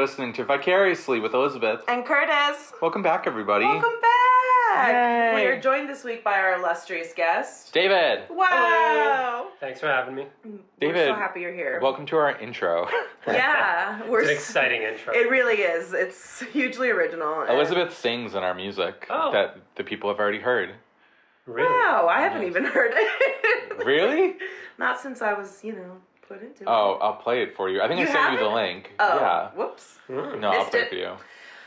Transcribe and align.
You're 0.00 0.06
listening 0.06 0.32
to 0.32 0.44
Vicariously 0.44 1.20
with 1.20 1.34
Elizabeth. 1.34 1.82
And 1.86 2.06
Curtis, 2.06 2.72
Welcome 2.80 3.02
back, 3.02 3.26
everybody. 3.26 3.66
welcome 3.66 4.00
back. 4.00 4.88
Yay. 4.94 5.32
We 5.34 5.42
are 5.44 5.60
joined 5.60 5.90
this 5.90 6.04
week 6.04 6.24
by 6.24 6.38
our 6.38 6.54
illustrious 6.54 7.12
guest. 7.12 7.74
David. 7.74 8.20
Wow. 8.30 9.48
Thanks 9.60 9.78
for 9.78 9.88
having 9.88 10.14
me. 10.14 10.22
Mm, 10.48 10.52
we're 10.80 10.92
David, 10.94 11.06
so 11.08 11.14
happy 11.16 11.42
you're 11.42 11.52
here. 11.52 11.80
Welcome 11.82 12.06
to 12.06 12.16
our 12.16 12.34
intro. 12.38 12.88
Yeah, 13.26 14.08
we're 14.08 14.20
It's 14.22 14.30
an 14.30 14.36
s- 14.36 14.48
exciting 14.48 14.80
intro. 14.84 15.12
It 15.12 15.28
really 15.28 15.56
is. 15.60 15.92
It's 15.92 16.40
hugely 16.50 16.88
original. 16.88 17.42
Elizabeth 17.42 17.94
sings 17.94 18.32
in 18.34 18.42
our 18.42 18.54
music 18.54 19.06
Oh. 19.10 19.30
that 19.32 19.58
the 19.76 19.84
people 19.84 20.08
have 20.08 20.18
already 20.18 20.40
heard. 20.40 20.70
really? 21.44 21.68
Wow, 21.68 22.08
I 22.10 22.22
haven't 22.22 22.44
even 22.46 22.64
heard 22.64 22.92
it. 22.94 23.76
Really? 23.84 24.36
Not 24.78 24.98
since 24.98 25.20
I 25.20 25.34
was, 25.34 25.62
you 25.62 25.72
know, 25.74 25.96
put 26.30 26.42
into 26.42 26.62
it. 26.62 26.68
Oh, 26.68 26.98
I'll 27.02 27.16
play 27.16 27.42
it 27.42 27.56
for 27.56 27.68
you. 27.68 27.82
I 27.82 27.88
think 27.88 28.00
You 28.00 28.06
I 28.06 28.12
sent 28.12 28.32
you 28.32 28.38
the 28.38 28.44
haven't? 28.44 28.54
link. 28.54 28.92
Oh, 28.98 29.16
Yeah. 29.20 29.48
whoops. 29.50 29.98
Mm. 30.08 30.40
No, 30.40 30.50
I'll 30.50 30.64
play 30.66 30.80
it. 30.80 30.84
it 30.84 30.88
for 30.90 30.94
you. 30.94 31.12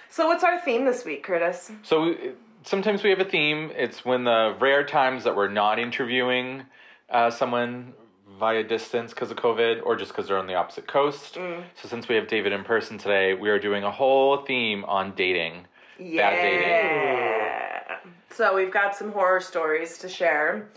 So 0.10 0.28
what's 0.28 0.44
our 0.44 0.60
theme 0.60 0.86
this 0.86 1.04
week, 1.06 1.24
Curtis? 1.24 1.72
So 1.84 2.04
we, 2.04 2.32
sometimes 2.64 3.04
we 3.04 3.10
have 3.10 3.20
a 3.20 3.26
theme. 3.26 3.72
It's 3.76 4.06
when 4.06 4.24
the 4.24 4.56
rare 4.60 4.86
times 4.86 5.24
that 5.26 5.36
we're 5.36 5.50
not 5.50 5.80
interviewing 5.80 6.64
uh, 7.10 7.30
someone 7.30 7.94
via 8.40 8.64
distance 8.64 9.12
because 9.14 9.32
of 9.32 9.38
COVID 9.38 9.82
or 9.86 9.96
just 9.96 10.12
because 10.12 10.28
they're 10.28 10.38
on 10.38 10.48
the 10.48 10.56
opposite 10.56 10.88
coast. 10.88 11.36
Mm. 11.36 11.64
So 11.82 11.88
since 11.90 12.08
we 12.08 12.16
have 12.16 12.28
David 12.28 12.54
in 12.54 12.64
person 12.64 12.98
today, 12.98 13.34
we 13.34 13.50
are 13.50 13.60
doing 13.60 13.84
a 13.84 13.92
whole 13.92 14.38
theme 14.38 14.86
on 14.86 15.14
dating. 15.16 15.66
Yeah. 16.00 16.30
Bad 16.30 16.42
dating. 16.42 18.10
So 18.32 18.56
we've 18.56 18.72
got 18.72 18.96
some 18.96 19.12
horror 19.12 19.40
stories 19.42 19.98
to 20.00 20.10
share. 20.10 20.68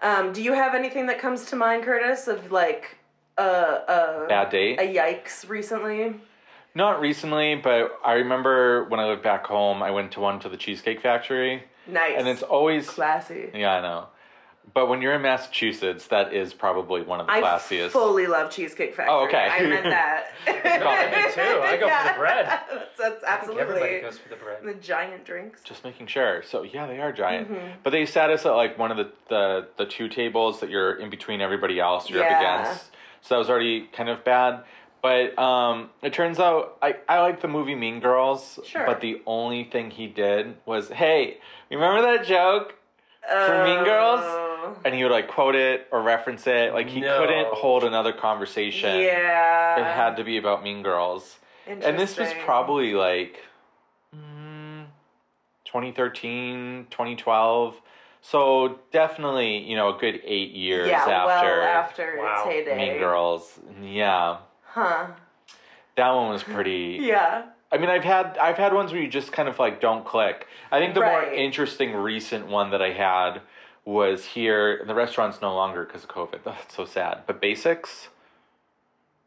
Um, 0.00 0.32
do 0.32 0.42
you 0.42 0.52
have 0.52 0.74
anything 0.74 1.06
that 1.06 1.18
comes 1.20 1.44
to 1.46 1.56
mind, 1.56 1.84
Curtis, 1.84 2.26
of 2.28 2.50
like 2.52 2.97
a 3.38 4.24
a, 4.24 4.26
Bad 4.28 4.50
date. 4.50 4.78
a 4.80 4.94
yikes 4.94 5.48
recently? 5.48 6.14
Not 6.74 7.00
recently, 7.00 7.54
but 7.56 7.98
I 8.04 8.14
remember 8.14 8.84
when 8.84 9.00
I 9.00 9.06
lived 9.06 9.22
back 9.22 9.46
home, 9.46 9.82
I 9.82 9.90
went 9.90 10.12
to 10.12 10.20
one 10.20 10.38
to 10.40 10.48
the 10.48 10.56
Cheesecake 10.56 11.00
Factory, 11.00 11.62
Nice. 11.86 12.14
and 12.16 12.28
it's 12.28 12.42
always 12.42 12.88
classy. 12.88 13.50
yeah, 13.54 13.74
I 13.76 13.80
know. 13.80 14.06
But 14.74 14.88
when 14.90 15.00
you're 15.00 15.14
in 15.14 15.22
Massachusetts, 15.22 16.08
that 16.08 16.34
is 16.34 16.52
probably 16.52 17.00
one 17.00 17.20
of 17.20 17.26
the 17.26 17.32
I 17.32 17.40
classiest. 17.40 17.88
fully 17.90 18.26
love 18.26 18.50
Cheesecake 18.50 18.94
Factory. 18.94 19.12
Oh, 19.14 19.24
okay. 19.24 19.48
I 19.50 19.62
meant 19.62 19.84
that. 19.84 20.26
compliment. 20.44 21.26
Me 21.26 21.32
too. 21.32 21.60
I 21.62 21.76
go 21.78 21.88
for 21.88 22.08
the 22.12 22.18
bread. 22.18 22.46
That's, 22.46 22.98
that's 22.98 23.24
I 23.24 23.36
think 23.46 23.58
everybody 23.58 24.00
goes 24.02 24.18
for 24.18 24.28
the 24.28 24.36
bread. 24.36 24.58
the 24.62 24.74
giant 24.74 25.24
drinks. 25.24 25.62
Just 25.62 25.84
making 25.84 26.06
sure. 26.08 26.42
So 26.42 26.64
yeah, 26.64 26.86
they 26.86 27.00
are 27.00 27.12
giant. 27.12 27.50
Mm-hmm. 27.50 27.66
But 27.82 27.90
they 27.90 28.04
sat 28.04 28.28
us 28.28 28.44
at 28.44 28.50
like 28.52 28.76
one 28.78 28.90
of 28.90 28.98
the, 28.98 29.10
the 29.30 29.68
the 29.78 29.86
two 29.86 30.06
tables 30.10 30.60
that 30.60 30.68
you're 30.68 30.96
in 30.96 31.08
between 31.08 31.40
everybody 31.40 31.80
else. 31.80 32.10
You're 32.10 32.20
Yeah. 32.22 32.34
up 32.34 32.66
against. 32.66 32.90
So 33.22 33.34
that 33.34 33.38
was 33.38 33.50
already 33.50 33.88
kind 33.92 34.08
of 34.08 34.24
bad. 34.24 34.64
But 35.00 35.38
um, 35.38 35.90
it 36.02 36.12
turns 36.12 36.38
out 36.40 36.76
I, 36.82 36.96
I 37.08 37.20
like 37.20 37.40
the 37.40 37.48
movie 37.48 37.74
Mean 37.74 38.00
Girls. 38.00 38.58
Sure. 38.66 38.84
But 38.86 39.00
the 39.00 39.22
only 39.26 39.64
thing 39.64 39.90
he 39.90 40.06
did 40.08 40.56
was, 40.66 40.88
hey, 40.88 41.38
remember 41.70 42.02
that 42.02 42.26
joke 42.26 42.74
from 43.28 43.64
Mean 43.64 43.84
Girls? 43.84 44.20
Oh. 44.22 44.76
And 44.84 44.94
he 44.94 45.02
would 45.04 45.12
like 45.12 45.28
quote 45.28 45.54
it 45.54 45.86
or 45.92 46.02
reference 46.02 46.46
it. 46.46 46.74
Like 46.74 46.88
he 46.88 47.00
No. 47.00 47.20
couldn't 47.20 47.46
hold 47.54 47.84
another 47.84 48.12
conversation. 48.12 49.00
Yeah. 49.00 49.78
It 49.80 49.84
had 49.94 50.16
to 50.16 50.24
be 50.24 50.36
about 50.36 50.62
Mean 50.64 50.82
Girls. 50.82 51.38
And 51.66 51.98
this 51.98 52.16
was 52.18 52.32
probably 52.44 52.94
like 52.94 53.40
mm, 54.14 54.84
2013, 55.64 56.86
2012. 56.90 57.74
So 58.20 58.78
definitely, 58.92 59.58
you 59.58 59.76
know, 59.76 59.94
a 59.94 59.98
good 59.98 60.20
eight 60.24 60.52
years 60.52 60.88
yeah, 60.88 60.96
after, 61.06 61.46
well 61.46 61.62
after 61.62 62.16
Wow. 62.18 62.44
its 62.44 62.52
heyday. 62.52 62.76
Mean 62.76 62.98
Girls. 62.98 63.58
Yeah. 63.82 64.38
Huh. 64.64 65.08
That 65.96 66.10
one 66.10 66.30
was 66.30 66.42
pretty 66.42 66.98
Yeah. 67.02 67.46
I 67.70 67.78
mean 67.78 67.90
I've 67.90 68.04
had 68.04 68.36
I've 68.38 68.56
had 68.56 68.72
ones 68.72 68.92
where 68.92 69.00
you 69.00 69.08
just 69.08 69.32
kind 69.32 69.48
of 69.48 69.58
like 69.58 69.80
don't 69.80 70.04
click. 70.04 70.46
I 70.70 70.78
think 70.78 70.94
the 70.94 71.00
more 71.00 71.22
interesting 71.22 71.94
recent 71.94 72.46
one 72.48 72.70
that 72.70 72.82
I 72.82 72.92
had 72.92 73.40
was 73.84 74.24
here 74.24 74.76
and 74.76 74.88
the 74.88 74.94
restaurant's 74.94 75.40
no 75.40 75.54
longer 75.54 75.84
because 75.84 76.04
of 76.04 76.10
COVID. 76.10 76.42
That's 76.44 76.74
so 76.74 76.84
sad. 76.84 77.22
But 77.26 77.40
Basix 77.40 78.08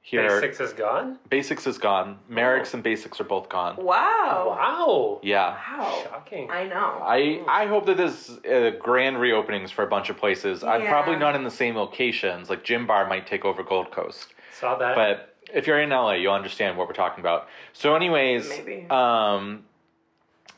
here 0.03 0.41
Basix 0.41 0.59
is 0.59 0.73
gone? 0.73 1.19
Basix 1.29 1.67
is 1.67 1.77
gone. 1.77 2.17
Merrick's 2.27 2.73
and 2.73 2.83
Basix 2.83 3.19
are 3.19 3.23
both 3.23 3.49
gone. 3.49 3.75
Wow. 3.77 4.45
Wow. 4.57 5.19
Yeah. 5.21 5.55
Wow. 5.77 6.01
Shocking. 6.03 6.49
I 6.49 6.65
know. 6.67 6.99
I 7.03 7.43
I 7.47 7.67
hope 7.67 7.85
that 7.85 7.97
there's 7.97 8.29
uh, 8.29 8.71
grand 8.79 9.17
reopenings 9.17 9.69
for 9.69 9.83
a 9.83 9.87
bunch 9.87 10.09
of 10.09 10.17
places. 10.17 10.63
I'm 10.63 10.85
probably 10.87 11.17
not 11.17 11.35
in 11.35 11.43
the 11.43 11.51
same 11.51 11.75
locations. 11.75 12.49
Like 12.49 12.63
Gym 12.63 12.87
Bar 12.87 13.07
might 13.07 13.27
take 13.27 13.45
over 13.45 13.63
Gold 13.63 13.91
Coast, 13.91 14.33
Saw 14.59 14.75
that. 14.77 14.95
but 14.95 15.35
if 15.53 15.67
you're 15.67 15.79
in 15.81 15.89
LA, 15.89 16.13
you'll 16.13 16.33
understand 16.33 16.77
what 16.77 16.87
we're 16.87 16.93
talking 16.93 17.19
about. 17.19 17.47
So, 17.73 17.95
anyways, 17.95 18.49
Maybe. 18.49 18.87
um, 18.89 19.63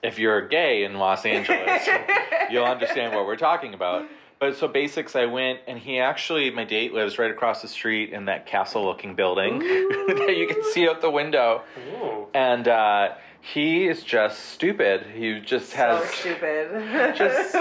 if 0.04 0.20
you're 0.20 0.48
gay 0.48 0.84
in 0.84 0.96
Los 0.96 1.26
Angeles, 1.26 1.88
you'll 2.50 2.66
understand 2.66 3.14
what 3.14 3.26
we're 3.26 3.36
talking 3.38 3.74
about. 3.74 4.06
But 4.44 4.58
so 4.58 4.68
Basix, 4.68 5.16
I 5.16 5.26
went 5.26 5.62
and 5.68 5.80
he 5.80 6.00
actually, 6.00 6.50
my 6.52 6.66
date 6.66 6.94
lives 6.94 7.18
right 7.18 7.32
across 7.32 7.62
the 7.62 7.68
street 7.70 8.12
in 8.12 8.26
that 8.26 8.46
castle-looking 8.46 9.16
building 9.16 9.60
that 9.60 10.36
you 10.38 10.48
can 10.48 10.62
see 10.74 10.86
out 10.86 11.00
the 11.00 11.10
window, 11.10 11.62
Ooh. 11.94 12.28
and 12.34 12.68
uh, 12.68 13.14
he 13.40 13.88
is 13.88 14.04
just 14.04 14.48
stupid. 14.48 15.06
He 15.16 15.40
just 15.40 15.70
so 15.70 15.78
has 15.78 16.10
stupid. 16.10 17.16
just 17.16 17.56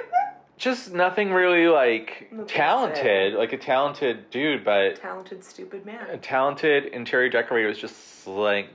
just 0.58 0.92
nothing 0.92 1.32
really 1.32 1.66
like 1.66 2.30
talented, 2.46 3.32
like 3.32 3.54
a 3.54 3.58
talented 3.58 4.28
dude, 4.28 4.66
but 4.66 4.96
talented 4.96 5.42
stupid 5.42 5.86
man. 5.86 6.10
a 6.10 6.18
talented 6.18 6.92
interior 6.92 7.30
decorator 7.30 7.68
was 7.68 7.78
just 7.78 8.26
like, 8.26 8.68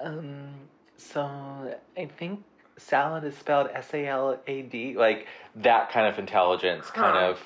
um, 0.00 0.50
so 0.98 1.22
I 1.96 2.04
think 2.18 2.44
salad 2.78 3.24
is 3.24 3.36
spelled 3.36 3.68
S 3.72 3.92
A 3.92 4.06
L 4.06 4.40
A 4.46 4.62
D, 4.62 4.94
like 4.96 5.26
that 5.56 5.90
kind 5.90 6.06
of 6.06 6.18
intelligence, 6.18 6.90
kind 6.90 7.16
of 7.16 7.40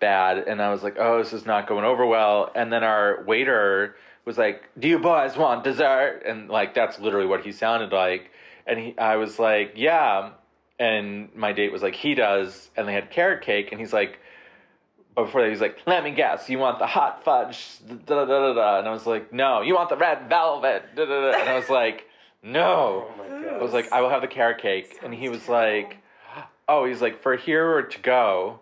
bad. 0.00 0.38
And 0.38 0.60
I 0.60 0.70
was 0.70 0.82
like, 0.82 0.96
oh, 0.98 1.18
this 1.18 1.32
is 1.32 1.46
not 1.46 1.66
going 1.66 1.84
over 1.84 2.06
well. 2.06 2.50
And 2.54 2.72
then 2.72 2.84
our 2.84 3.24
waiter 3.24 3.96
was 4.24 4.36
like, 4.38 4.68
do 4.78 4.88
you 4.88 4.98
boys 4.98 5.36
want 5.36 5.64
dessert? 5.64 6.22
And 6.26 6.48
like 6.48 6.74
that's 6.74 6.98
literally 6.98 7.26
what 7.26 7.44
he 7.44 7.52
sounded 7.52 7.92
like. 7.92 8.30
And 8.66 8.78
he, 8.78 8.98
I 8.98 9.16
was 9.16 9.38
like, 9.38 9.72
yeah. 9.76 10.30
And 10.78 11.34
my 11.34 11.52
date 11.52 11.72
was 11.72 11.82
like, 11.82 11.94
he 11.94 12.14
does. 12.14 12.70
And 12.76 12.86
they 12.86 12.92
had 12.92 13.10
carrot 13.10 13.42
cake, 13.42 13.72
and 13.72 13.80
he's 13.80 13.92
like, 13.92 14.18
before 15.14 15.40
that, 15.40 15.48
he's 15.48 15.62
like, 15.62 15.78
let 15.86 16.04
me 16.04 16.10
guess, 16.10 16.50
you 16.50 16.58
want 16.58 16.78
the 16.78 16.86
hot 16.86 17.24
fudge, 17.24 17.78
da 17.88 17.94
da 18.04 18.26
da 18.26 18.52
da. 18.52 18.78
And 18.80 18.86
I 18.86 18.90
was 18.90 19.06
like, 19.06 19.32
no, 19.32 19.62
you 19.62 19.74
want 19.74 19.88
the 19.88 19.96
red 19.96 20.28
velvet, 20.28 20.94
da 20.94 21.06
da 21.06 21.32
da. 21.32 21.38
And 21.38 21.48
I 21.48 21.56
was 21.56 21.70
like, 21.70 22.05
no. 22.46 23.08
Oh 23.08 23.14
my 23.18 23.28
god. 23.28 23.54
I 23.54 23.62
was 23.62 23.72
like, 23.72 23.92
I 23.92 24.00
will 24.00 24.10
have 24.10 24.22
the 24.22 24.28
carrot 24.28 24.58
cake. 24.58 24.98
And 25.02 25.12
he 25.12 25.28
was 25.28 25.44
terrible. 25.44 25.88
like, 25.88 25.98
oh, 26.68 26.84
he's 26.84 27.02
like, 27.02 27.22
for 27.22 27.36
here 27.36 27.70
or 27.70 27.82
to 27.82 27.98
go? 28.00 28.60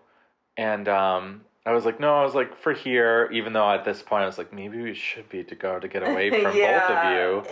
And 0.56 0.88
um, 0.88 1.42
I 1.66 1.72
was 1.72 1.84
like, 1.84 2.00
no, 2.00 2.14
I 2.14 2.24
was 2.24 2.34
like, 2.34 2.56
for 2.58 2.72
here, 2.72 3.28
even 3.32 3.52
though 3.52 3.70
at 3.70 3.84
this 3.84 4.02
point 4.02 4.22
I 4.22 4.26
was 4.26 4.38
like, 4.38 4.52
maybe 4.52 4.80
we 4.82 4.94
should 4.94 5.28
be 5.28 5.44
to 5.44 5.54
go 5.54 5.78
to 5.78 5.88
get 5.88 6.02
away 6.02 6.30
from 6.42 6.42
both 6.42 6.54
of 6.54 7.12
you. 7.12 7.44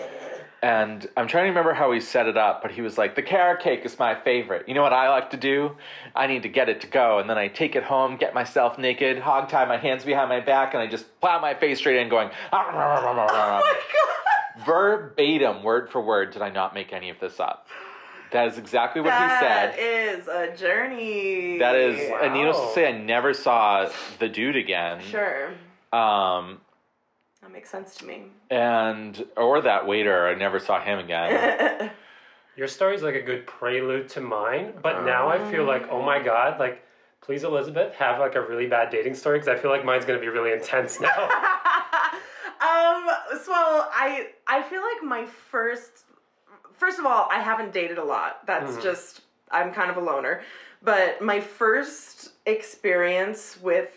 And 0.63 1.09
I'm 1.17 1.27
trying 1.27 1.45
to 1.45 1.49
remember 1.49 1.75
how 1.75 1.91
he 1.91 2.01
set 2.01 2.29
it 2.29 2.37
up, 2.37 2.63
but 2.63 2.71
he 2.71 2.83
was 2.83 2.97
like, 2.97 3.17
the 3.17 3.23
carrot 3.23 3.61
cake 3.61 3.85
is 3.85 3.99
my 3.99 4.15
favorite. 4.15 4.69
You 4.69 4.75
know 4.75 4.83
what 4.83 4.93
I 4.93 5.09
like 5.09 5.31
to 5.31 5.37
do? 5.37 5.77
I 6.15 6.29
need 6.29 6.45
to 6.45 6.49
get 6.49 6.69
it 6.69 6.81
to 6.83 6.87
go. 6.87 7.19
And 7.19 7.29
then 7.29 7.37
I 7.37 7.49
take 7.49 7.75
it 7.75 7.83
home, 7.83 8.17
get 8.17 8.33
myself 8.33 8.79
naked, 8.79 9.19
hog 9.19 9.49
tie 9.49 9.65
my 9.65 9.77
hands 9.77 10.05
behind 10.05 10.29
my 10.29 10.39
back, 10.39 10.73
and 10.75 10.81
I 10.81 10.87
just 10.87 11.21
plow 11.21 11.41
my 11.41 11.55
face 11.55 11.79
straight 11.79 12.01
in 12.01 12.09
going, 12.09 12.31
Oh 12.53 12.71
my 12.73 14.22
verbatim, 14.65 15.63
word 15.63 15.91
for 15.91 16.01
word, 16.01 16.33
did 16.33 16.43
I 16.43 16.51
not 16.51 16.75
make 16.75 16.93
any 16.93 17.11
of 17.11 17.19
this 17.21 17.41
up. 17.41 17.67
That 18.33 18.49
is 18.49 18.57
exactly 18.59 19.03
what 19.03 19.11
god. 19.11 19.31
he 19.31 19.47
said. 19.47 19.75
is 19.79 20.29
a 20.29 20.57
journey. 20.57 21.59
That 21.59 21.75
is, 21.77 22.11
and 22.23 22.33
needless 22.33 22.59
to 22.59 22.73
say, 22.75 22.89
I 22.89 22.93
never 22.99 23.35
saw 23.35 23.91
the 24.19 24.29
dude 24.29 24.57
again. 24.57 25.01
Sure. 25.03 25.49
Um, 25.93 26.61
That 27.43 27.53
makes 27.53 27.69
sense 27.71 27.95
to 27.97 28.07
me. 28.07 28.25
and 28.51 29.23
or 29.37 29.61
that 29.61 29.87
waiter, 29.87 30.27
I 30.29 30.35
never 30.35 30.59
saw 30.61 30.81
him 30.81 30.99
again. 30.99 31.91
Your 32.57 32.69
story's 32.69 33.03
like 33.03 33.15
a 33.15 33.21
good 33.23 33.47
prelude 33.47 34.09
to 34.11 34.21
mine, 34.23 34.75
but 34.83 35.05
now 35.05 35.29
I 35.29 35.51
feel 35.51 35.65
like, 35.65 35.89
oh 35.91 36.03
my 36.03 36.23
god, 36.23 36.59
like, 36.59 36.83
please, 37.23 37.45
Elizabeth, 37.45 37.95
have 37.95 38.19
like 38.19 38.35
a 38.35 38.41
really 38.41 38.67
bad 38.67 38.91
dating 38.91 39.15
story 39.15 39.39
because 39.39 39.49
I 39.49 39.61
feel 39.61 39.71
like 39.71 39.85
mine's 39.85 40.05
gonna 40.07 40.21
be 40.21 40.29
really 40.29 40.53
intense 40.53 41.01
now. 41.01 41.09
um 42.73 43.09
so 43.45 43.53
i 43.53 44.29
i 44.47 44.63
feel 44.63 44.83
like 44.83 45.03
my 45.03 45.25
first 45.51 46.05
first 46.73 46.99
of 46.99 47.07
all 47.07 47.29
i 47.31 47.39
haven't 47.39 47.73
dated 47.73 47.99
a 47.99 48.05
lot 48.05 48.47
that's 48.47 48.73
Mhm. 48.77 48.83
just 48.83 49.21
i'm 49.51 49.73
kind 49.73 49.91
of 49.91 49.97
a 49.97 50.01
loner 50.01 50.43
but 50.83 51.21
my 51.23 51.41
first 51.41 52.31
experience 52.47 53.59
with 53.63 53.91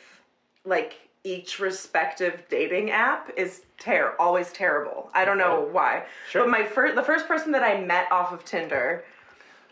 like 0.66 0.94
each 1.24 1.60
respective 1.60 2.44
dating 2.50 2.92
app 2.92 3.32
is 3.36 3.64
ter- 3.80 4.14
always 4.20 4.52
terrible. 4.52 5.10
I 5.16 5.26
don't 5.26 5.40
know 5.40 5.68
why. 5.72 6.06
Sure. 6.30 6.44
But 6.44 6.52
my 6.52 6.64
first 6.64 6.94
the 6.96 7.02
first 7.02 7.28
person 7.28 7.52
that 7.54 7.64
I 7.64 7.82
met 7.82 8.12
off 8.12 8.32
of 8.32 8.46
Tinder, 8.46 9.04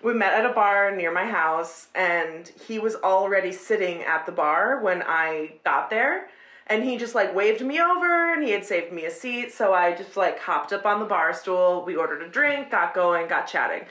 we 0.02 0.16
met 0.16 0.34
at 0.34 0.46
a 0.50 0.54
bar 0.54 0.90
near 0.96 1.12
my 1.12 1.26
house 1.26 1.90
and 1.94 2.48
he 2.68 2.80
was 2.80 2.96
already 2.96 3.52
sitting 3.52 4.02
at 4.02 4.26
the 4.26 4.32
bar 4.32 4.80
when 4.82 5.04
I 5.06 5.54
got 5.64 5.92
there. 5.92 6.30
And 6.68 6.84
he 6.84 6.98
just 6.98 7.14
like 7.14 7.36
waved 7.36 7.62
me 7.62 7.80
over 7.80 8.34
and 8.34 8.44
he 8.44 8.52
had 8.52 8.66
saved 8.66 8.92
me 8.94 9.06
a 9.06 9.12
seat. 9.12 9.52
So 9.52 9.74
I 9.74 9.94
just 9.94 10.16
like 10.16 10.40
hopped 10.40 10.72
up 10.72 10.86
on 10.86 11.00
the 11.00 11.06
bar 11.06 11.34
stool. 11.34 11.84
We 11.86 11.96
ordered 11.96 12.22
a 12.22 12.30
drink, 12.30 12.72
got 12.72 12.94
going, 12.94 13.28
got 13.28 13.48
chatting. 13.48 13.86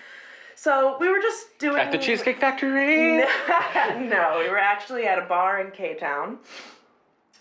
So 0.54 0.96
we 1.00 1.08
were 1.08 1.20
just 1.20 1.58
doing 1.58 1.80
At 1.80 1.92
the 1.92 1.98
Cheesecake 1.98 2.38
Factory. 2.38 3.18
no, 3.18 4.36
we 4.38 4.48
were 4.48 4.58
actually 4.58 5.06
at 5.06 5.18
a 5.18 5.22
bar 5.26 5.60
in 5.60 5.70
K 5.72 5.94
Town. 5.94 6.38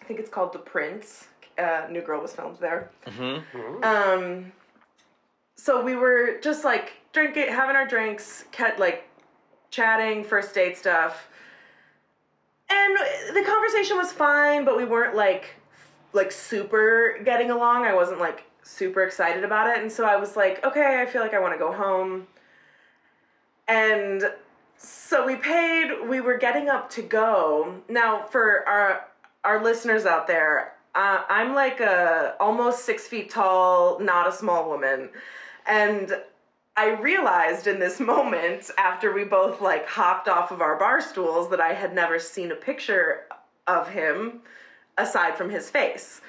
I 0.01 0.05
think 0.05 0.19
it's 0.19 0.29
called 0.29 0.53
The 0.53 0.59
Prince. 0.59 1.27
Uh, 1.57 1.85
New 1.89 2.01
Girl 2.01 2.21
was 2.21 2.33
filmed 2.33 2.57
there. 2.57 2.89
Um, 3.83 4.51
so 5.55 5.83
we 5.83 5.95
were 5.95 6.39
just 6.41 6.65
like 6.65 6.93
drinking, 7.13 7.49
having 7.49 7.75
our 7.75 7.85
drinks, 7.85 8.45
kept 8.51 8.79
like 8.79 9.07
chatting, 9.69 10.23
first 10.23 10.55
date 10.55 10.77
stuff, 10.77 11.27
and 12.71 13.35
the 13.35 13.43
conversation 13.43 13.97
was 13.97 14.11
fine, 14.11 14.65
but 14.65 14.77
we 14.77 14.85
weren't 14.85 15.15
like 15.15 15.55
like 16.13 16.31
super 16.31 17.19
getting 17.23 17.51
along. 17.51 17.85
I 17.85 17.93
wasn't 17.93 18.19
like 18.19 18.43
super 18.63 19.03
excited 19.03 19.43
about 19.43 19.69
it, 19.69 19.81
and 19.81 19.91
so 19.91 20.05
I 20.05 20.15
was 20.15 20.35
like, 20.35 20.63
okay, 20.65 21.01
I 21.01 21.05
feel 21.05 21.21
like 21.21 21.33
I 21.33 21.39
want 21.39 21.53
to 21.53 21.59
go 21.59 21.73
home. 21.73 22.27
And 23.67 24.23
so 24.77 25.25
we 25.25 25.35
paid. 25.35 26.07
We 26.07 26.21
were 26.21 26.37
getting 26.37 26.69
up 26.69 26.89
to 26.91 27.01
go. 27.01 27.81
Now, 27.89 28.23
for 28.23 28.67
our 28.67 29.07
our 29.43 29.63
listeners 29.63 30.05
out 30.05 30.27
there, 30.27 30.73
uh, 30.95 31.23
I'm 31.29 31.53
like 31.53 31.79
a 31.79 32.35
almost 32.39 32.85
six 32.85 33.07
feet 33.07 33.29
tall, 33.29 33.99
not 33.99 34.27
a 34.27 34.31
small 34.31 34.69
woman, 34.69 35.09
and 35.65 36.21
I 36.77 36.89
realized 36.91 37.67
in 37.67 37.79
this 37.79 37.99
moment 37.99 38.69
after 38.77 39.13
we 39.13 39.23
both 39.23 39.61
like 39.61 39.87
hopped 39.87 40.27
off 40.27 40.51
of 40.51 40.61
our 40.61 40.77
bar 40.77 41.01
stools 41.01 41.49
that 41.49 41.59
I 41.61 41.73
had 41.73 41.93
never 41.93 42.19
seen 42.19 42.51
a 42.51 42.55
picture 42.55 43.25
of 43.67 43.89
him 43.89 44.41
aside 44.97 45.37
from 45.37 45.49
his 45.49 45.69
face. 45.69 46.21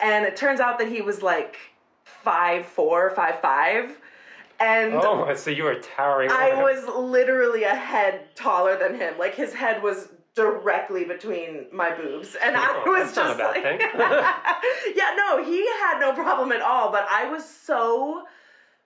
And 0.00 0.24
it 0.24 0.36
turns 0.36 0.60
out 0.60 0.78
that 0.78 0.88
he 0.88 1.00
was 1.02 1.22
like 1.22 1.56
five 2.04 2.66
four, 2.66 3.10
five 3.10 3.40
five. 3.40 3.98
And 4.58 4.94
Oh, 4.94 5.34
so 5.34 5.50
you 5.50 5.64
were 5.64 5.76
towering. 5.76 6.30
I 6.30 6.50
him. 6.50 6.58
was 6.62 6.86
literally 6.94 7.64
a 7.64 7.74
head 7.74 8.34
taller 8.34 8.78
than 8.78 8.94
him. 8.94 9.14
Like 9.18 9.34
his 9.34 9.54
head 9.54 9.82
was 9.82 10.08
directly 10.34 11.04
between 11.04 11.66
my 11.72 11.94
boobs, 11.94 12.36
and 12.42 12.56
I 12.56 12.82
Oh, 12.86 12.90
was 12.90 13.12
that's 13.12 13.16
not 13.16 13.38
just 13.38 13.58
a 13.58 13.60
bad 13.60 13.80
like, 13.98 14.94
yeah, 14.96 15.14
no, 15.16 15.42
he 15.44 15.66
had 15.82 15.98
no 15.98 16.12
problem 16.12 16.52
at 16.52 16.60
all. 16.60 16.92
But 16.92 17.06
I 17.10 17.28
was 17.30 17.44
so 17.44 18.24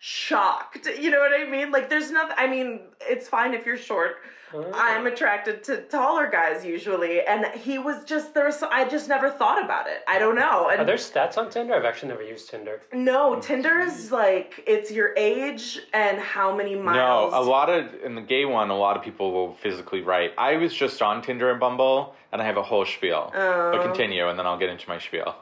shocked. 0.05 0.87
You 1.01 1.11
know 1.11 1.19
what 1.19 1.33
I 1.33 1.49
mean? 1.49 1.73
Like, 1.73 1.89
there's 1.89 2.11
nothing. 2.11 2.37
I 2.39 2.47
mean, 2.47 2.81
it's 3.01 3.27
fine 3.27 3.55
if 3.55 3.65
you're 3.65 3.79
short. 3.79 4.17
Oh. 4.53 4.71
I'm 4.75 5.07
attracted 5.07 5.65
to 5.65 5.79
taller 5.79 6.31
guys 6.31 6.63
usually, 6.63 7.23
and 7.23 7.47
he 7.59 7.79
was 7.79 8.05
just 8.05 8.35
there. 8.35 8.45
Was, 8.45 8.63
I 8.63 8.87
just 8.87 9.09
never 9.09 9.31
thought 9.31 9.65
about 9.65 9.87
it. 9.89 10.05
I 10.07 10.19
don't 10.19 10.37
know. 10.37 10.69
And 10.69 10.83
Are 10.83 10.85
there 10.85 10.97
stats 10.97 11.39
on 11.39 11.51
Tinder? 11.51 11.75
I've 11.75 11.87
actually 11.87 12.11
never 12.11 12.23
used 12.23 12.51
Tinder. 12.51 12.83
no, 12.93 13.41
Tinder 13.41 13.81
is 13.81 14.13
like 14.13 14.63
it's 14.67 14.93
your 14.93 15.15
age 15.17 15.81
and 15.95 16.19
how 16.19 16.55
many 16.55 16.77
miles. 16.77 17.33
No, 17.33 17.41
a 17.41 17.43
lot 17.43 17.71
of 17.71 17.95
in 18.05 18.15
the 18.15 18.21
gay 18.21 18.45
one, 18.45 18.69
a 18.69 18.77
lot 18.77 18.99
of 18.99 19.03
people 19.03 19.33
will 19.33 19.55
physically 19.55 20.03
write. 20.03 20.33
I 20.37 20.57
was 20.57 20.75
just 20.75 21.01
on 21.01 21.23
Tinder 21.23 21.51
and 21.51 21.59
Bumble, 21.59 22.15
and 22.31 22.43
I 22.43 22.45
have 22.45 22.59
a 22.59 22.63
whole 22.63 22.85
spiel. 22.85 23.33
Oh. 23.35 23.73
But 23.73 23.83
continue, 23.83 24.29
and 24.29 24.39
then 24.39 24.47
I'll 24.47 24.59
get 24.59 24.69
into 24.69 24.87
my 24.87 24.99
spiel. 24.99 25.35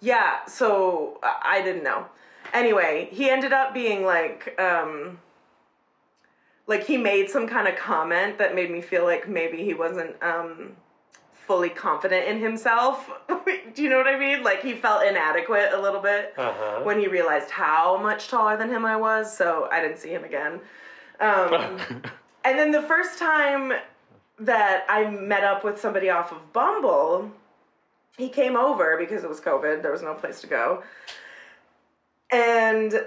Yeah, 0.00 0.44
so 0.44 1.18
I 1.22 1.56
I 1.58 1.62
didn't 1.62 1.82
know. 1.82 2.04
Anyway, 2.52 3.08
he 3.12 3.28
ended 3.30 3.52
up 3.52 3.74
being 3.74 4.04
like, 4.04 4.58
um, 4.60 5.18
like 6.66 6.84
he 6.84 6.96
made 6.96 7.30
some 7.30 7.46
kind 7.48 7.66
of 7.68 7.76
comment 7.76 8.38
that 8.38 8.54
made 8.54 8.70
me 8.70 8.80
feel 8.80 9.04
like 9.04 9.28
maybe 9.28 9.62
he 9.64 9.74
wasn't 9.74 10.20
um, 10.22 10.72
fully 11.46 11.68
confident 11.70 12.26
in 12.26 12.38
himself. 12.40 13.10
Do 13.74 13.82
you 13.82 13.88
know 13.90 13.96
what 13.98 14.06
I 14.08 14.18
mean? 14.18 14.42
Like 14.42 14.60
he 14.62 14.74
felt 14.74 15.02
inadequate 15.04 15.70
a 15.72 15.80
little 15.80 16.00
bit 16.00 16.34
Uh 16.36 16.52
huh. 16.52 16.80
when 16.82 16.98
he 16.98 17.06
realized 17.08 17.50
how 17.50 17.96
much 18.00 18.28
taller 18.28 18.56
than 18.56 18.68
him 18.70 18.84
I 18.84 18.96
was. 18.96 19.34
So 19.34 19.68
I 19.70 19.80
didn't 19.80 19.98
see 19.98 20.10
him 20.10 20.24
again. 20.24 20.60
Um, 21.20 21.54
and 22.44 22.58
then 22.58 22.70
the 22.70 22.82
first 22.82 23.18
time 23.18 23.72
that 24.40 24.84
I 24.88 25.08
met 25.10 25.42
up 25.44 25.64
with 25.64 25.80
somebody 25.80 26.10
off 26.10 26.32
of 26.32 26.52
Bumble, 26.52 27.30
he 28.16 28.28
came 28.28 28.56
over 28.56 28.96
because 28.98 29.24
it 29.24 29.28
was 29.28 29.40
COVID. 29.40 29.82
There 29.82 29.90
was 29.92 30.02
no 30.02 30.14
place 30.14 30.40
to 30.42 30.46
go. 30.46 30.82
And 32.30 33.04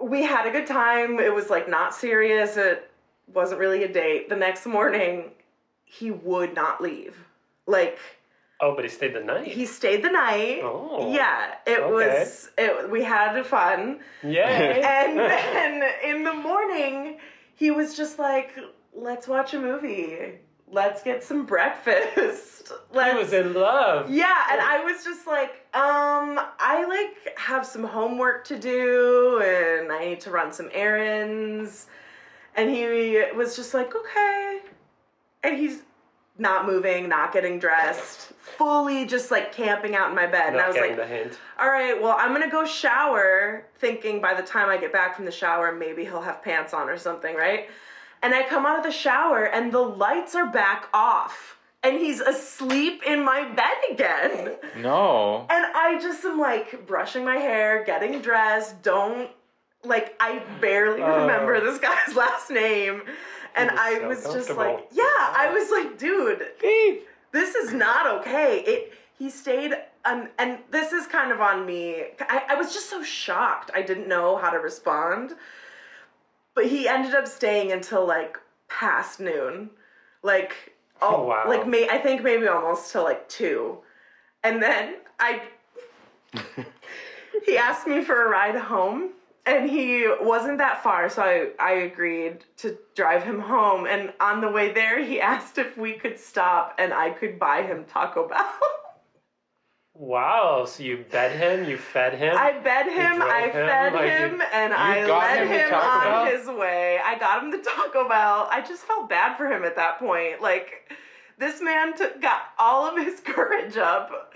we 0.00 0.22
had 0.22 0.46
a 0.46 0.50
good 0.50 0.66
time. 0.66 1.18
It 1.18 1.34
was 1.34 1.50
like 1.50 1.68
not 1.68 1.94
serious. 1.94 2.56
It 2.56 2.90
wasn't 3.32 3.60
really 3.60 3.84
a 3.84 3.92
date. 3.92 4.28
The 4.28 4.36
next 4.36 4.66
morning, 4.66 5.30
he 5.84 6.10
would 6.10 6.54
not 6.54 6.80
leave. 6.82 7.16
Like 7.66 7.98
Oh, 8.60 8.74
but 8.74 8.84
he 8.84 8.90
stayed 8.90 9.14
the 9.14 9.20
night. 9.20 9.48
he 9.48 9.66
stayed 9.66 10.02
the 10.04 10.10
night. 10.10 10.60
Oh. 10.62 11.12
Yeah, 11.12 11.54
it 11.66 11.80
Okay. 11.80 11.92
was 11.92 12.50
it 12.56 12.90
we 12.90 13.02
had 13.02 13.44
fun. 13.46 14.00
Yeah. 14.22 14.48
And 15.08 15.18
then 15.18 15.82
in 16.04 16.24
the 16.24 16.32
morning, 16.34 17.18
he 17.56 17.70
was 17.70 17.96
just 17.96 18.18
like, 18.18 18.56
"Let's 18.94 19.26
watch 19.28 19.54
a 19.54 19.58
movie. 19.60 20.38
Let's 20.74 21.02
get 21.02 21.22
some 21.22 21.46
breakfast." 21.46 22.72
he 22.92 22.98
Let's 22.98 23.18
was 23.18 23.32
in 23.32 23.52
love. 23.52 24.10
yeah, 24.10 24.44
and 24.50 24.60
I 24.60 24.82
was 24.82 25.04
just 25.04 25.26
like, 25.26 25.50
um, 25.74 26.40
I 26.58 26.84
like 26.88 27.38
have 27.38 27.66
some 27.66 27.84
homework 27.84 28.44
to 28.46 28.58
do 28.58 29.42
and 29.44 29.92
I 29.92 30.06
need 30.06 30.20
to 30.20 30.30
run 30.30 30.52
some 30.52 30.70
errands. 30.72 31.88
And 32.56 32.70
he 32.70 33.22
was 33.36 33.54
just 33.56 33.74
like, 33.74 33.94
okay. 33.94 34.60
And 35.42 35.56
he's 35.58 35.82
not 36.38 36.66
moving, 36.66 37.08
not 37.08 37.32
getting 37.32 37.58
dressed, 37.58 38.32
fully 38.32 39.06
just 39.06 39.30
like 39.30 39.52
camping 39.52 39.94
out 39.94 40.08
in 40.08 40.14
my 40.14 40.26
bed. 40.26 40.54
and 40.54 40.56
I 40.56 40.60
Not 40.60 40.68
was 40.68 40.76
like, 40.76 41.32
all 41.58 41.68
right, 41.68 42.00
well, 42.00 42.16
I'm 42.18 42.32
gonna 42.32 42.50
go 42.50 42.64
shower, 42.64 43.66
thinking 43.78 44.20
by 44.20 44.34
the 44.34 44.42
time 44.42 44.68
I 44.68 44.76
get 44.78 44.92
back 44.92 45.16
from 45.16 45.26
the 45.26 45.30
shower, 45.32 45.72
maybe 45.72 46.04
he'll 46.04 46.22
have 46.22 46.42
pants 46.42 46.72
on 46.72 46.88
or 46.88 46.96
something, 46.96 47.36
right? 47.36 47.68
And 48.24 48.34
I 48.34 48.42
come 48.42 48.64
out 48.64 48.78
of 48.78 48.84
the 48.84 48.90
shower 48.90 49.44
and 49.44 49.70
the 49.70 49.80
lights 49.82 50.34
are 50.34 50.46
back 50.46 50.88
off. 50.94 51.58
And 51.82 51.98
he's 51.98 52.20
asleep 52.20 53.02
in 53.06 53.22
my 53.22 53.46
bed 53.52 53.76
again. 53.92 54.56
no. 54.78 55.46
And 55.50 55.66
I 55.76 55.98
just 56.00 56.24
am 56.24 56.38
like 56.40 56.86
brushing 56.86 57.24
my 57.26 57.36
hair, 57.36 57.84
getting 57.84 58.22
dressed, 58.22 58.82
don't 58.82 59.30
like 59.84 60.16
I 60.18 60.38
barely 60.62 61.02
Oh. 61.02 61.20
remember 61.20 61.60
this 61.60 61.78
guy's 61.78 62.16
last 62.24 62.50
name. 62.50 63.02
And 63.54 63.70
was 63.70 63.78
I 63.78 63.98
so 64.00 64.08
was 64.08 64.22
just 64.46 64.50
like, 64.56 64.86
yeah, 64.92 65.02
I 65.04 65.50
was 65.52 65.70
like, 65.70 65.98
dude, 65.98 66.46
this 67.32 67.54
is 67.54 67.74
not 67.74 68.20
okay. 68.20 68.60
It 68.60 68.92
he 69.18 69.28
stayed 69.28 69.72
um, 70.06 70.28
and 70.38 70.58
this 70.70 70.92
is 70.92 71.06
kind 71.06 71.30
of 71.32 71.40
on 71.42 71.64
me. 71.66 72.04
I, 72.20 72.44
I 72.50 72.54
was 72.54 72.72
just 72.72 72.88
so 72.88 73.02
shocked. 73.02 73.70
I 73.74 73.82
didn't 73.82 74.08
know 74.08 74.36
how 74.38 74.48
to 74.50 74.58
respond. 74.58 75.34
But 76.54 76.66
he 76.66 76.88
ended 76.88 77.14
up 77.14 77.26
staying 77.26 77.72
until 77.72 78.06
like 78.06 78.38
past 78.68 79.20
noon. 79.20 79.70
Like 80.22 80.74
oh, 81.02 81.16
Oh, 81.16 81.26
wow. 81.26 81.44
like 81.48 81.66
may 81.66 81.88
I 81.88 81.98
think 81.98 82.22
maybe 82.22 82.46
almost 82.46 82.92
till 82.92 83.04
like 83.04 83.28
2. 83.28 83.78
And 84.42 84.62
then 84.62 84.96
I 85.18 85.42
he 87.46 87.56
asked 87.56 87.86
me 87.86 88.02
for 88.04 88.24
a 88.26 88.28
ride 88.28 88.56
home 88.56 89.10
and 89.46 89.68
he 89.68 90.06
wasn't 90.20 90.58
that 90.58 90.82
far 90.82 91.08
so 91.08 91.22
I, 91.22 91.48
I 91.60 91.72
agreed 91.72 92.44
to 92.58 92.76
drive 92.94 93.22
him 93.22 93.40
home 93.40 93.86
and 93.86 94.12
on 94.20 94.40
the 94.40 94.50
way 94.50 94.72
there 94.72 95.02
he 95.04 95.20
asked 95.32 95.58
if 95.58 95.76
we 95.76 95.92
could 95.94 96.18
stop 96.18 96.74
and 96.78 96.92
i 96.92 97.10
could 97.10 97.38
buy 97.38 97.62
him 97.62 97.84
taco 97.84 98.26
bell 98.28 98.52
Wow. 99.94 100.64
So 100.66 100.82
you 100.82 101.04
bed 101.10 101.38
him, 101.38 101.68
you 101.68 101.76
fed 101.78 102.14
him. 102.14 102.36
i 102.36 102.52
bed 102.58 102.86
him 102.86 103.22
i 103.22 103.42
him, 103.42 103.52
fed 103.52 103.92
like, 103.92 104.10
him 104.10 104.34
you- 104.34 104.42
and 104.52 104.74
i 104.74 105.06
led 105.06 105.46
him 105.46 105.48
him 105.48 105.74
on 105.74 106.04
Bell? 106.04 106.24
his 106.26 106.48
way 106.48 106.98
i 107.04 107.16
got 107.16 107.42
him 107.42 107.50
the 107.52 107.58
taco 107.58 108.08
bell 108.08 108.48
i 108.50 108.60
just 108.60 108.82
felt 108.82 109.08
bad 109.08 109.36
for 109.36 109.46
him 109.46 109.62
at 109.64 109.76
that 109.76 110.00
point 110.00 110.42
like 110.42 110.92
this 111.38 111.60
man 111.60 111.96
took, 111.96 112.20
got 112.20 112.42
all 112.58 112.86
of 112.86 112.96
his 112.96 113.20
courage 113.24 113.76
up 113.76 114.34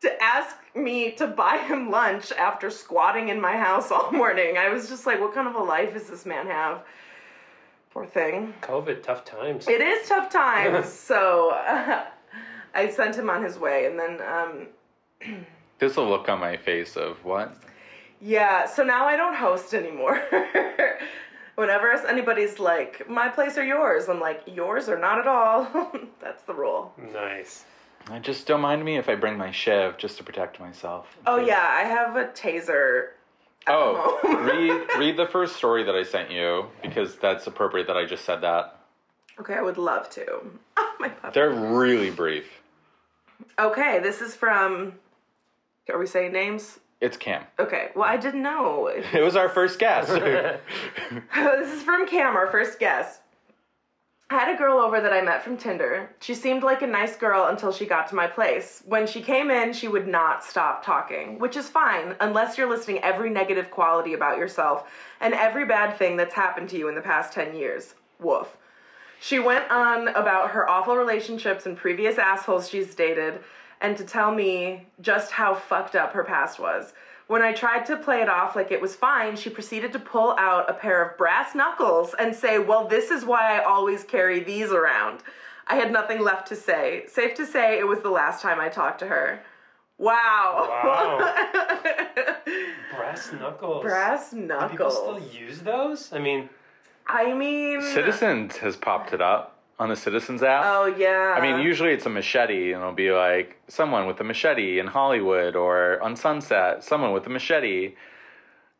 to 0.00 0.22
ask 0.22 0.56
me 0.74 1.12
to 1.12 1.26
buy 1.26 1.58
him 1.58 1.90
lunch 1.90 2.30
after 2.32 2.70
squatting 2.70 3.28
in 3.28 3.40
my 3.40 3.56
house 3.56 3.90
all 3.90 4.12
morning. 4.12 4.56
I 4.56 4.68
was 4.68 4.88
just 4.88 5.06
like, 5.06 5.20
what 5.20 5.34
kind 5.34 5.48
of 5.48 5.56
a 5.56 5.62
life 5.62 5.94
does 5.94 6.08
this 6.08 6.24
man 6.24 6.46
have? 6.46 6.82
Poor 7.90 8.06
thing. 8.06 8.54
COVID, 8.62 9.02
tough 9.02 9.24
times. 9.24 9.66
It 9.66 9.80
is 9.80 10.08
tough 10.08 10.30
times. 10.30 10.88
so 10.92 11.50
uh, 11.50 12.04
I 12.74 12.90
sent 12.90 13.16
him 13.16 13.28
on 13.28 13.42
his 13.42 13.58
way. 13.58 13.86
And 13.86 13.98
then, 13.98 14.20
um, 14.22 14.66
There's 15.78 15.96
a 15.96 16.02
look 16.02 16.28
on 16.28 16.40
my 16.40 16.56
face 16.56 16.96
of 16.96 17.24
what? 17.24 17.56
yeah, 18.20 18.66
so 18.66 18.82
now 18.82 19.06
I 19.06 19.16
don't 19.16 19.34
host 19.36 19.74
anymore. 19.74 20.20
Whenever 21.54 21.90
anybody's 22.06 22.58
like, 22.58 23.08
my 23.08 23.28
place 23.28 23.58
or 23.58 23.64
yours, 23.64 24.08
I'm 24.08 24.20
like, 24.20 24.42
yours 24.46 24.88
or 24.88 24.98
not 24.98 25.18
at 25.18 25.26
all. 25.26 25.92
That's 26.20 26.42
the 26.44 26.54
rule. 26.54 26.92
Nice. 27.12 27.64
I 28.10 28.18
just 28.20 28.46
don't 28.46 28.60
mind 28.60 28.84
me 28.84 28.96
if 28.96 29.08
I 29.08 29.16
bring 29.16 29.36
my 29.36 29.50
shiv 29.50 29.98
just 29.98 30.16
to 30.18 30.24
protect 30.24 30.60
myself. 30.60 31.16
Oh 31.26 31.38
yeah, 31.38 31.66
I 31.68 31.82
have 31.82 32.16
a 32.16 32.26
taser. 32.28 33.08
Oh, 33.66 34.18
read 34.24 34.98
read 34.98 35.16
the 35.16 35.26
first 35.26 35.56
story 35.56 35.84
that 35.84 35.94
I 35.94 36.04
sent 36.04 36.30
you 36.30 36.66
because 36.80 37.16
that's 37.16 37.46
appropriate 37.46 37.86
that 37.88 37.96
I 37.96 38.06
just 38.06 38.24
said 38.24 38.40
that. 38.42 38.78
Okay, 39.40 39.54
I 39.54 39.62
would 39.62 39.76
love 39.78 40.08
to. 40.10 40.26
Oh 40.76 40.94
my 40.98 41.08
puppy. 41.10 41.34
They're 41.34 41.50
really 41.50 42.10
brief. 42.10 42.46
Okay, 43.58 43.98
this 44.00 44.20
is 44.22 44.34
from. 44.34 44.94
Are 45.88 45.98
we 45.98 46.06
saying 46.06 46.32
names? 46.32 46.78
It's 47.00 47.16
Cam. 47.16 47.44
Okay. 47.58 47.90
Well, 47.94 48.08
I 48.08 48.16
didn't 48.16 48.42
know. 48.42 48.88
It 49.12 49.22
was 49.22 49.36
our 49.36 49.48
first 49.48 49.78
guest. 49.78 50.08
this 51.34 51.72
is 51.72 51.82
from 51.82 52.06
Cam, 52.06 52.36
our 52.36 52.48
first 52.48 52.78
guest. 52.78 53.20
I 54.30 54.34
had 54.34 54.54
a 54.54 54.58
girl 54.58 54.78
over 54.78 55.00
that 55.00 55.12
I 55.12 55.22
met 55.22 55.42
from 55.42 55.56
Tinder. 55.56 56.10
She 56.20 56.34
seemed 56.34 56.62
like 56.62 56.82
a 56.82 56.86
nice 56.86 57.16
girl 57.16 57.46
until 57.46 57.72
she 57.72 57.86
got 57.86 58.08
to 58.08 58.14
my 58.14 58.26
place. 58.26 58.82
When 58.84 59.06
she 59.06 59.22
came 59.22 59.50
in, 59.50 59.72
she 59.72 59.88
would 59.88 60.06
not 60.06 60.44
stop 60.44 60.84
talking, 60.84 61.38
which 61.38 61.56
is 61.56 61.70
fine 61.70 62.14
unless 62.20 62.58
you're 62.58 62.68
listing 62.68 62.98
every 62.98 63.30
negative 63.30 63.70
quality 63.70 64.12
about 64.12 64.36
yourself 64.36 64.90
and 65.22 65.32
every 65.32 65.64
bad 65.64 65.96
thing 65.96 66.18
that's 66.18 66.34
happened 66.34 66.68
to 66.70 66.76
you 66.76 66.88
in 66.88 66.94
the 66.94 67.00
past 67.00 67.32
10 67.32 67.56
years. 67.56 67.94
Woof. 68.20 68.54
She 69.18 69.38
went 69.38 69.70
on 69.70 70.08
about 70.08 70.50
her 70.50 70.68
awful 70.68 70.96
relationships 70.96 71.64
and 71.64 71.74
previous 71.74 72.18
assholes 72.18 72.68
she's 72.68 72.94
dated, 72.94 73.40
and 73.80 73.96
to 73.96 74.04
tell 74.04 74.34
me 74.34 74.86
just 75.00 75.30
how 75.30 75.54
fucked 75.54 75.94
up 75.94 76.12
her 76.12 76.24
past 76.24 76.58
was. 76.58 76.92
When 77.26 77.42
I 77.42 77.52
tried 77.52 77.84
to 77.86 77.96
play 77.96 78.22
it 78.22 78.28
off 78.28 78.56
like 78.56 78.72
it 78.72 78.80
was 78.80 78.96
fine, 78.96 79.36
she 79.36 79.50
proceeded 79.50 79.92
to 79.92 79.98
pull 79.98 80.34
out 80.38 80.70
a 80.70 80.74
pair 80.74 81.02
of 81.04 81.18
brass 81.18 81.54
knuckles 81.54 82.14
and 82.18 82.34
say, 82.34 82.58
Well, 82.58 82.88
this 82.88 83.10
is 83.10 83.24
why 83.24 83.58
I 83.58 83.64
always 83.64 84.02
carry 84.02 84.40
these 84.40 84.70
around. 84.70 85.20
I 85.66 85.76
had 85.76 85.92
nothing 85.92 86.20
left 86.22 86.48
to 86.48 86.56
say. 86.56 87.04
Safe 87.08 87.34
to 87.34 87.44
say, 87.44 87.78
it 87.78 87.86
was 87.86 88.00
the 88.00 88.08
last 88.10 88.40
time 88.40 88.58
I 88.58 88.70
talked 88.70 89.00
to 89.00 89.06
her. 89.06 89.40
Wow. 89.98 91.34
Brass 92.96 93.32
knuckles. 93.32 93.82
brass 93.82 94.32
knuckles. 94.32 94.32
Do 94.32 94.46
knuckles. 94.46 94.70
people 94.70 94.90
still 94.90 95.40
use 95.40 95.60
those? 95.60 96.12
I 96.12 96.18
mean, 96.18 96.48
I 97.06 97.34
mean, 97.34 97.82
Citizens 97.82 98.56
has 98.58 98.76
popped 98.76 99.12
it 99.12 99.20
up 99.20 99.57
on 99.78 99.88
the 99.88 99.96
Citizens 99.96 100.42
app. 100.42 100.64
Oh, 100.66 100.86
yeah. 100.86 101.34
I 101.36 101.40
mean, 101.40 101.64
usually 101.64 101.92
it's 101.92 102.06
a 102.06 102.10
machete, 102.10 102.72
and 102.72 102.80
it'll 102.82 102.92
be 102.92 103.12
like 103.12 103.60
someone 103.68 104.06
with 104.06 104.20
a 104.20 104.24
machete 104.24 104.78
in 104.78 104.86
Hollywood 104.88 105.54
or 105.54 106.02
on 106.02 106.16
Sunset, 106.16 106.82
someone 106.82 107.12
with 107.12 107.26
a 107.26 107.30
machete. 107.30 107.94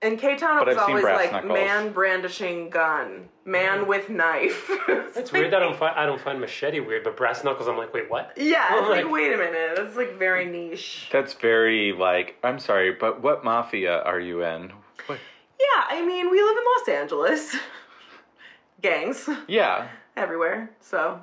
In 0.00 0.16
K 0.16 0.36
Town, 0.36 0.58
it 0.58 0.64
But 0.64 0.68
was 0.68 0.76
I've 0.76 0.86
seen 0.86 0.90
always 0.90 1.02
brass 1.02 1.18
like 1.18 1.32
knuckles. 1.32 1.52
man 1.54 1.92
brandishing 1.92 2.70
gun, 2.70 3.28
man 3.44 3.80
mm. 3.80 3.86
with 3.88 4.08
knife. 4.08 4.70
it's 5.16 5.32
weird 5.32 5.52
that 5.52 5.60
I 5.60 5.64
don't 5.64 5.76
find 5.76 5.98
I 5.98 6.06
don't 6.06 6.20
find 6.20 6.40
machete 6.40 6.78
weird, 6.78 7.02
but 7.02 7.16
brass 7.16 7.42
knuckles. 7.42 7.66
I'm 7.68 7.76
like, 7.76 7.92
wait, 7.92 8.08
what? 8.08 8.32
Yeah, 8.36 8.78
it's 8.78 8.88
like, 8.88 9.04
like- 9.04 9.12
wait 9.12 9.32
a 9.32 9.36
minute. 9.36 9.72
That's 9.74 9.96
like 9.96 10.16
very 10.16 10.44
niche. 10.44 11.08
That's 11.10 11.32
very 11.34 11.92
like. 11.92 12.36
I'm 12.44 12.60
sorry, 12.60 12.92
but 12.92 13.22
what 13.22 13.42
mafia 13.42 14.02
are 14.02 14.20
you 14.20 14.44
in? 14.44 14.70
What? 15.06 15.18
Yeah, 15.58 15.84
I 15.88 16.06
mean, 16.06 16.30
we 16.30 16.42
live 16.42 16.56
in 16.56 16.64
Los 16.78 16.88
Angeles. 17.00 17.56
Gangs 18.80 19.28
Yeah, 19.48 19.88
everywhere, 20.18 20.70
so, 20.80 21.20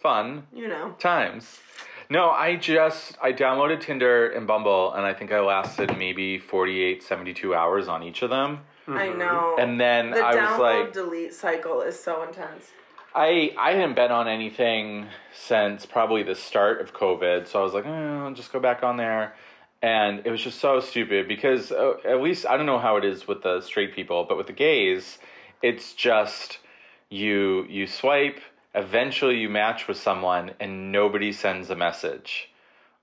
fun 0.00 0.46
you 0.52 0.68
know. 0.68 0.94
times. 0.98 1.60
No, 2.08 2.30
I 2.30 2.56
just 2.56 3.16
I 3.22 3.32
downloaded 3.32 3.80
Tinder 3.80 4.28
and 4.28 4.46
Bumble, 4.46 4.92
and 4.92 5.04
I 5.04 5.12
think 5.12 5.32
I 5.32 5.40
lasted 5.40 5.96
maybe 5.98 6.38
48, 6.38 7.02
72 7.02 7.54
hours 7.54 7.88
on 7.88 8.02
each 8.02 8.22
of 8.22 8.30
them, 8.30 8.60
I 8.86 9.08
know. 9.08 9.56
and 9.58 9.80
then 9.80 10.10
the 10.10 10.24
I 10.24 10.34
download 10.34 10.50
was 10.50 10.60
like, 10.60 10.92
delete 10.92 11.34
cycle 11.34 11.80
is 11.80 11.98
so 11.98 12.22
intense. 12.22 12.70
I 13.14 13.52
I 13.58 13.72
hadn't 13.72 13.94
been 13.94 14.12
on 14.12 14.28
anything 14.28 15.06
since 15.34 15.86
probably 15.86 16.22
the 16.22 16.34
start 16.34 16.80
of 16.80 16.92
COVID, 16.92 17.48
so 17.48 17.60
I 17.60 17.62
was 17.62 17.72
like, 17.72 17.86
eh, 17.86 17.90
I'll 17.90 18.34
just 18.34 18.52
go 18.52 18.60
back 18.60 18.82
on 18.82 18.98
there, 18.98 19.34
and 19.82 20.24
it 20.24 20.30
was 20.30 20.42
just 20.42 20.60
so 20.60 20.78
stupid 20.80 21.26
because 21.26 21.72
uh, 21.72 21.94
at 22.04 22.20
least 22.20 22.46
I 22.46 22.56
don't 22.56 22.66
know 22.66 22.78
how 22.78 22.96
it 22.98 23.04
is 23.04 23.26
with 23.26 23.42
the 23.42 23.60
straight 23.62 23.94
people, 23.94 24.24
but 24.28 24.36
with 24.36 24.46
the 24.46 24.52
gays, 24.52 25.18
it's 25.62 25.92
just 25.94 26.58
you 27.10 27.66
you 27.68 27.86
swipe, 27.86 28.40
eventually 28.74 29.38
you 29.38 29.48
match 29.48 29.88
with 29.88 29.96
someone, 29.96 30.52
and 30.60 30.92
nobody 30.92 31.32
sends 31.32 31.70
a 31.70 31.76
message. 31.76 32.50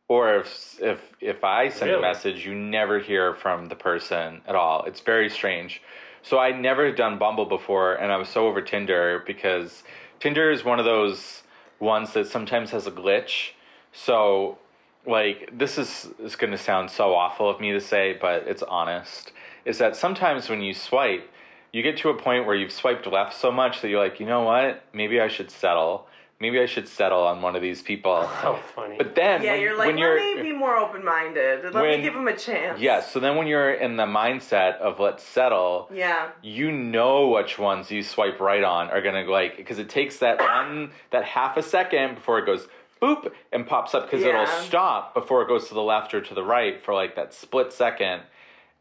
Or 0.07 0.37
if 0.37 0.77
if 0.81 0.99
if 1.21 1.43
I 1.43 1.69
send 1.69 1.91
a 1.91 2.01
message, 2.01 2.45
you 2.45 2.53
never 2.53 2.99
hear 2.99 3.33
from 3.33 3.67
the 3.67 3.75
person 3.75 4.41
at 4.47 4.55
all. 4.55 4.83
It's 4.83 4.99
very 4.99 5.29
strange. 5.29 5.81
So 6.21 6.39
I 6.39 6.51
never 6.51 6.91
done 6.91 7.17
Bumble 7.17 7.45
before, 7.45 7.95
and 7.95 8.11
I 8.11 8.17
was 8.17 8.29
so 8.29 8.47
over 8.47 8.61
Tinder 8.61 9.23
because 9.25 9.83
Tinder 10.19 10.51
is 10.51 10.63
one 10.63 10.79
of 10.79 10.85
those 10.85 11.43
ones 11.79 12.13
that 12.13 12.27
sometimes 12.27 12.71
has 12.71 12.87
a 12.87 12.91
glitch. 12.91 13.51
So, 13.91 14.57
like, 15.05 15.49
this 15.51 15.77
is 15.77 16.09
is 16.19 16.35
going 16.35 16.51
to 16.51 16.57
sound 16.57 16.89
so 16.91 17.13
awful 17.13 17.49
of 17.49 17.59
me 17.59 17.71
to 17.73 17.81
say, 17.81 18.17
but 18.19 18.47
it's 18.47 18.63
honest. 18.63 19.31
Is 19.65 19.77
that 19.77 19.95
sometimes 19.95 20.49
when 20.49 20.61
you 20.61 20.73
swipe, 20.73 21.29
you 21.73 21.81
get 21.81 21.97
to 21.97 22.09
a 22.09 22.13
point 22.13 22.45
where 22.45 22.55
you've 22.55 22.71
swiped 22.71 23.07
left 23.07 23.33
so 23.35 23.51
much 23.51 23.81
that 23.81 23.89
you're 23.89 23.99
like, 24.01 24.19
you 24.19 24.25
know 24.27 24.43
what? 24.43 24.83
Maybe 24.93 25.19
I 25.19 25.27
should 25.27 25.49
settle. 25.49 26.07
Maybe 26.39 26.59
I 26.59 26.67
should 26.67 26.87
settle 26.87 27.23
on 27.23 27.41
one 27.41 27.55
of 27.55 27.61
these 27.63 27.81
people. 27.81 28.27
How 28.27 28.55
funny. 28.75 28.95
But 28.97 29.15
then, 29.15 29.41
Yeah, 29.41 29.53
when, 29.53 29.61
you're 29.61 29.77
like, 29.77 29.87
when 29.87 29.95
let 29.95 30.01
you're 30.01 30.35
me 30.35 30.41
be 30.43 30.53
more 30.53 30.77
open 30.77 31.03
minded. 31.03 31.63
Let 31.63 31.73
when- 31.73 31.97
me 31.99 32.01
give 32.03 32.13
him 32.13 32.27
a 32.27 32.35
chance. 32.37 32.79
Yes, 32.79 33.11
so 33.11 33.19
then 33.19 33.37
when 33.37 33.47
you're 33.47 33.73
in 33.73 33.95
the 33.97 34.05
mindset 34.05 34.77
of 34.77 34.99
let's 34.99 35.23
settle, 35.23 35.89
Yeah. 35.91 36.29
you 36.43 36.71
know 36.71 37.29
which 37.29 37.57
ones 37.57 37.89
you 37.89 38.03
swipe 38.03 38.39
right 38.39 38.63
on 38.63 38.89
are 38.91 39.01
gonna 39.01 39.23
like 39.23 39.57
because 39.57 39.79
it 39.79 39.89
takes 39.89 40.17
that 40.19 40.39
one 40.41 40.91
that 41.09 41.23
half 41.23 41.57
a 41.57 41.63
second 41.63 42.15
before 42.15 42.37
it 42.37 42.45
goes 42.45 42.67
boop 43.01 43.31
and 43.51 43.65
pops 43.67 43.93
up 43.95 44.09
because 44.09 44.23
it'll 44.23 44.45
stop 44.45 45.13
before 45.13 45.41
it 45.41 45.47
goes 45.49 45.67
to 45.67 45.73
the 45.73 45.81
left 45.81 46.13
or 46.13 46.21
to 46.21 46.33
the 46.33 46.43
right 46.43 46.81
for 46.85 46.93
like 46.93 47.15
that 47.15 47.33
split 47.33 47.73
second, 47.73 48.21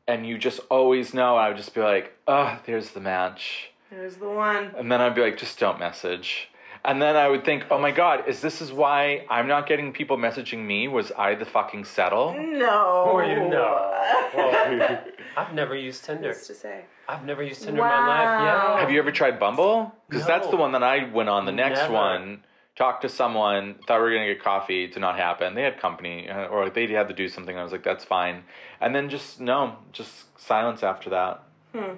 and 0.08 0.26
you 0.26 0.38
just 0.38 0.60
always 0.70 1.14
know. 1.14 1.36
I 1.36 1.48
would 1.48 1.56
just 1.56 1.74
be 1.74 1.80
like, 1.80 2.12
oh, 2.26 2.58
there's 2.66 2.90
the 2.90 3.00
match, 3.00 3.70
There's 3.90 4.16
the 4.16 4.28
one. 4.28 4.72
and 4.76 4.90
then 4.90 5.00
I'd 5.00 5.14
be 5.14 5.22
like, 5.22 5.38
just 5.38 5.58
don't 5.58 5.78
message. 5.78 6.48
And 6.84 7.00
then 7.00 7.14
I 7.14 7.28
would 7.28 7.44
think, 7.44 7.66
oh 7.70 7.78
my 7.78 7.92
god, 7.92 8.24
is 8.26 8.40
this 8.40 8.60
is 8.60 8.72
why 8.72 9.24
I'm 9.30 9.46
not 9.46 9.68
getting 9.68 9.92
people 9.92 10.16
messaging 10.16 10.66
me? 10.66 10.88
Was 10.88 11.12
I 11.16 11.36
the 11.36 11.44
fucking 11.44 11.84
settle? 11.84 12.34
No. 12.36 13.04
Or 13.12 13.24
you 13.24 13.36
know. 13.48 13.92
Well, 14.34 15.04
I've 15.36 15.54
never 15.54 15.76
used 15.76 16.04
Tinder. 16.04 16.28
What's 16.28 16.48
to 16.48 16.54
say? 16.54 16.84
I've 17.08 17.24
never 17.24 17.40
used 17.44 17.62
Tinder 17.62 17.80
in 17.82 17.86
my 17.86 17.98
life. 18.08 18.24
Wow. 18.26 18.74
Yeah. 18.74 18.80
Have 18.80 18.90
you 18.90 18.98
ever 18.98 19.12
tried 19.12 19.38
Bumble? 19.38 19.94
Because 20.08 20.26
that's 20.26 20.48
the 20.48 20.56
one 20.56 20.72
that 20.72 20.82
I 20.82 21.08
went 21.12 21.28
on. 21.28 21.46
The 21.46 21.52
next 21.52 21.78
Never. 21.82 21.92
one, 21.94 22.42
talked 22.76 23.02
to 23.02 23.08
someone, 23.08 23.76
thought 23.86 23.98
we 23.98 24.04
were 24.04 24.14
gonna 24.14 24.26
get 24.32 24.42
coffee, 24.42 24.86
did 24.86 25.00
not 25.00 25.16
happen. 25.16 25.54
They 25.54 25.62
had 25.62 25.78
company, 25.78 26.28
uh, 26.28 26.46
or 26.46 26.70
they 26.70 26.86
had 26.86 27.08
to 27.08 27.14
do 27.14 27.28
something. 27.28 27.56
I 27.56 27.62
was 27.62 27.72
like, 27.72 27.84
that's 27.84 28.04
fine. 28.04 28.44
And 28.80 28.94
then 28.94 29.08
just 29.10 29.40
no, 29.40 29.76
just 29.92 30.38
silence 30.40 30.82
after 30.82 31.10
that. 31.10 31.42
Hmm. 31.74 31.96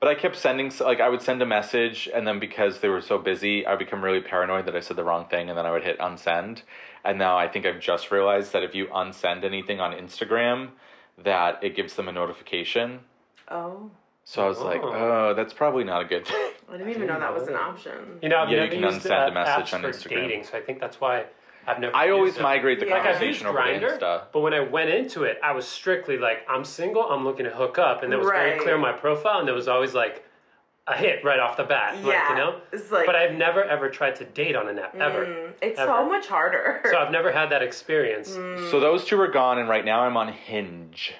But 0.00 0.08
I 0.08 0.16
kept 0.16 0.34
sending, 0.34 0.72
like, 0.80 0.98
I 1.00 1.08
would 1.08 1.22
send 1.22 1.40
a 1.42 1.46
message, 1.46 2.08
and 2.12 2.26
then 2.26 2.40
because 2.40 2.80
they 2.80 2.88
were 2.88 3.00
so 3.00 3.18
busy, 3.18 3.64
I 3.64 3.70
would 3.70 3.78
become 3.78 4.02
really 4.02 4.20
paranoid 4.20 4.66
that 4.66 4.74
I 4.74 4.80
said 4.80 4.96
the 4.96 5.04
wrong 5.04 5.26
thing, 5.28 5.48
and 5.48 5.56
then 5.56 5.64
I 5.64 5.70
would 5.70 5.84
hit 5.84 5.96
unsend. 6.00 6.62
And 7.04 7.18
now 7.18 7.38
I 7.38 7.46
think 7.46 7.66
I've 7.66 7.78
just 7.78 8.10
realized 8.10 8.52
that 8.52 8.64
if 8.64 8.74
you 8.74 8.86
unsend 8.86 9.44
anything 9.44 9.78
on 9.78 9.92
Instagram, 9.92 10.70
that 11.22 11.62
it 11.62 11.76
gives 11.76 11.94
them 11.94 12.08
a 12.08 12.12
notification. 12.12 13.00
Oh. 13.48 13.92
So 14.24 14.44
I 14.44 14.48
was 14.48 14.58
like, 14.58 14.80
Oh. 14.82 14.92
oh, 14.92 15.34
that's 15.36 15.52
probably 15.52 15.84
not 15.84 16.02
a 16.02 16.04
good 16.04 16.26
thing. 16.26 16.52
I 16.72 16.78
didn't 16.78 16.90
even 16.94 17.06
know 17.06 17.20
that 17.20 17.34
was 17.34 17.48
an 17.48 17.54
option. 17.54 17.92
You 18.22 18.30
know, 18.30 18.38
I've 18.38 18.48
Yeah, 18.48 18.54
you 18.54 18.60
never 18.70 18.72
can 18.72 18.82
used 18.94 19.06
unsend 19.06 19.26
uh, 19.26 19.30
a 19.30 19.34
message 19.34 19.70
apps 19.70 19.74
on 19.74 19.82
for 19.82 19.88
Instagram. 19.90 20.08
dating, 20.28 20.44
so 20.44 20.56
I 20.56 20.60
think 20.62 20.80
that's 20.80 21.00
why 21.00 21.26
I've 21.66 21.78
never. 21.78 21.94
I 21.94 22.10
always 22.10 22.28
used 22.28 22.36
them. 22.38 22.44
migrate 22.44 22.80
the 22.80 22.86
Yeah. 22.86 22.94
Like 22.94 23.06
I've 23.06 23.22
used 23.22 23.42
conversation 23.42 23.46
over 23.46 23.88
to 23.88 23.96
Grindr, 23.96 24.00
Insta. 24.00 24.22
but 24.32 24.40
when 24.40 24.54
I 24.54 24.60
went 24.60 24.88
into 24.90 25.24
it, 25.24 25.38
I 25.44 25.52
was 25.52 25.68
strictly 25.68 26.16
like, 26.16 26.38
I'm 26.48 26.64
single, 26.64 27.02
I'm 27.02 27.24
looking 27.24 27.44
to 27.44 27.50
hook 27.50 27.78
up, 27.78 28.02
and 28.02 28.12
it 28.12 28.16
was 28.16 28.26
very 28.28 28.58
clear 28.58 28.76
in 28.76 28.80
my 28.80 28.92
profile, 28.92 29.38
and 29.38 29.46
there 29.46 29.54
was 29.54 29.68
always 29.68 29.92
like 29.94 30.24
a 30.88 30.96
hit 30.96 31.22
right 31.24 31.38
off 31.38 31.56
the 31.58 31.62
bat, 31.64 31.96
Yeah. 31.98 32.06
like 32.06 32.28
you 32.30 32.34
know. 32.36 32.60
It's 32.72 32.90
like. 32.90 33.04
But 33.06 33.16
I've 33.16 33.34
never 33.34 33.62
ever 33.62 33.90
tried 33.90 34.16
to 34.16 34.24
date 34.24 34.56
on 34.56 34.66
an 34.68 34.78
app 34.78 34.94
ever, 34.96 35.26
Mm, 35.26 35.52
it's 35.60 35.78
ever. 35.78 35.92
so 35.92 36.08
much 36.08 36.26
harder. 36.26 36.80
so 36.90 36.96
I've 36.96 37.12
never 37.12 37.30
had 37.32 37.50
that 37.50 37.62
experience. 37.62 38.30
Mm. 38.30 38.70
So 38.70 38.80
those 38.80 39.04
two 39.04 39.20
are 39.20 39.28
gone, 39.28 39.58
and 39.58 39.68
right 39.68 39.84
now 39.84 40.00
I'm 40.00 40.16
on 40.16 40.32
Hinge. 40.32 41.12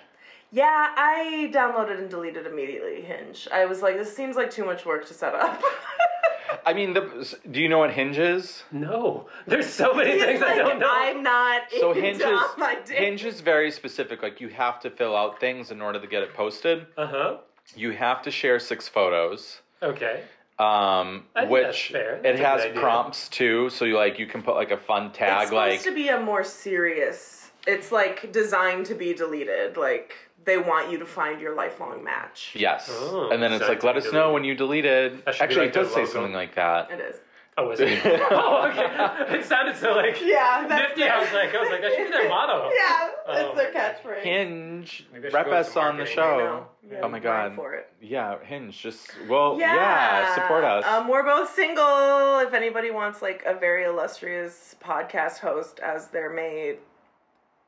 Yeah, 0.52 0.88
I 0.94 1.50
downloaded 1.52 1.99
and 1.99 2.11
deleted 2.11 2.47
immediately 2.47 3.00
Hinge. 3.00 3.49
I 3.52 3.64
was 3.64 3.80
like, 3.80 3.97
this 3.97 4.14
seems 4.14 4.37
like 4.37 4.50
too 4.50 4.66
much 4.66 4.85
work 4.85 5.06
to 5.09 5.14
set 5.14 5.35
up. 5.35 5.62
I 6.66 6.75
mean, 6.75 6.92
the, 6.92 7.37
do 7.50 7.61
you 7.61 7.68
know 7.68 7.78
what 7.78 7.92
Hinge 7.92 8.18
is? 8.18 8.62
No, 8.71 9.26
there's 9.47 9.66
so 9.66 9.94
many 9.94 10.12
He's 10.12 10.23
things 10.23 10.42
I 10.42 10.59
don't 10.59 10.78
know. 10.78 10.88
I'm 10.90 11.23
not 11.23 11.62
So 11.80 11.90
into 11.92 12.02
Hinge 12.02 12.21
is 12.21 12.40
my 12.59 12.76
dick. 12.85 12.99
Hinge 12.99 13.25
is 13.25 13.40
very 13.40 13.71
specific. 13.71 14.23
Like 14.23 14.40
you 14.40 14.49
have 14.49 14.78
to 14.80 14.90
fill 14.90 15.16
out 15.16 15.40
things 15.40 15.71
in 15.71 15.80
order 15.80 15.99
to 15.99 16.06
get 16.06 16.23
it 16.23 16.35
posted. 16.35 16.87
Uh 16.99 17.06
huh. 17.06 17.37
You 17.75 17.92
have 17.92 18.23
to 18.23 18.30
share 18.30 18.59
six 18.59 18.87
photos. 18.88 19.61
Okay. 19.82 20.23
Um, 20.59 21.25
which 21.49 21.64
that's 21.64 21.82
fair. 21.87 22.14
it 22.16 22.23
That's 22.23 22.40
a 22.40 22.68
has 22.68 22.78
prompts 22.78 23.28
too, 23.28 23.71
so 23.71 23.85
you 23.85 23.97
like 23.97 24.18
you 24.18 24.26
can 24.26 24.42
put 24.42 24.54
like 24.54 24.71
a 24.71 24.76
fun 24.76 25.06
it's 25.06 25.18
tag 25.18 25.49
supposed 25.49 25.52
like 25.54 25.82
to 25.82 25.94
be 25.94 26.09
a 26.09 26.21
more 26.21 26.44
serious. 26.44 27.50
It's 27.66 27.90
like 27.90 28.32
designed 28.32 28.87
to 28.87 28.94
be 28.94 29.14
deleted. 29.14 29.76
Like 29.76 30.14
they 30.45 30.59
want 30.59 30.91
you 30.91 30.99
to 30.99 31.07
find 31.07 31.41
your 31.41 31.55
lifelong 31.55 32.03
match. 32.03 32.53
yes, 32.55 32.89
Oh, 32.91 33.31
and 33.31 33.43
then 33.43 33.53
it's 33.53 33.63
so 33.65 33.69
like 33.69 33.83
let 33.83 33.97
us 33.97 34.05
delete 34.05 34.15
know 34.15 34.33
when 34.33 34.45
you 34.45 34.55
deleted. 34.55 35.25
That 35.25 35.41
Actually, 35.41 35.67
like 35.67 35.69
it 35.71 35.75
does 35.75 35.89
say 35.93 36.01
logo. 36.01 36.13
something 36.13 36.33
like 36.33 36.55
that. 36.57 36.91
It 36.91 37.01
is. 37.01 37.17
Oh, 37.59 37.71
is 37.71 37.81
it? 37.81 38.01
oh, 38.31 38.67
okay. 38.71 39.37
It 39.39 39.45
sounded 39.45 39.77
so 39.77 39.93
like 39.93 40.19
Yeah, 40.25 40.65
that's 40.67 40.97
nifty. 40.97 41.03
I 41.05 41.19
was 41.21 41.31
like, 41.35 41.55
I 41.55 41.61
was 41.61 41.69
like, 41.69 41.83
that 41.83 41.93
should 41.95 42.07
be 42.07 42.11
their 42.11 42.29
motto. 42.29 42.71
Yeah, 42.75 43.11
that's 43.27 43.49
Oh 43.51 43.55
their 43.55 43.73
catchphrase. 43.73 44.23
Hinge. 44.23 45.07
Maybe 45.13 45.29
Rep 45.29 45.49
us 45.49 45.77
on 45.77 45.99
the 45.99 46.07
show. 46.07 46.67
Yeah, 46.91 47.01
Oh 47.03 47.09
my 47.09 47.19
God. 47.19 47.55
For 47.55 47.75
it. 47.75 47.91
Yeah, 48.01 48.43
Hinge. 48.43 48.81
Just 48.81 49.11
well, 49.29 49.59
yeah, 49.61 50.35
support 50.35 50.65
us. 50.65 50.85
Um, 50.87 51.09
we're 51.09 51.23
both 51.25 51.55
single. 51.55 52.39
If 52.39 52.55
anybody 52.55 52.91
wants 52.91 53.21
like 53.21 53.43
a 53.45 53.53
very 53.55 53.85
illustrious 53.85 54.75
podcast 54.83 55.39
host 55.39 55.79
as 55.81 56.09
their 56.09 56.31
mate, 56.31 56.79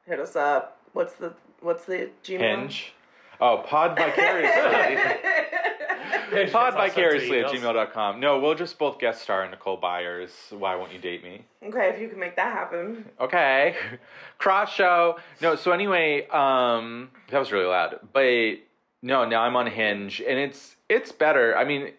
hit 0.07 0.19
us 0.19 0.35
up. 0.35 0.79
What's 0.95 1.15
the 1.17 1.35
what's 1.65 1.85
the 1.87 2.11
Gmail? 2.23 2.39
Hinge. 2.41 2.93
Oh, 3.41 3.65
pod 3.67 3.97
vicariously. 3.97 5.21
Pod 6.53 6.75
also 6.75 6.79
vicariously 6.79 7.41
at 7.41 7.51
two 7.51 7.59
emails. 7.59 7.75
gmail.com. 7.75 8.19
No, 8.21 8.39
we'll 8.41 8.55
just 8.55 8.79
both 8.79 8.99
guest 8.99 9.23
star 9.23 9.45
in 9.45 9.51
Nicole 9.51 9.77
Byer's. 9.77 10.33
Why 10.51 10.75
won't 10.75 10.93
you 10.93 10.99
date 10.99 11.23
me? 11.23 11.45
okay, 11.65 11.91
if 11.91 12.01
you 12.01 12.09
can 12.09 12.19
make 12.19 12.37
that 12.37 12.53
happen. 12.53 13.05
Okay. 13.21 13.77
Cross 14.39 14.73
show. 14.73 15.17
No, 15.41 15.55
so 15.57 15.73
anyway, 15.73 16.27
um 16.29 17.11
that 17.31 17.39
was 17.39 17.53
really 17.53 17.67
loud. 17.67 18.01
But 18.13 18.59
no, 19.03 19.25
now 19.25 19.43
I'm 19.43 19.57
on 19.57 19.67
Hinge 19.67 20.21
and 20.27 20.39
it's 20.39 20.77
it's 20.89 21.13
better. 21.13 21.57
I 21.57 21.65
mean, 21.65 21.93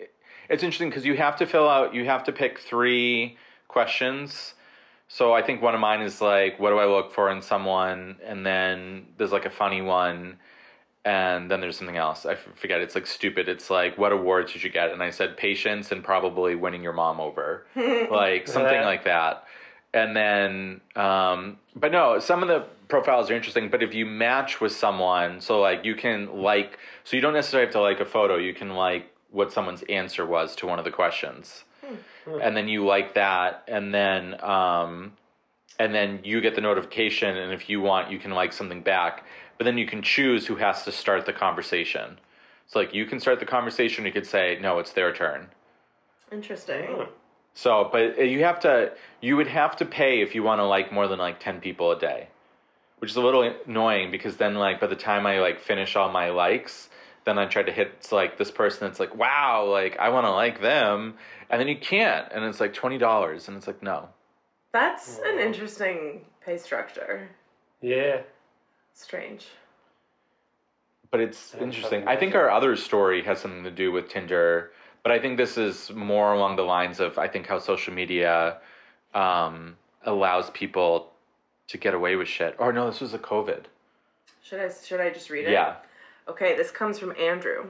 it's 0.50 0.64
interesting 0.64 0.90
because 0.90 1.06
you 1.06 1.16
have 1.18 1.36
to 1.38 1.46
fill 1.46 1.70
out 1.70 1.94
you 1.94 2.06
have 2.06 2.24
to 2.26 2.32
pick 2.32 2.60
three 2.60 3.38
questions. 3.68 4.54
So 5.08 5.34
I 5.34 5.42
think 5.42 5.62
one 5.62 5.76
of 5.76 5.82
mine 5.82 6.02
is 6.02 6.22
like, 6.22 6.60
what 6.60 6.72
do 6.72 6.78
I 6.78 6.86
look 6.86 7.12
for 7.14 7.30
in 7.30 7.42
someone? 7.42 8.18
And 8.24 8.46
then 8.46 9.06
there's 9.18 9.32
like 9.32 9.46
a 9.46 9.50
funny 9.50 9.82
one. 9.82 10.38
And 11.04 11.52
then 11.52 11.62
there's 11.62 11.78
something 11.78 11.98
else. 11.98 12.26
I 12.26 12.34
forget. 12.36 12.82
It's 12.82 12.96
like 12.96 13.06
stupid. 13.06 13.48
It's 13.48 13.70
like, 13.70 13.96
what 13.98 14.12
awards 14.12 14.54
did 14.54 14.64
you 14.64 14.72
get? 14.72 14.92
And 14.92 15.04
I 15.04 15.12
said 15.12 15.38
patience 15.38 15.92
and 15.92 16.04
probably 16.04 16.56
winning 16.56 16.82
your 16.82 16.94
mom 16.94 17.20
over. 17.20 17.68
like 17.76 18.48
something 18.48 18.82
like 18.82 19.04
that. 19.06 19.44
And 19.94 20.16
then, 20.16 20.82
um, 20.96 21.58
but 21.76 21.92
no, 21.92 22.20
some 22.20 22.42
of 22.42 22.50
the 22.50 22.66
profiles 22.88 23.30
are 23.30 23.36
interesting. 23.36 23.70
But 23.70 23.84
if 23.84 23.94
you 23.94 24.06
match 24.06 24.60
with 24.60 24.72
someone, 24.72 25.40
so 25.40 25.62
like 25.62 25.86
you 25.86 25.96
can 25.96 26.42
like, 26.42 26.80
so 27.04 27.16
you 27.16 27.22
don't 27.22 27.34
necessarily 27.34 27.68
have 27.68 27.74
to 27.74 27.82
like 27.82 28.00
a 28.00 28.06
photo. 28.06 28.38
You 28.38 28.54
can 28.54 28.72
like 28.72 29.12
what 29.32 29.52
someone's 29.52 29.84
answer 29.84 30.26
was 30.26 30.56
to 30.56 30.66
one 30.66 30.80
of 30.80 30.86
the 30.86 30.92
questions, 30.92 31.66
and 32.42 32.56
then 32.56 32.68
you 32.68 32.86
like 32.86 33.16
that, 33.16 33.64
and 33.68 33.94
then, 33.94 34.42
um, 34.44 35.14
and 35.80 35.94
then 35.94 36.22
you 36.24 36.42
get 36.42 36.56
the 36.56 36.62
notification. 36.62 37.36
And 37.36 37.54
if 37.54 37.70
you 37.70 37.82
want, 37.82 38.12
you 38.12 38.20
can 38.20 38.32
like 38.32 38.54
something 38.54 38.82
back. 38.82 39.26
But 39.58 39.66
then 39.66 39.78
you 39.78 39.86
can 39.86 40.02
choose 40.02 40.48
who 40.48 40.56
has 40.58 40.84
to 40.84 40.92
start 40.92 41.26
the 41.26 41.34
conversation. 41.34 42.20
So 42.68 42.80
like 42.80 42.94
you 42.94 43.06
can 43.06 43.20
start 43.20 43.40
the 43.40 43.46
conversation. 43.46 44.06
You 44.06 44.12
could 44.12 44.28
say 44.28 44.58
no, 44.62 44.80
it's 44.80 44.92
their 44.92 45.14
turn. 45.14 45.48
Interesting. 46.32 47.08
So, 47.54 47.90
but 47.90 48.20
you 48.20 48.44
have 48.44 48.60
to, 48.62 48.92
you 49.22 49.38
would 49.38 49.48
have 49.48 49.78
to 49.78 49.86
pay 49.86 50.22
if 50.22 50.36
you 50.36 50.44
want 50.44 50.60
to 50.60 50.66
like 50.66 50.92
more 50.92 51.08
than 51.08 51.20
like 51.20 51.40
10 51.40 51.62
people 51.62 51.92
a 51.92 51.98
day, 51.98 52.28
which 53.00 53.10
is 53.10 53.16
a 53.16 53.22
little 53.22 53.50
annoying 53.66 54.12
because 54.12 54.36
then 54.36 54.56
like 54.56 54.82
by 54.82 54.88
the 54.88 54.96
time 54.96 55.26
I 55.26 55.40
like 55.40 55.62
finish 55.62 55.96
all 55.96 56.12
my 56.12 56.32
likes, 56.32 56.90
then 57.26 57.38
I 57.40 57.46
tried 57.46 57.66
to 57.66 57.72
hit 57.72 58.08
like 58.12 58.38
this 58.38 58.52
person 58.52 58.88
that's 58.88 59.00
like, 59.00 59.16
wow, 59.16 59.66
like 59.66 59.98
I 59.98 60.10
want 60.10 60.26
to 60.28 60.32
like 60.32 60.62
them. 60.62 61.16
And 61.50 61.60
then 61.60 61.68
you 61.68 61.78
can't. 61.78 62.32
And 62.32 62.46
it's 62.46 62.60
like 62.60 62.74
$20. 62.74 63.48
And 63.48 63.58
it's 63.58 63.68
like, 63.68 63.82
no. 63.82 64.10
That's 64.72 65.20
an 65.26 65.40
interesting 65.40 66.22
pay 66.46 66.58
structure. 66.58 67.30
Yeah. 67.82 68.22
Strange. 68.94 69.48
But 71.12 71.20
it's 71.20 71.56
I'm 71.56 71.64
interesting. 71.64 72.08
I 72.08 72.16
think 72.16 72.36
our 72.36 72.50
other 72.50 72.76
story 72.76 73.24
has 73.24 73.40
something 73.40 73.64
to 73.64 73.72
do 73.72 73.92
with 73.92 74.10
Tinder, 74.10 74.72
but 75.02 75.12
I 75.12 75.20
think 75.20 75.38
this 75.38 75.58
is 75.58 75.92
more 75.92 76.34
along 76.34 76.58
the 76.58 76.64
lines 76.64 77.00
of 77.00 77.18
I 77.18 77.28
think 77.28 77.48
how 77.48 77.60
social 77.60 77.94
media 77.94 78.58
um, 79.14 79.78
allows 80.04 80.50
people 80.50 81.12
to 81.68 81.78
get 81.78 81.94
away 81.94 82.16
with 82.16 82.28
shit. 82.28 82.56
Or 82.60 82.74
no, 82.74 82.90
this 82.90 83.02
was 83.02 83.14
a 83.14 83.20
COVID. 83.20 83.66
Should 84.44 84.60
I 84.60 84.70
should 84.70 85.00
I 85.00 85.10
just 85.10 85.30
read 85.30 85.46
it? 85.46 85.52
Yeah. 85.52 85.76
Okay, 86.28 86.56
this 86.56 86.72
comes 86.72 86.98
from 86.98 87.16
Andrew. 87.20 87.70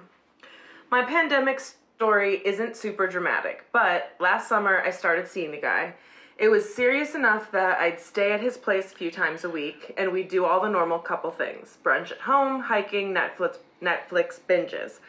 My 0.90 1.04
pandemic 1.04 1.60
story 1.60 2.42
isn't 2.46 2.78
super 2.78 3.06
dramatic, 3.06 3.66
but 3.74 4.16
last 4.20 4.48
summer 4.48 4.82
I 4.82 4.92
started 4.92 5.28
seeing 5.28 5.52
the 5.52 5.60
guy. 5.60 5.96
It 6.38 6.48
was 6.50 6.74
serious 6.74 7.16
enough 7.16 7.52
that 7.52 7.80
I'd 7.80 8.00
stay 8.00 8.32
at 8.32 8.42
his 8.42 8.58
place 8.58 8.92
a 8.92 8.96
few 8.96 9.12
times 9.12 9.44
a 9.44 9.50
week, 9.50 9.94
and 9.98 10.12
we'd 10.12 10.30
do 10.30 10.46
all 10.46 10.62
the 10.62 10.70
normal 10.70 11.00
couple 11.00 11.32
things: 11.32 11.78
brunch 11.84 12.12
at 12.12 12.22
home, 12.22 12.62
hiking, 12.62 13.14
Netflix 13.14 13.58
Netflix 13.82 14.40
binges. 14.40 15.00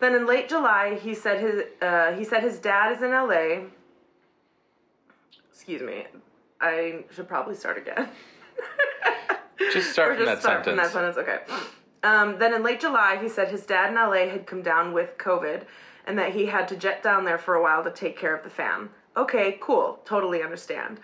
Then 0.00 0.14
in 0.14 0.26
late 0.26 0.48
July, 0.48 0.98
he 1.00 1.14
said 1.14 1.40
his 1.40 1.62
uh, 1.82 2.12
he 2.12 2.24
said 2.24 2.42
his 2.42 2.58
dad 2.58 2.92
is 2.92 3.02
in 3.02 3.10
LA. 3.10 3.66
Excuse 5.50 5.82
me, 5.82 6.04
I 6.60 7.04
should 7.14 7.28
probably 7.28 7.54
start 7.54 7.78
again. 7.78 8.08
Just 9.72 9.92
start 9.92 10.08
from 10.16 10.26
just 10.26 10.42
that 10.42 10.42
start 10.42 10.64
from 10.64 10.76
that 10.76 10.90
sentence. 10.90 11.16
sentence. 11.16 11.46
Okay. 11.48 11.74
Um, 12.04 12.38
then 12.38 12.52
in 12.52 12.62
late 12.62 12.80
July, 12.80 13.18
he 13.20 13.30
said 13.30 13.48
his 13.48 13.64
dad 13.64 13.88
in 13.88 13.96
LA 13.96 14.30
had 14.30 14.46
come 14.46 14.60
down 14.60 14.92
with 14.92 15.16
COVID 15.16 15.62
and 16.06 16.18
that 16.18 16.34
he 16.34 16.46
had 16.46 16.68
to 16.68 16.76
jet 16.76 17.02
down 17.02 17.24
there 17.24 17.38
for 17.38 17.54
a 17.54 17.62
while 17.62 17.82
to 17.82 17.90
take 17.90 18.18
care 18.18 18.36
of 18.36 18.44
the 18.44 18.50
fam. 18.50 18.90
Okay, 19.16 19.56
cool. 19.58 20.00
Totally 20.04 20.42
understand. 20.42 21.00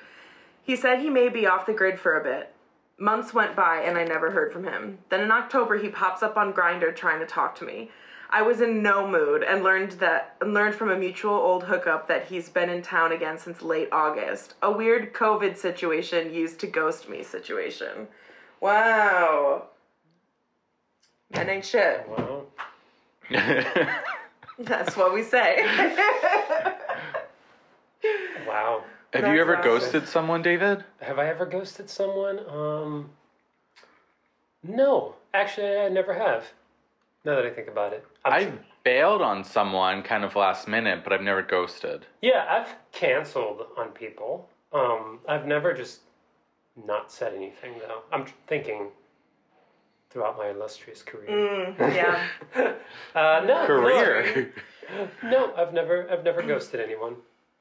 He 0.62 0.76
said 0.76 1.00
he 1.00 1.08
may 1.08 1.30
be 1.30 1.46
off 1.46 1.64
the 1.64 1.72
grid 1.72 1.98
for 1.98 2.20
a 2.20 2.22
bit. 2.22 2.52
Months 2.98 3.32
went 3.32 3.56
by 3.56 3.80
and 3.80 3.96
I 3.96 4.04
never 4.04 4.30
heard 4.30 4.52
from 4.52 4.64
him. 4.64 4.98
Then 5.08 5.22
in 5.22 5.30
October, 5.30 5.78
he 5.78 5.88
pops 5.88 6.22
up 6.22 6.36
on 6.36 6.52
Grindr 6.52 6.94
trying 6.94 7.20
to 7.20 7.26
talk 7.26 7.56
to 7.56 7.64
me. 7.64 7.90
I 8.28 8.42
was 8.42 8.60
in 8.60 8.82
no 8.82 9.08
mood 9.08 9.42
and 9.42 9.64
learned 9.64 9.92
that 9.92 10.36
and 10.42 10.52
learned 10.52 10.74
from 10.74 10.90
a 10.90 10.98
mutual 10.98 11.32
old 11.32 11.64
hookup 11.64 12.08
that 12.08 12.26
he's 12.26 12.50
been 12.50 12.68
in 12.68 12.82
town 12.82 13.10
again 13.10 13.38
since 13.38 13.62
late 13.62 13.88
August. 13.90 14.54
A 14.60 14.70
weird 14.70 15.14
COVID 15.14 15.56
situation 15.56 16.34
used 16.34 16.60
to 16.60 16.66
ghost 16.66 17.08
me 17.08 17.22
situation. 17.22 18.06
Wow. 18.60 19.69
That 21.32 21.48
ain't 21.48 21.64
shit. 21.64 22.06
Well, 22.08 22.46
That's 24.58 24.96
what 24.96 25.14
we 25.14 25.22
say. 25.22 25.64
wow. 28.46 28.84
Have 29.12 29.22
That's 29.22 29.34
you 29.34 29.40
ever 29.40 29.54
right. 29.54 29.64
ghosted 29.64 30.06
someone, 30.06 30.42
David? 30.42 30.84
Have 31.00 31.18
I 31.18 31.28
ever 31.28 31.46
ghosted 31.46 31.88
someone? 31.90 32.40
Um, 32.48 33.10
no, 34.62 35.14
actually, 35.34 35.76
I 35.78 35.88
never 35.88 36.14
have. 36.14 36.44
Now 37.24 37.36
that 37.36 37.44
I 37.46 37.50
think 37.50 37.68
about 37.68 37.92
it, 37.92 38.04
I'm 38.24 38.32
I 38.32 38.52
bailed 38.82 39.20
on 39.22 39.44
someone 39.44 40.02
kind 40.02 40.24
of 40.24 40.36
last 40.36 40.68
minute, 40.68 41.02
but 41.04 41.12
I've 41.12 41.22
never 41.22 41.42
ghosted. 41.42 42.06
yeah, 42.22 42.46
I've 42.48 42.74
canceled 42.92 43.66
on 43.76 43.88
people. 43.88 44.48
Um, 44.72 45.18
I've 45.28 45.46
never 45.46 45.74
just 45.74 46.00
not 46.86 47.10
said 47.12 47.34
anything 47.34 47.74
though. 47.80 48.02
I'm 48.12 48.24
thinking 48.46 48.88
throughout 50.11 50.37
my 50.37 50.49
illustrious 50.51 51.03
career. 51.03 51.29
Mm, 51.79 51.79
yeah. 51.94 52.27
Uh, 53.14 53.44
no, 53.46 53.66
Career. 53.66 54.53
No, 55.23 55.31
no, 55.31 55.55
I've 55.57 55.73
never, 55.73 56.11
I've 56.11 56.25
never 56.25 56.42
ghosted 56.42 56.81
anyone. 56.81 57.16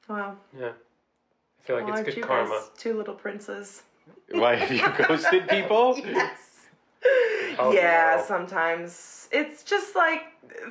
Wow. 0.07 0.35
Yeah, 0.59 0.69
I 0.69 1.63
feel 1.63 1.75
like 1.75 1.85
Aren't 1.85 2.07
it's 2.07 2.17
you 2.17 2.23
good 2.23 2.27
karma. 2.27 2.49
guys 2.49 2.69
two 2.77 2.97
little 2.97 3.13
princes? 3.13 3.83
Why 4.31 4.55
have 4.55 4.71
you 4.71 5.05
ghosted 5.07 5.47
people? 5.47 5.99
Yes. 6.05 7.57
Oh, 7.57 7.71
yeah, 7.71 8.15
no. 8.17 8.25
sometimes 8.25 9.29
it's 9.31 9.63
just 9.63 9.95
like 9.95 10.23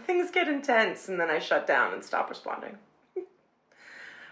things 0.05 0.31
get 0.31 0.47
intense 0.47 1.09
and 1.09 1.19
then 1.19 1.31
I 1.31 1.38
shut 1.38 1.67
down 1.67 1.95
and 1.95 2.05
stop 2.05 2.29
responding. 2.29 2.77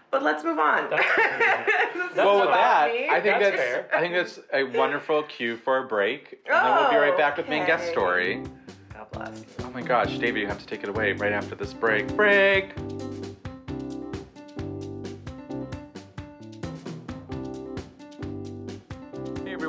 But 0.09 0.23
let's 0.23 0.43
move 0.43 0.59
on. 0.59 0.89
That's- 0.89 1.65
This 1.97 2.11
is 2.11 2.17
Well, 2.17 2.39
with 2.41 2.49
that, 2.49 2.91
me. 2.93 3.09
I 3.09 3.21
think 3.21 3.39
That's 3.39 3.43
that's, 3.43 3.55
fair. 3.57 3.89
I 3.93 3.99
think 3.99 4.13
that's 4.13 4.39
a 4.53 4.63
wonderful 4.63 5.23
cue 5.23 5.57
for 5.57 5.79
a 5.79 5.87
break, 5.87 6.39
and 6.45 6.55
then 6.65 6.75
we'll 6.75 6.89
be 6.89 6.95
right 6.95 7.17
back 7.17 7.37
with 7.37 7.49
main 7.49 7.65
guest 7.65 7.89
story. 7.89 8.43
God 8.93 9.11
bless. 9.11 9.43
Oh 9.63 9.69
my 9.71 9.81
gosh, 9.81 10.17
David, 10.17 10.39
you 10.41 10.47
have 10.47 10.59
to 10.59 10.65
take 10.65 10.83
it 10.83 10.89
away 10.89 11.13
right 11.13 11.31
after 11.33 11.55
this 11.55 11.73
break. 11.73 12.07
Break. 12.15 12.73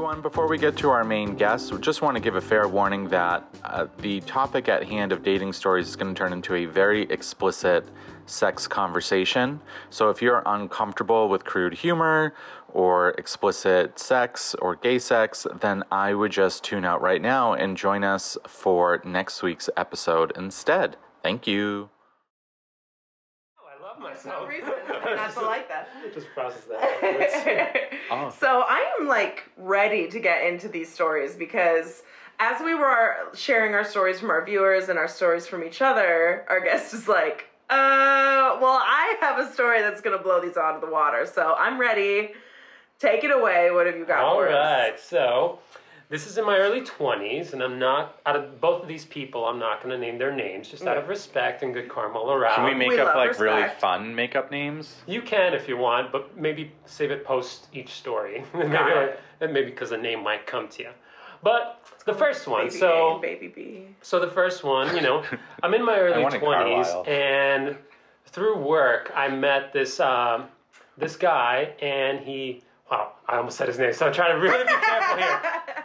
Everyone, 0.09 0.23
before 0.23 0.49
we 0.49 0.57
get 0.57 0.75
to 0.75 0.89
our 0.89 1.05
main 1.05 1.35
guest, 1.35 1.71
we 1.71 1.79
just 1.81 2.01
want 2.01 2.17
to 2.17 2.23
give 2.23 2.35
a 2.35 2.41
fair 2.41 2.67
warning 2.67 3.09
that 3.09 3.47
uh, 3.65 3.87
the 3.99 4.21
topic 4.21 4.67
at 4.67 4.83
hand 4.83 5.13
of 5.13 5.23
dating 5.23 5.53
stories 5.53 5.87
is 5.87 5.97
going 5.97 6.15
to 6.15 6.19
turn 6.19 6.33
into 6.33 6.55
a 6.55 6.65
very 6.65 7.03
explicit 7.11 7.87
sex 8.25 8.67
conversation. 8.67 9.61
So 9.91 10.09
if 10.09 10.23
you're 10.23 10.43
uncomfortable 10.47 11.29
with 11.29 11.45
crude 11.45 11.75
humor 11.75 12.33
or 12.73 13.11
explicit 13.19 13.99
sex 13.99 14.55
or 14.63 14.77
gay 14.77 14.99
sex, 14.99 15.47
then 15.61 15.85
I 15.93 16.15
would 16.15 16.33
just 16.33 16.65
tune 16.65 16.87
out 16.87 17.03
right 17.03 17.21
now 17.21 17.53
and 17.53 17.77
join 17.77 18.03
us 18.03 18.39
for 18.47 19.03
next 19.05 19.43
week's 19.43 19.69
episode 19.77 20.33
instead. 20.37 20.97
Thank 21.23 21.47
you. 21.47 21.91
Oh, 23.61 23.69
I 23.69 23.87
love 23.87 23.99
myself. 24.01 24.49
Not 25.17 25.33
to 25.35 25.41
like 25.43 25.69
that. 25.69 25.89
Just 26.15 26.27
process 26.35 26.65
that. 26.65 27.77
Oh. 28.11 28.33
So 28.41 28.63
I 28.67 28.85
am 29.01 29.07
like 29.09 29.45
ready 29.57 30.09
to 30.09 30.19
get 30.21 30.45
into 30.47 30.69
these 30.69 30.93
stories 30.93 31.35
because 31.37 32.03
as 32.41 32.61
we 32.63 32.75
were 32.75 33.17
sharing 33.35 33.75
our 33.75 33.85
stories 33.85 34.21
from 34.21 34.31
our 34.31 34.45
viewers 34.45 34.89
and 34.89 34.99
our 34.99 35.09
stories 35.09 35.47
from 35.47 35.65
each 35.65 35.83
other, 35.83 36.45
our 36.49 36.61
guest 36.61 36.95
is 36.95 37.09
like, 37.09 37.47
Uh, 37.71 38.57
well, 38.61 38.81
I 38.83 39.17
have 39.21 39.39
a 39.39 39.53
story 39.53 39.81
that's 39.83 40.01
gonna 40.01 40.19
blow 40.23 40.41
these 40.41 40.57
out 40.57 40.75
of 40.75 40.81
the 40.81 40.87
water, 40.91 41.27
so 41.27 41.55
I'm 41.59 41.79
ready. 41.79 42.31
Take 42.99 43.23
it 43.25 43.31
away. 43.31 43.71
What 43.71 43.87
have 43.87 43.97
you 43.97 44.05
got 44.07 44.25
All 44.25 44.37
for 44.37 44.49
us? 44.49 44.55
right, 44.55 45.01
so 45.01 45.59
this 46.11 46.27
is 46.27 46.39
in 46.39 46.47
my 46.47 46.57
early 46.57 46.81
20s, 46.81 47.53
and 47.53 47.63
I'm 47.63 47.79
not, 47.79 48.19
out 48.25 48.35
of 48.35 48.61
both 48.61 48.83
of 48.83 48.89
these 48.89 49.05
people, 49.05 49.45
I'm 49.45 49.59
not 49.59 49.83
going 49.83 49.95
to 49.95 49.99
name 50.01 50.17
their 50.17 50.35
names, 50.35 50.69
just 50.69 50.85
out 50.87 50.97
of 50.97 51.09
respect 51.09 51.63
and 51.63 51.75
good 51.75 51.89
karma 51.89 52.19
all 52.19 52.33
around. 52.33 52.55
Can 52.57 52.65
we 52.65 52.75
make 52.75 52.89
We 52.89 52.99
up 52.99 53.09
love 53.15 53.17
like 53.17 53.39
really 53.39 53.57
respect. 53.63 53.81
fun 53.83 54.15
makeup 54.15 54.51
names? 54.51 54.97
You 55.07 55.21
can 55.21 55.53
if 55.53 55.69
you 55.69 55.77
want, 55.77 56.11
but 56.11 56.37
maybe 56.37 56.73
save 56.87 57.11
it 57.11 57.25
post 57.27 57.67
each 57.75 57.91
story. 57.93 58.43
maybe, 58.55 58.71
Got 58.71 58.91
it. 58.91 58.97
like- 58.97 59.21
and 59.41 59.53
maybe 59.53 59.71
because 59.71 59.91
the 59.91 59.97
name 59.99 60.25
might 60.25 60.47
come 60.47 60.67
to 60.69 60.83
you. 60.83 60.89
But 61.45 61.81
the 62.07 62.15
first 62.15 62.49
one, 62.49 62.65
Baby 62.69 62.79
so 62.79 63.19
A, 63.19 63.21
baby 63.21 63.47
B. 63.49 63.85
so 64.03 64.19
the 64.19 64.27
first 64.31 64.65
one, 64.65 64.97
you 64.97 65.03
know, 65.03 65.23
I'm 65.63 65.75
in 65.75 65.85
my 65.85 65.97
early 65.97 66.21
wanted 66.23 66.41
twenties, 66.41 66.87
Carlisle. 66.89 67.05
and 67.07 67.77
through 68.27 68.57
work, 68.59 69.13
I 69.15 69.29
met 69.29 69.73
this 69.73 70.01
um, 70.01 70.47
this 70.97 71.15
guy, 71.17 71.75
and 71.81 72.19
he. 72.21 72.63
Wow, 72.91 73.13
I 73.29 73.37
almost 73.37 73.59
said 73.59 73.69
his 73.69 73.79
name, 73.79 73.93
so 73.93 74.07
I'm 74.07 74.13
trying 74.15 74.35
to 74.35 74.41
really 74.41 74.65
be 74.65 74.73
careful 74.73 75.17
here. 75.19 75.41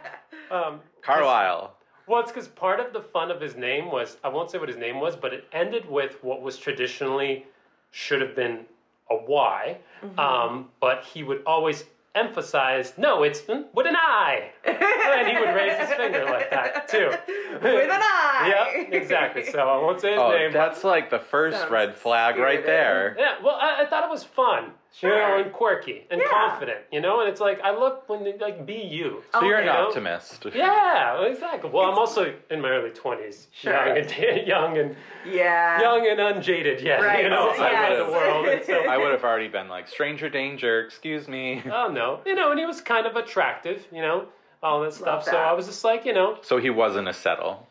Um, 0.54 0.82
Carlisle. 1.02 1.76
well, 2.08 2.22
it's 2.22 2.32
because 2.32 2.48
part 2.48 2.80
of 2.80 2.94
the 2.94 3.02
fun 3.02 3.32
of 3.32 3.42
his 3.42 3.56
name 3.56 3.92
was 3.92 4.18
I 4.24 4.30
won't 4.30 4.52
say 4.52 4.60
what 4.60 4.70
his 4.70 4.78
name 4.78 5.00
was, 5.00 5.16
but 5.16 5.34
it 5.34 5.46
ended 5.52 5.90
with 5.90 6.24
what 6.24 6.42
was 6.42 6.58
traditionally 6.58 7.46
should 7.92 8.22
have 8.22 8.36
been 8.36 8.66
a 9.10 9.16
Y, 9.16 9.78
um, 10.18 10.70
but 10.80 11.04
he 11.04 11.24
would 11.24 11.42
always 11.46 11.86
emphasize, 12.16 12.94
no, 12.98 13.24
it's 13.24 13.42
mm, 13.42 13.66
with 13.74 13.88
an 13.88 13.96
I, 13.96 14.52
and 14.66 15.28
he 15.28 15.36
would 15.40 15.54
raise 15.56 15.78
his 15.80 15.90
finger 15.96 16.26
like 16.26 16.50
that 16.52 16.88
too. 16.88 17.10
With 17.10 17.90
an 17.92 18.02
I. 18.02 18.74
Yep, 18.76 18.94
exactly. 18.94 19.46
So 19.46 19.60
I 19.60 19.78
won't 19.78 20.00
say 20.00 20.12
his 20.12 20.20
Oh, 20.22 20.30
name. 20.32 20.52
but- 20.52 20.58
that's 20.60 20.84
like 20.84 21.10
the 21.10 21.20
first 21.20 21.58
Sounds 21.58 21.72
red 21.72 21.96
flag 21.96 22.38
right 22.38 22.64
there. 22.66 23.16
yeah, 23.18 23.36
well, 23.44 23.56
I, 23.60 23.82
I 23.84 23.86
thought 23.88 24.04
it 24.04 24.10
was 24.12 24.24
fun, 24.24 24.72
you 25.02 25.10
know, 25.10 25.16
Sure. 25.16 25.38
and 25.40 25.52
quirky 25.54 26.06
and 26.12 26.22
Yeah. 26.22 26.28
confident, 26.30 26.80
you 26.92 27.02
know, 27.02 27.20
and 27.22 27.30
it's 27.30 27.42
like 27.42 27.60
I 27.62 27.72
love 27.72 28.02
when 28.08 28.24
they 28.24 28.34
like 28.38 28.66
be 28.66 28.76
you. 28.76 29.24
So 29.34 29.44
you're 29.44 29.58
an 29.58 29.70
optimist. 29.70 30.46
Yeah, 30.56 31.24
exactly. 31.24 31.70
Well, 31.72 31.90
I'm 31.90 31.98
also 31.98 32.34
in 32.52 32.62
my 32.62 32.70
early 32.70 32.92
twenties, 32.92 33.48
Sure. 33.52 33.74
young 33.74 33.98
and 33.98 34.48
young 34.48 34.78
and 34.78 34.96
Yeah. 35.26 35.82
young 35.82 36.08
and 36.08 36.20
unjaded 36.20 36.82
yet. 36.82 37.02
Right. 37.02 37.24
You 37.24 37.30
know, 37.30 37.54
yes. 37.58 37.98
the 38.06 38.12
world. 38.12 38.48
So, 38.66 38.86
I 38.90 38.98
would 38.98 39.12
have 39.12 39.24
already 39.24 39.48
been 39.48 39.68
like, 39.68 39.88
stranger 39.88 40.30
danger, 40.30 40.82
excuse 40.82 41.28
me. 41.28 41.64
oh 41.72 41.88
no, 41.88 42.20
you 42.26 42.36
know, 42.36 42.52
and 42.52 42.60
he 42.60 42.66
was 42.66 42.82
kind 42.82 43.08
of 43.08 43.16
attractive, 43.16 43.86
you 43.92 44.02
know, 44.02 44.26
all 44.62 44.82
this 44.82 44.98
stuff. 44.98 45.24
So. 45.24 45.36
I 45.36 45.54
was 45.54 45.66
just 45.66 45.84
like, 45.84 46.06
you 46.06 46.14
know, 46.14 46.38
So 46.42 46.58
he 46.58 46.70
wasn't 46.70 47.08
a 47.08 47.14
settle. 47.14 47.68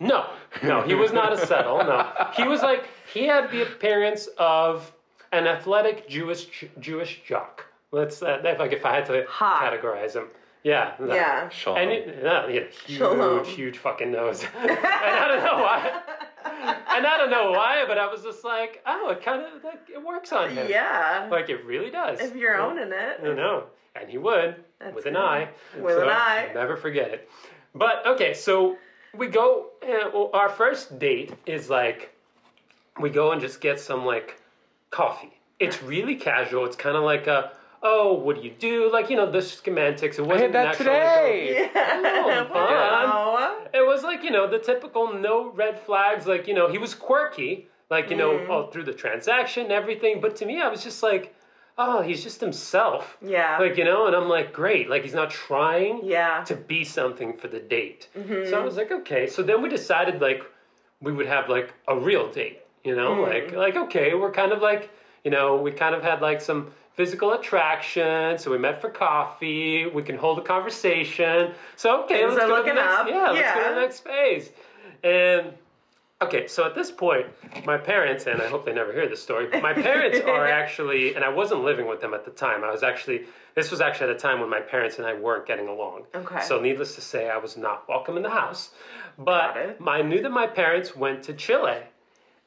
no, 0.00 0.26
no, 0.62 0.80
he 0.82 0.94
was 0.94 1.12
not 1.12 1.32
a 1.32 1.46
settle. 1.46 1.78
No, 1.78 2.10
he 2.36 2.48
was 2.48 2.62
like 2.62 2.88
he 3.12 3.26
had 3.26 3.50
the 3.50 3.62
appearance 3.62 4.28
of 4.38 4.90
an 5.34 5.46
athletic 5.46 6.08
Jewish 6.08 6.64
Jewish 6.80 7.22
jock. 7.26 7.66
Let's 7.90 8.22
uh, 8.22 8.40
if 8.44 8.60
I 8.60 8.66
if 8.66 8.84
I 8.86 8.94
had 8.94 9.06
to 9.06 9.24
Hot. 9.28 9.62
categorize 9.72 10.14
him. 10.14 10.28
Yeah. 10.62 10.94
that. 10.98 11.08
Yeah. 11.14 11.48
Shalom. 11.50 11.78
And 11.78 11.90
it, 11.90 12.18
yeah, 12.24 12.48
he 12.48 12.54
had 12.54 12.64
a 12.64 12.70
huge, 12.70 12.98
Shalom. 12.98 13.44
huge 13.44 13.78
fucking 13.78 14.10
nose. 14.10 14.44
and 14.58 14.70
I 14.70 15.28
don't 15.28 15.44
know 15.44 15.62
why. 15.62 16.00
And 16.96 17.06
I 17.06 17.18
don't 17.18 17.30
know 17.30 17.50
why, 17.50 17.84
but 17.86 17.98
I 17.98 18.06
was 18.10 18.22
just 18.22 18.44
like, 18.44 18.82
oh, 18.86 19.10
it 19.10 19.22
kind 19.22 19.42
of 19.42 19.62
like 19.62 19.82
it 19.92 20.02
works 20.02 20.32
on 20.32 20.50
him. 20.50 20.66
Yeah. 20.70 21.28
Like 21.30 21.50
it 21.50 21.64
really 21.66 21.90
does. 21.90 22.18
if 22.20 22.34
you're 22.34 22.54
Yeah. 22.56 22.64
owning 22.66 22.92
it. 22.92 23.20
I 23.22 23.34
know. 23.34 23.64
And 23.94 24.08
he 24.08 24.16
would 24.18 24.56
That's 24.80 24.94
with 24.94 25.06
an 25.06 25.12
good. 25.14 25.20
eye. 25.22 25.48
With 25.78 25.98
an 25.98 26.08
eye. 26.08 26.50
Never 26.54 26.76
forget 26.76 27.10
it. 27.10 27.28
But 27.74 28.06
okay, 28.06 28.32
so 28.34 28.76
we 29.14 29.26
go. 29.26 29.66
Uh, 29.82 30.10
well, 30.14 30.30
our 30.32 30.48
first 30.48 30.98
date 30.98 31.34
is 31.46 31.68
like 31.68 32.14
we 32.98 33.10
go 33.10 33.32
and 33.32 33.40
just 33.40 33.60
get 33.60 33.78
some 33.78 34.04
like 34.06 34.40
coffee. 34.94 35.32
It's 35.58 35.82
really 35.82 36.16
casual. 36.16 36.64
It's 36.66 36.76
kind 36.76 36.96
of 36.96 37.02
like 37.02 37.26
a 37.26 37.52
oh, 37.84 38.14
what 38.14 38.36
do 38.36 38.42
you 38.42 38.54
do? 38.58 38.90
Like 38.90 39.10
you 39.10 39.16
know 39.16 39.30
the 39.30 39.38
schematics. 39.38 40.18
It 40.18 40.22
wasn't 40.22 40.40
had 40.40 40.52
that 40.54 40.78
natural, 40.78 40.94
like, 40.94 41.02
today. 41.02 41.70
Yeah. 41.74 42.44
fun. 42.48 42.50
Wow. 42.50 43.66
it 43.74 43.86
was 43.86 44.02
like 44.02 44.24
you 44.24 44.30
know 44.30 44.48
the 44.48 44.58
typical 44.58 45.12
no 45.12 45.52
red 45.52 45.78
flags. 45.78 46.26
Like 46.26 46.48
you 46.48 46.54
know 46.54 46.68
he 46.68 46.78
was 46.78 46.94
quirky, 46.94 47.68
like 47.90 48.10
you 48.10 48.16
know 48.16 48.32
Mm. 48.32 48.48
all 48.50 48.70
through 48.70 48.84
the 48.84 48.94
transaction 48.94 49.64
and 49.64 49.72
everything. 49.72 50.20
But 50.20 50.36
to 50.36 50.46
me, 50.46 50.60
I 50.60 50.68
was 50.68 50.82
just 50.82 51.02
like, 51.02 51.34
oh, 51.76 52.00
he's 52.02 52.22
just 52.22 52.40
himself. 52.40 53.16
Yeah. 53.20 53.58
Like 53.58 53.76
you 53.76 53.84
know, 53.84 54.06
and 54.06 54.16
I'm 54.16 54.28
like, 54.28 54.52
great. 54.52 54.88
Like 54.88 55.02
he's 55.02 55.14
not 55.14 55.30
trying 55.30 56.00
yeah. 56.04 56.42
to 56.44 56.56
be 56.56 56.84
something 56.84 57.36
for 57.36 57.48
the 57.48 57.60
date. 57.60 58.08
Mm-hmm. 58.16 58.50
So 58.50 58.60
I 58.60 58.64
was 58.64 58.76
like, 58.76 58.90
okay. 58.90 59.26
So 59.26 59.42
then 59.42 59.62
we 59.62 59.68
decided 59.68 60.20
like 60.20 60.42
we 61.00 61.12
would 61.12 61.26
have 61.26 61.48
like 61.48 61.74
a 61.86 61.96
real 61.98 62.30
date. 62.32 62.60
You 62.84 62.94
know, 62.94 63.16
Mm. 63.16 63.28
like 63.28 63.52
like 63.52 63.76
okay, 63.76 64.14
we're 64.14 64.30
kind 64.30 64.52
of 64.52 64.60
like 64.60 64.90
you 65.24 65.30
know 65.30 65.56
we 65.56 65.72
kind 65.72 65.94
of 65.94 66.02
had 66.02 66.20
like 66.20 66.40
some 66.40 66.70
physical 66.94 67.32
attraction. 67.32 68.38
So 68.38 68.50
we 68.50 68.58
met 68.58 68.80
for 68.80 68.90
coffee. 68.90 69.86
We 69.86 70.02
can 70.02 70.16
hold 70.16 70.38
a 70.38 70.42
conversation. 70.42 71.52
So 71.76 72.04
okay, 72.04 72.20
Things 72.20 72.34
let's 72.34 72.46
go 72.46 72.56
to 72.62 72.62
the 72.62 72.74
next, 72.74 72.94
up. 72.94 73.08
Yeah, 73.08 73.30
let's 73.30 73.54
go 73.54 73.68
to 73.68 73.74
the 73.74 73.80
next 73.80 74.00
phase. 74.00 74.50
And 75.02 75.52
okay, 76.22 76.46
so 76.46 76.64
at 76.64 76.74
this 76.74 76.90
point, 76.90 77.26
my 77.64 77.78
parents 77.78 78.26
and 78.26 78.40
I 78.40 78.48
hope 78.48 78.64
they 78.64 78.72
never 78.72 78.92
hear 78.92 79.08
this 79.08 79.22
story. 79.22 79.48
But 79.50 79.62
my 79.62 79.72
parents 79.72 80.20
are 80.26 80.46
actually, 80.46 81.14
and 81.14 81.24
I 81.24 81.30
wasn't 81.30 81.64
living 81.64 81.86
with 81.86 82.00
them 82.00 82.14
at 82.14 82.24
the 82.24 82.30
time. 82.30 82.64
I 82.64 82.70
was 82.70 82.82
actually 82.82 83.22
this 83.54 83.70
was 83.70 83.80
actually 83.80 84.10
at 84.10 84.16
a 84.16 84.18
time 84.18 84.40
when 84.40 84.50
my 84.50 84.60
parents 84.60 84.98
and 84.98 85.06
I 85.06 85.14
weren't 85.14 85.46
getting 85.46 85.68
along. 85.68 86.02
Okay. 86.14 86.42
So 86.42 86.60
needless 86.60 86.96
to 86.96 87.00
say, 87.00 87.30
I 87.30 87.38
was 87.38 87.56
not 87.56 87.88
welcome 87.88 88.16
in 88.16 88.22
the 88.22 88.30
house. 88.30 88.70
But. 89.16 89.76
I 89.86 90.02
knew 90.02 90.20
that 90.22 90.32
my 90.32 90.48
parents 90.48 90.96
went 90.96 91.22
to 91.24 91.32
Chile. 91.34 91.78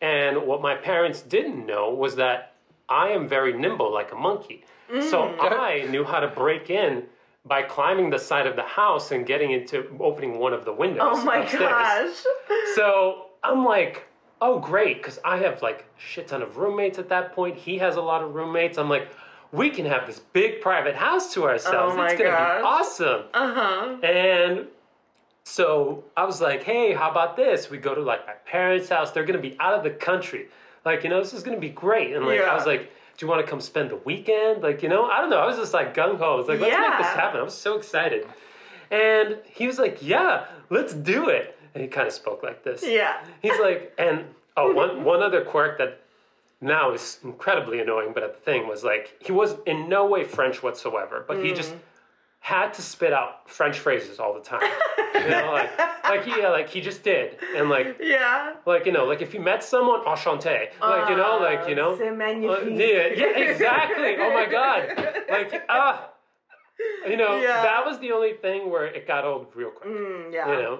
And 0.02 0.46
what 0.46 0.62
my 0.62 0.76
parents 0.76 1.22
didn't 1.22 1.66
know 1.66 1.90
was 1.94 2.16
that 2.18 2.54
I 2.90 3.10
am 3.10 3.28
very 3.28 3.54
nimble 3.58 3.92
like 3.94 4.12
a 4.12 4.16
monkey. 4.16 4.64
So 4.90 5.24
Mm. 5.28 5.36
I 5.40 5.86
knew 5.90 6.06
how 6.06 6.20
to 6.22 6.28
break 6.28 6.70
in 6.70 7.04
by 7.46 7.62
climbing 7.64 8.10
the 8.10 8.20
side 8.20 8.48
of 8.48 8.56
the 8.56 8.64
house 8.64 9.12
and 9.12 9.26
getting 9.26 9.52
into 9.52 9.86
opening 10.00 10.38
one 10.40 10.54
of 10.54 10.64
the 10.66 10.72
windows. 10.72 11.02
Oh 11.12 11.24
my 11.26 11.40
upstairs. 11.40 11.62
gosh. 11.70 12.24
So 12.76 13.26
I'm 13.44 13.66
like, 13.66 14.08
oh 14.40 14.60
great, 14.60 14.98
because 14.98 15.20
I 15.26 15.38
have 15.38 15.62
like 15.62 15.86
shit 15.98 16.28
ton 16.28 16.42
of 16.42 16.58
roommates 16.58 17.00
at 17.00 17.10
that 17.10 17.34
point. 17.34 17.58
He 17.58 17.78
has 17.80 17.96
a 17.98 18.02
lot 18.02 18.22
of 18.24 18.34
roommates. 18.36 18.78
I'm 18.78 18.90
like, 18.90 19.10
we 19.52 19.70
can 19.70 19.86
have 19.86 20.06
this 20.08 20.20
big 20.20 20.62
private 20.62 20.96
house 20.96 21.34
to 21.34 21.46
ourselves. 21.46 21.94
Oh 21.94 21.98
my 21.98 22.12
it's 22.12 22.18
gonna 22.22 22.32
gosh. 22.32 22.62
be 22.62 22.66
awesome. 22.66 23.22
Uh 23.34 23.54
huh. 23.54 23.98
And 24.04 24.68
so 25.48 26.04
I 26.18 26.26
was 26.26 26.42
like, 26.42 26.64
hey, 26.64 26.94
how 26.94 27.10
about 27.10 27.38
this? 27.38 27.70
We 27.70 27.78
go 27.78 27.96
to 27.96 28.02
like 28.02 28.28
my 28.28 28.34
parents' 28.34 28.90
house. 28.90 29.12
They're 29.12 29.24
gonna 29.24 29.40
be 29.40 29.56
out 29.62 29.74
of 29.74 29.82
the 29.82 29.92
country. 29.92 30.50
Like, 30.84 31.06
you 31.06 31.10
know, 31.10 31.22
this 31.22 31.34
is 31.34 31.42
gonna 31.42 31.58
be 31.58 31.70
great. 31.70 32.14
And 32.14 32.26
like 32.26 32.40
Yeah. 32.40 32.52
I 32.52 32.56
was 32.56 32.66
like, 32.66 32.92
do 33.18 33.26
you 33.26 33.30
want 33.30 33.44
to 33.46 33.50
come 33.50 33.62
spend 33.62 33.90
the 33.90 33.96
weekend? 33.96 34.62
Like, 34.62 34.84
you 34.84 34.90
know, 34.90 35.06
I 35.06 35.22
don't 35.22 35.30
know. 35.30 35.40
I 35.40 35.46
was 35.46 35.56
just 35.56 35.74
like 35.74 35.96
gung 35.96 36.18
ho. 36.18 36.34
I 36.34 36.36
was 36.36 36.48
like, 36.50 36.60
let's 36.60 36.78
make 36.78 36.98
this 36.98 37.16
happen. 37.16 37.40
I 37.40 37.44
was 37.44 37.56
so 37.56 37.78
excited. 37.78 38.28
And 38.92 39.38
he 39.46 39.68
was 39.68 39.80
like, 39.80 40.00
yeah, 40.02 40.46
let's 40.70 40.94
do 40.94 41.30
it. 41.30 41.58
And 41.74 41.82
he 41.82 41.88
kind 41.88 42.08
of 42.08 42.14
spoke 42.14 42.44
like 42.44 42.66
this. 42.66 42.84
Yeah. 42.86 43.24
He's 43.42 43.58
like, 43.58 43.94
and 43.98 44.26
oh, 44.58 44.74
one 44.74 45.04
one 45.12 45.24
other 45.24 45.46
quirk 45.46 45.78
that 45.78 46.02
now 46.60 46.92
is 46.92 47.20
incredibly 47.24 47.80
annoying, 47.80 48.12
but 48.14 48.22
at 48.22 48.34
the 48.34 48.42
thing 48.42 48.68
was 48.68 48.84
like 48.84 49.16
he 49.22 49.32
was 49.32 49.56
in 49.66 49.88
no 49.88 50.06
way 50.06 50.26
French 50.26 50.62
whatsoever, 50.62 51.24
but 51.26 51.42
he 51.42 51.54
just 51.54 51.72
mm. 51.72 51.80
Had 52.48 52.74
to 52.74 52.82
spit 52.82 53.12
out 53.12 53.50
French 53.50 53.78
phrases 53.80 54.20
all 54.22 54.34
the 54.34 54.40
time. 54.40 54.62
you 55.16 55.28
know, 55.30 55.52
like 55.52 55.78
like 56.06 56.24
he 56.24 56.32
yeah, 56.40 56.48
like 56.50 56.70
he 56.70 56.80
just 56.80 57.04
did, 57.04 57.36
and 57.58 57.70
like 57.70 57.98
Yeah. 58.02 58.54
like 58.66 58.86
you 58.86 58.94
know, 58.94 59.04
like 59.04 59.22
if 59.22 59.34
you 59.34 59.42
met 59.42 59.62
someone, 59.64 60.00
enchanté, 60.06 60.70
like 60.80 61.10
you 61.10 61.18
know, 61.18 61.40
like 61.42 61.68
you 61.68 61.76
know, 61.76 61.92
uh, 61.96 62.62
yeah, 62.64 63.08
yeah, 63.22 63.38
exactly. 63.52 64.16
Oh 64.18 64.32
my 64.34 64.46
god, 64.46 64.82
like 65.30 65.66
ah, 65.68 66.10
you 67.06 67.18
know, 67.18 67.38
Yeah. 67.42 67.62
that 67.64 67.86
was 67.86 68.00
the 68.00 68.14
only 68.14 68.34
thing 68.36 68.70
where 68.72 68.86
it 68.86 69.06
got 69.06 69.26
old 69.26 69.48
real 69.54 69.72
quick. 69.72 69.90
Mm, 69.94 70.32
yeah. 70.34 70.50
You 70.50 70.58
know, 70.64 70.80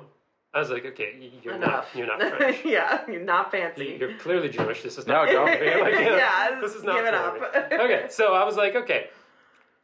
I 0.54 0.60
was 0.60 0.70
like, 0.70 0.86
okay, 0.86 1.10
you're 1.44 1.58
not, 1.58 1.68
Enough. 1.70 1.96
you're 1.96 2.08
not 2.08 2.22
French. 2.38 2.60
yeah, 2.64 3.02
you're 3.12 3.20
not 3.36 3.52
fancy. 3.52 3.98
You're 4.00 4.16
clearly 4.20 4.48
Jewish. 4.48 4.84
This 4.84 4.98
is 4.98 5.06
No, 5.06 5.26
not. 5.26 5.32
don't 5.34 5.52
for 5.52 5.60
be. 5.60 5.66
Like, 5.86 5.96
you 5.96 6.06
know, 6.12 6.16
Yeah, 6.16 6.62
this 6.62 6.76
is 6.76 6.84
not 6.86 6.96
give 6.96 7.06
it 7.08 7.14
up. 7.14 7.36
Okay, 7.74 8.06
so 8.10 8.34
I 8.36 8.46
was 8.46 8.56
like, 8.56 8.74
okay. 8.84 9.10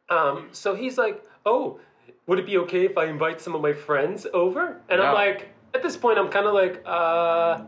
Um, 0.08 0.48
so 0.52 0.74
he's 0.74 0.96
like, 0.98 1.22
oh, 1.46 1.78
would 2.26 2.38
it 2.38 2.46
be 2.46 2.56
okay 2.58 2.84
if 2.86 2.96
I 2.96 3.06
invite 3.06 3.40
some 3.40 3.54
of 3.54 3.60
my 3.60 3.72
friends 3.72 4.26
over? 4.32 4.80
And 4.88 5.00
I'm 5.00 5.14
like, 5.14 5.48
at 5.74 5.82
this 5.82 5.96
point, 5.96 6.18
I'm 6.18 6.28
kind 6.28 6.46
of 6.46 6.54
like, 6.54 6.82
uh. 6.86 7.64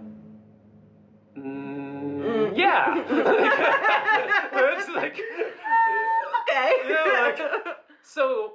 mm, 1.37 2.57
yeah. 2.57 2.95
it's 4.79 4.89
like, 4.89 5.15
okay. 6.43 6.73
Yeah, 6.89 7.33
like- 7.37 7.77
so 8.03 8.53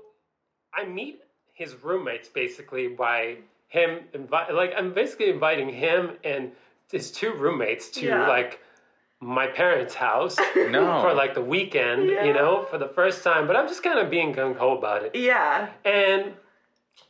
I 0.74 0.86
meet 0.86 1.22
his 1.54 1.76
roommates 1.84 2.28
basically 2.30 2.88
by 2.88 3.38
him 3.68 4.00
invi- 4.14 4.52
like 4.52 4.74
I'm 4.76 4.94
basically 4.94 5.30
inviting 5.30 5.70
him 5.70 6.12
and 6.24 6.52
his 6.92 7.12
two 7.12 7.34
roommates 7.34 7.90
to 7.92 8.06
Yeah. 8.06 8.28
like 8.28 8.60
my 9.24 9.46
parents' 9.48 9.94
house 9.94 10.36
No. 10.56 11.02
for 11.02 11.14
like 11.14 11.34
the 11.36 11.42
weekend, 11.42 12.10
Yeah. 12.10 12.24
you 12.26 12.34
know, 12.34 12.64
for 12.70 12.78
the 12.80 12.88
first 12.88 13.24
time. 13.24 13.46
But 13.48 13.56
I'm 13.56 13.68
just 13.68 13.84
kind 13.84 14.00
of 14.00 14.10
being 14.10 14.34
gung 14.34 14.58
ho 14.58 14.78
about 14.78 15.04
it. 15.04 15.16
yeah. 15.16 15.70
And 15.86 16.34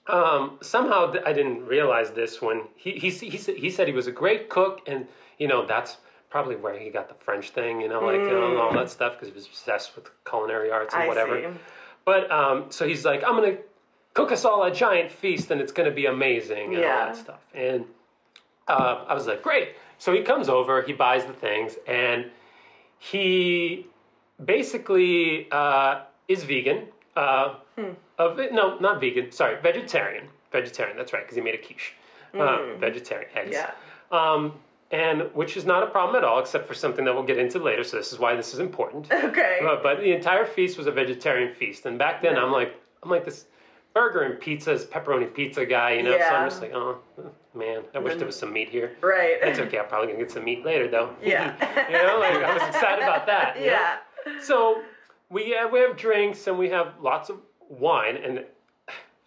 um, 0.07 0.57
somehow 0.61 1.11
th- 1.11 1.23
I 1.25 1.33
didn't 1.33 1.65
realize 1.65 2.11
this 2.11 2.41
when 2.41 2.63
he 2.75 2.91
he 2.91 3.09
he 3.09 3.37
said 3.37 3.55
he 3.55 3.69
said 3.69 3.87
he 3.87 3.93
was 3.93 4.07
a 4.07 4.11
great 4.11 4.49
cook, 4.49 4.81
and 4.87 5.07
you 5.37 5.47
know 5.47 5.65
that's 5.65 5.97
probably 6.29 6.55
where 6.55 6.77
he 6.77 6.89
got 6.89 7.07
the 7.09 7.15
French 7.15 7.49
thing, 7.51 7.81
you 7.81 7.89
know, 7.89 8.01
like 8.05 8.15
you 8.19 8.29
know, 8.29 8.57
all 8.61 8.73
that 8.73 8.89
stuff 8.89 9.13
because 9.13 9.27
he 9.27 9.33
was 9.33 9.45
obsessed 9.47 9.95
with 9.95 10.09
culinary 10.29 10.71
arts 10.71 10.93
and 10.93 11.01
Mm. 11.03 11.05
I 11.05 11.07
whatever. 11.07 11.41
see. 11.53 11.59
But 12.05 12.31
um, 12.31 12.65
so 12.69 12.87
he's 12.87 13.05
like, 13.05 13.23
I'm 13.23 13.35
gonna 13.35 13.57
cook 14.13 14.31
us 14.31 14.43
all 14.45 14.63
a 14.63 14.71
giant 14.71 15.11
feast, 15.11 15.51
and 15.51 15.61
it's 15.61 15.71
gonna 15.71 15.91
be 15.91 16.05
amazing, 16.07 16.75
and 16.75 16.83
all 16.83 17.05
that 17.07 17.15
stuff. 17.15 17.41
And 17.53 17.85
uh, 18.67 19.05
I 19.07 19.13
was 19.13 19.27
like, 19.27 19.41
great. 19.43 19.69
So 20.01 20.11
he 20.13 20.23
comes 20.23 20.49
over, 20.49 20.81
he 20.81 20.93
buys 20.93 21.25
the 21.25 21.33
things, 21.33 21.75
and 21.85 22.25
he 22.97 23.85
basically 24.43 25.47
uh, 25.51 26.01
is 26.27 26.43
vegan. 26.43 26.87
Uh, 27.15 27.53
of 28.17 28.39
it, 28.39 28.51
no, 28.51 28.79
not 28.79 28.99
vegan. 28.99 29.31
Sorry, 29.31 29.61
vegetarian. 29.61 30.27
Vegetarian. 30.51 30.97
That's 30.97 31.13
right, 31.13 31.21
because 31.21 31.35
he 31.35 31.41
made 31.43 31.53
a 31.53 31.59
quiche. 31.59 31.93
Uh, 32.33 32.77
vegetarian 32.79 33.29
eggs. 33.35 33.51
Yeah. 33.51 33.69
Um, 34.11 34.53
and 34.89 35.29
which 35.35 35.55
is 35.55 35.65
not 35.65 35.83
a 35.83 35.85
problem 35.85 36.15
at 36.15 36.23
all, 36.23 36.39
except 36.39 36.67
for 36.67 36.73
something 36.73 37.05
that 37.05 37.13
we'll 37.13 37.21
get 37.21 37.37
into 37.37 37.59
later. 37.59 37.83
So 37.83 37.97
this 37.97 38.11
is 38.11 38.17
why 38.17 38.35
this 38.35 38.55
is 38.55 38.59
important. 38.59 39.07
Okay. 39.13 39.59
Uh, 39.63 39.75
but 39.83 39.99
the 39.99 40.13
entire 40.13 40.47
feast 40.47 40.79
was 40.79 40.87
a 40.87 40.91
vegetarian 40.91 41.53
feast, 41.53 41.85
and 41.85 41.99
back 41.99 42.23
then 42.23 42.39
I'm 42.39 42.51
like, 42.51 42.75
I'm 43.03 43.11
like 43.11 43.23
this 43.23 43.45
burger 43.93 44.21
and 44.21 44.41
pizzas, 44.41 44.85
pepperoni 44.85 45.33
pizza 45.33 45.65
guy, 45.65 45.93
you 45.93 46.03
know. 46.03 46.17
So 46.17 46.25
I'm 46.25 46.49
just 46.49 46.61
like, 46.61 46.73
oh 46.73 46.99
man, 47.53 47.83
I 47.93 47.99
wish 47.99 48.15
there 48.15 48.25
was 48.25 48.37
some 48.37 48.53
meat 48.53 48.69
here. 48.69 48.95
right. 49.01 49.37
It's 49.41 49.59
okay. 49.59 49.79
I'm 49.79 49.87
probably 49.87 50.07
gonna 50.07 50.19
get 50.19 50.31
some 50.31 50.45
meat 50.45 50.65
later, 50.65 50.87
though. 50.87 51.15
Yeah. 51.21 51.55
you 51.89 51.97
know, 51.97 52.19
like 52.19 52.35
I 52.35 52.53
was 52.53 52.63
excited 52.63 53.03
about 53.03 53.25
that. 53.27 53.59
you 53.59 53.67
know? 53.67 53.71
Yeah. 53.71 53.97
So 54.41 54.81
we 55.29 55.51
have, 55.51 55.71
we 55.71 55.79
have 55.79 55.97
drinks 55.97 56.47
and 56.47 56.57
we 56.57 56.69
have 56.69 56.93
lots 57.01 57.29
of 57.29 57.37
wine 57.69 58.17
and 58.17 58.45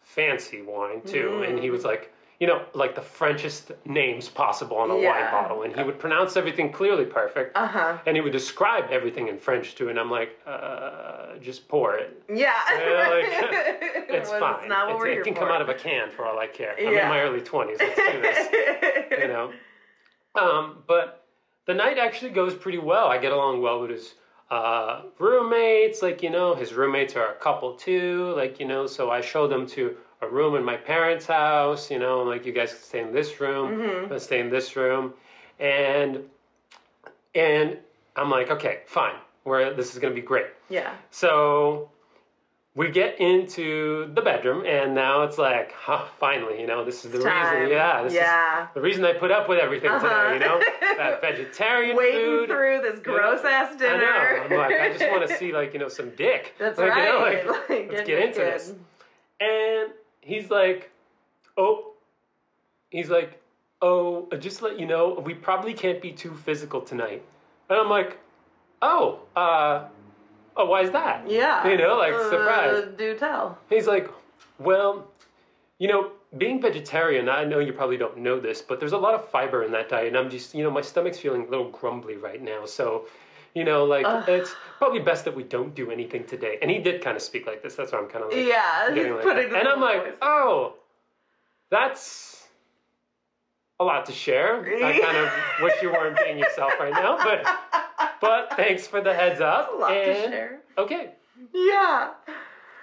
fancy 0.03 0.62
wine 0.62 1.03
too. 1.03 1.44
And 1.46 1.59
he 1.59 1.70
was 1.70 1.81
mm-hmm. 1.81 1.88
like, 1.88 2.13
you 2.40 2.47
know, 2.49 2.62
like 2.75 2.94
the 2.94 3.01
Frenchest 3.01 3.70
names 3.85 4.29
possible 4.29 4.77
on 4.77 4.90
a 4.90 4.94
wine 4.97 5.31
bottle, 5.31 5.62
and 5.62 5.75
he 5.75 5.83
would 5.83 5.99
pronounce 5.99 6.37
everything 6.37 6.73
clearly 6.73 7.05
perfect. 7.05 7.57
Uh 7.57 7.66
huh. 7.68 7.99
And 8.07 8.16
he 8.16 8.20
would 8.20 8.33
describe 8.33 8.90
everything 8.90 9.29
in 9.29 9.38
French 9.38 9.75
too, 9.77 9.88
and 9.88 9.99
I'm 9.99 10.11
like, 10.11 10.38
uh, 10.47 11.37
just 11.40 11.68
pour 11.68 11.97
it. 11.97 12.23
Yeah. 12.29 12.53
Yeah, 12.70 13.09
like, 13.09 13.25
It's 14.16 14.31
Well, 14.31 14.40
fine. 14.40 14.61
It's 14.61 14.68
not 14.68 14.87
what 14.88 14.97
It's- 14.97 15.01
we're 15.14 15.20
it 15.20 15.25
can 15.25 15.35
for. 15.35 15.40
come 15.40 15.49
out 15.51 15.62
of 15.62 15.68
a 15.68 15.75
can 15.75 16.11
for 16.11 16.27
all 16.27 16.38
I 16.38 16.47
care. 16.49 16.75
I'm 16.79 16.92
Yeah. 16.92 17.05
in 17.05 17.09
my 17.09 17.20
early 17.20 17.40
20s. 17.40 17.79
Let's 17.79 17.97
do 17.97 18.20
this. 18.20 19.18
you 19.20 19.29
know. 19.29 19.53
Um, 20.40 20.83
but 20.87 21.25
the 21.66 21.75
night 21.75 21.99
actually 21.99 22.33
goes 22.33 22.55
pretty 22.55 22.79
well. 22.79 23.07
I 23.07 23.18
get 23.18 23.33
along 23.33 23.62
well 23.62 23.81
with 23.81 23.90
his 23.90 24.14
uh, 24.51 25.03
roommates. 25.18 26.03
Like 26.03 26.23
you 26.23 26.31
know, 26.31 26.55
his 26.55 26.75
roommates 26.75 27.14
are 27.16 27.31
a 27.31 27.35
couple 27.37 27.75
too. 27.75 28.35
Like 28.37 28.59
you 28.61 28.66
know, 28.66 28.87
so 28.87 29.11
I 29.11 29.20
show 29.20 29.47
them 29.47 29.66
to 29.68 29.97
a 30.25 30.29
room 30.29 30.57
in 30.57 30.65
my 30.65 30.77
parents' 30.77 31.27
house. 31.27 31.91
You 31.91 31.99
know, 31.99 32.23
like 32.23 32.45
you 32.47 32.53
guys 32.53 32.71
can 32.73 32.83
stay 32.83 33.01
in 33.01 33.13
this 33.13 33.41
room. 33.41 34.09
Let's 34.11 34.25
stay 34.25 34.41
in 34.41 34.51
this 34.51 34.75
room, 34.77 35.15
and 35.61 36.21
and 37.35 37.79
I'm 38.17 38.31
like, 38.31 38.51
okay, 38.51 38.81
fine. 38.87 39.15
We're 39.45 39.75
this 39.75 39.93
is 39.93 39.99
gonna 40.01 40.15
be 40.15 40.21
great. 40.23 40.47
yeah. 40.69 40.95
So 41.11 41.91
we 42.77 42.91
get 42.91 43.21
into 43.21 44.11
the 44.15 44.23
bedroom, 44.23 44.65
and 44.67 44.95
now 44.95 45.23
it's 45.23 45.39
like, 45.39 45.71
huh, 45.73 46.07
finally, 46.19 46.61
you 46.61 46.67
know, 46.67 46.85
this 46.85 47.05
is 47.05 47.13
the 47.13 47.21
Time. 47.23 47.59
reason. 47.61 47.71
Yeah, 47.77 48.03
this 48.03 48.15
Yeah. 48.15 48.63
is 48.65 48.69
the 48.75 48.81
reason 48.81 49.05
I 49.05 49.13
put 49.13 49.31
up 49.31 49.49
with 49.49 49.59
everything 49.61 49.91
Uh-huh. 49.91 50.09
today. 50.09 50.33
You 50.35 50.39
know, 50.41 50.61
that 50.97 51.21
vegetarian 51.21 51.97
Waiting 51.97 52.21
food. 52.21 52.49
through 52.49 52.81
this 52.83 52.99
gross 53.01 53.45
ass 53.45 53.77
dinner. 53.77 53.95
I 53.95 53.99
know. 54.01 54.43
I'm 54.45 54.51
like, 54.59 54.81
I 54.81 54.89
just 54.93 55.09
want 55.09 55.29
to 55.29 55.37
see 55.39 55.53
like 55.53 55.73
you 55.73 55.79
know 55.79 55.89
some 55.89 56.11
dick. 56.11 56.55
That's 56.59 56.79
Like, 56.79 56.95
you 56.97 57.03
know, 57.03 57.23
right. 57.23 57.47
like, 57.47 57.69
Like, 57.69 57.89
let's 57.93 58.01
get 58.01 58.07
get 58.07 58.19
into 58.29 58.39
this. 58.41 58.73
And 59.41 59.91
he's 60.25 60.51
like, 60.51 60.91
oh, 61.57 61.93
he's 62.91 63.11
like, 63.11 63.41
oh, 63.83 64.29
just 64.41 64.59
to 64.59 64.65
let 64.65 64.81
you 64.81 64.87
know, 64.87 65.23
we 65.25 65.35
probably 65.35 65.75
can't 65.75 66.01
be 66.03 66.11
too 66.13 66.35
physical 66.35 66.81
tonight. 66.81 67.23
And 67.69 67.79
I'm 67.79 67.89
like, 67.91 68.19
oh, 68.83 69.21
uh, 69.37 69.85
oh, 70.57 70.67
why 70.67 70.83
is 70.83 70.91
that? 70.91 71.31
Yeah. 71.31 71.67
You 71.69 71.77
know, 71.77 71.97
like 71.99 72.15
Uh, 72.15 72.31
surprise. 72.31 72.85
do 72.97 73.17
tell. 73.17 73.59
He's 73.69 73.87
like, 73.87 74.11
well, 74.59 75.07
you 75.79 75.89
know, 75.89 76.13
being 76.39 76.61
vegetarian, 76.61 77.29
I 77.29 77.45
know 77.45 77.59
you 77.61 77.73
probably 77.73 77.97
don't 77.97 78.19
know 78.19 78.41
this, 78.41 78.61
but 78.63 78.81
there's 78.81 78.93
a 78.93 78.99
lot 78.99 79.15
of 79.15 79.29
fiber 79.29 79.63
in 79.63 79.73
that 79.73 79.89
diet, 79.89 80.09
and 80.09 80.17
I'm 80.17 80.31
just, 80.31 80.55
you 80.55 80.65
know, 80.65 80.71
my 80.71 80.81
stomach's 80.81 81.19
feeling 81.19 81.43
a 81.47 81.51
little 81.51 81.71
grumbly 81.71 82.17
right 82.17 82.43
now, 82.43 82.65
so. 82.67 83.07
You 83.55 83.64
know, 83.64 83.85
like 83.85 84.05
Ugh. 84.05 84.29
it's 84.29 84.55
probably 84.79 84.99
best 85.01 85.25
that 85.27 85.35
we 85.37 85.45
don't 85.45 85.75
do 85.75 85.90
anything 85.93 86.25
today. 86.25 86.59
And 86.61 86.71
he 86.71 86.79
did 86.79 87.03
kind 87.03 87.17
of 87.17 87.23
speak 87.23 87.47
like 87.47 87.62
this. 87.62 87.77
That's 87.77 87.93
why 87.93 87.99
I'm 87.99 88.09
kind 88.09 88.25
of 88.25 88.31
like, 88.33 88.45
Yeah. 88.47 88.93
He's 88.95 89.07
like 89.07 89.23
putting 89.23 89.51
the 89.51 89.59
and 89.59 89.69
I'm 89.69 89.81
like, 89.81 90.03
voice. 90.05 90.14
oh, 90.23 90.75
that's 91.71 92.49
a 93.81 93.85
lot 93.85 94.07
to 94.07 94.12
share. 94.12 94.61
I 94.85 94.99
kind 95.05 95.17
of 95.17 95.31
wish 95.62 95.75
you 95.83 95.90
weren't 95.93 96.17
being 96.19 96.38
yourself 96.38 96.73
right 96.81 96.93
now, 96.93 97.17
but 97.17 97.47
but 98.21 98.55
thanks 98.57 98.87
for 98.87 99.01
the 99.01 99.14
heads 99.14 99.40
up. 99.40 99.71
a 99.73 99.77
lot 99.77 99.88
to 99.90 100.14
share. 100.14 100.61
okay, 100.79 101.12
Yeah. 101.53 102.11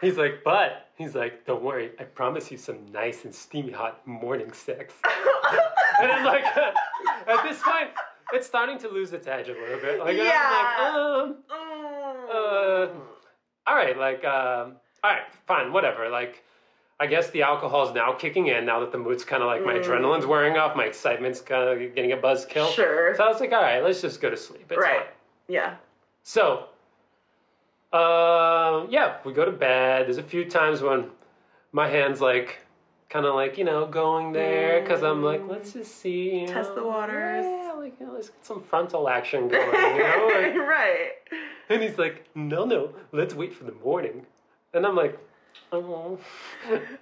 he's 0.01 0.17
like, 0.17 0.41
but 0.43 0.87
he's 0.97 1.15
like, 1.15 1.45
don't 1.45 1.63
worry, 1.63 1.91
I 1.99 2.03
promise 2.03 2.51
you 2.51 2.57
some 2.57 2.85
nice 2.91 3.25
and 3.25 3.33
steamy 3.33 3.71
hot 3.71 4.05
morning 4.07 4.51
sex. 4.51 4.93
and 6.01 6.11
I'm 6.11 6.25
like, 6.25 6.45
at 6.57 7.43
this 7.43 7.61
point, 7.61 7.89
it's 8.33 8.47
starting 8.47 8.77
to 8.79 8.89
lose 8.89 9.13
its 9.13 9.27
edge 9.27 9.49
a 9.49 9.53
little 9.53 9.79
bit. 9.79 9.99
Like, 9.99 10.17
Yeah. 10.17 10.75
I'm 10.79 11.29
like, 11.29 11.31
um, 11.31 11.37
uh, 12.33 12.87
all 13.67 13.75
right, 13.75 13.97
like, 13.97 14.23
um, 14.25 14.75
all 15.03 15.11
right, 15.11 15.23
fine, 15.47 15.71
whatever. 15.73 16.09
Like, 16.09 16.43
I 16.99 17.07
guess 17.07 17.31
the 17.31 17.41
alcohol 17.41 17.87
is 17.87 17.95
now 17.95 18.13
kicking 18.13 18.47
in 18.47 18.65
now 18.65 18.79
that 18.81 18.91
the 18.91 18.97
mood's 18.97 19.25
kind 19.25 19.41
of 19.41 19.47
like 19.47 19.65
my 19.65 19.73
adrenaline's 19.73 20.25
wearing 20.25 20.57
off, 20.57 20.75
my 20.75 20.85
excitement's 20.85 21.41
kind 21.41 21.67
of 21.67 21.95
getting 21.95 22.11
a 22.11 22.17
buzzkill. 22.17 22.67
Mm. 22.69 22.75
Sure. 22.75 23.15
So 23.15 23.23
I 23.23 23.27
was 23.27 23.39
like, 23.39 23.51
all 23.51 23.61
right, 23.61 23.83
let's 23.83 24.01
just 24.01 24.21
go 24.21 24.29
to 24.29 24.37
sleep. 24.37 24.67
It's 24.69 24.79
right. 24.79 24.99
fine. 24.99 25.07
Yeah. 25.47 25.75
So, 26.23 26.67
uh, 27.91 28.85
yeah, 28.89 29.17
we 29.25 29.33
go 29.33 29.45
to 29.45 29.51
bed. 29.51 30.05
There's 30.05 30.19
a 30.19 30.23
few 30.23 30.45
times 30.45 30.81
when 30.81 31.05
my 31.71 31.87
hand's 31.87 32.21
like, 32.21 32.59
kind 33.09 33.25
of 33.25 33.35
like, 33.35 33.57
you 33.57 33.65
know, 33.65 33.85
going 33.85 34.31
there 34.31 34.81
because 34.81 35.03
I'm 35.03 35.23
like, 35.23 35.41
let's 35.47 35.73
just 35.73 35.99
see. 35.99 36.41
You 36.41 36.47
Test 36.47 36.69
know, 36.69 36.75
the 36.75 36.83
waters. 36.87 37.45
Yeah, 37.81 37.87
like, 37.89 37.99
you 37.99 38.05
know, 38.07 38.13
let's 38.13 38.29
get 38.29 38.45
some 38.45 38.61
frontal 38.63 39.09
action 39.09 39.47
going, 39.47 39.65
you 39.65 40.03
know? 40.03 40.29
like- 40.33 40.55
right. 40.67 41.09
and 41.69 41.81
he's 41.81 41.97
like, 41.97 42.27
no, 42.35 42.65
no, 42.65 42.93
let's 43.11 43.33
wait 43.33 43.53
for 43.53 43.63
the 43.63 43.73
morning. 43.83 44.25
And 44.73 44.85
I'm 44.85 44.95
like, 44.95 45.19
oh, 45.71 46.17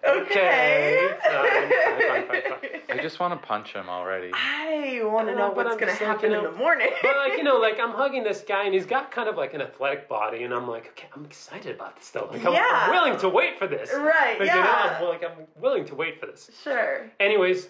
okay. 0.07 1.15
Fine, 1.23 1.41
fine, 1.41 2.27
fine, 2.27 2.27
fine, 2.27 2.41
fine. 2.61 2.81
I 2.99 3.01
just 3.01 3.19
want 3.19 3.39
to 3.39 3.47
punch 3.47 3.73
him 3.73 3.87
already. 3.89 4.31
I 4.33 5.01
want 5.03 5.27
to 5.27 5.33
know 5.35 5.49
know, 5.49 5.53
what's 5.53 5.69
going 5.75 5.79
to 5.79 5.85
just 5.87 6.01
like, 6.01 6.07
happen 6.09 6.31
you 6.31 6.37
in 6.39 6.43
the 6.43 6.51
morning. 6.51 6.89
But 7.01 7.15
like, 7.17 7.33
you 7.37 7.43
know, 7.43 7.57
like 7.61 7.79
I'm 7.79 7.91
hugging 7.91 8.23
this 8.23 8.43
guy 8.47 8.63
and 8.65 8.73
he's 8.73 8.85
got 8.87 9.11
kind 9.11 9.29
of 9.29 9.35
like 9.37 9.53
an 9.53 9.61
athletic 9.61 10.09
body 10.09 10.43
and 10.43 10.53
I'm 10.53 10.67
like, 10.67 10.87
okay, 10.89 11.07
I'm 11.15 11.25
excited 11.25 11.75
about 11.75 11.95
this 11.97 12.09
though. 12.09 12.29
Like 12.31 12.43
I'm, 12.45 12.53
Yeah. 12.53 12.67
I'm 12.71 12.91
willing 12.91 13.19
to 13.19 13.29
wait 13.29 13.59
for 13.59 13.67
this. 13.67 13.91
Right, 13.93 14.37
Like, 14.39 14.47
yeah. 14.47 14.55
You 14.57 14.63
know, 14.63 15.07
I'm, 15.07 15.13
like 15.13 15.23
I'm 15.23 15.45
willing 15.61 15.85
to 15.85 15.95
wait 15.95 16.19
for 16.19 16.25
this. 16.25 16.49
sure. 16.63 17.11
Anyways, 17.19 17.69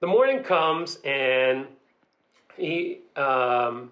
the 0.00 0.06
morning 0.06 0.42
comes 0.42 0.98
and 1.04 1.66
he 2.58 3.00
um, 3.16 3.90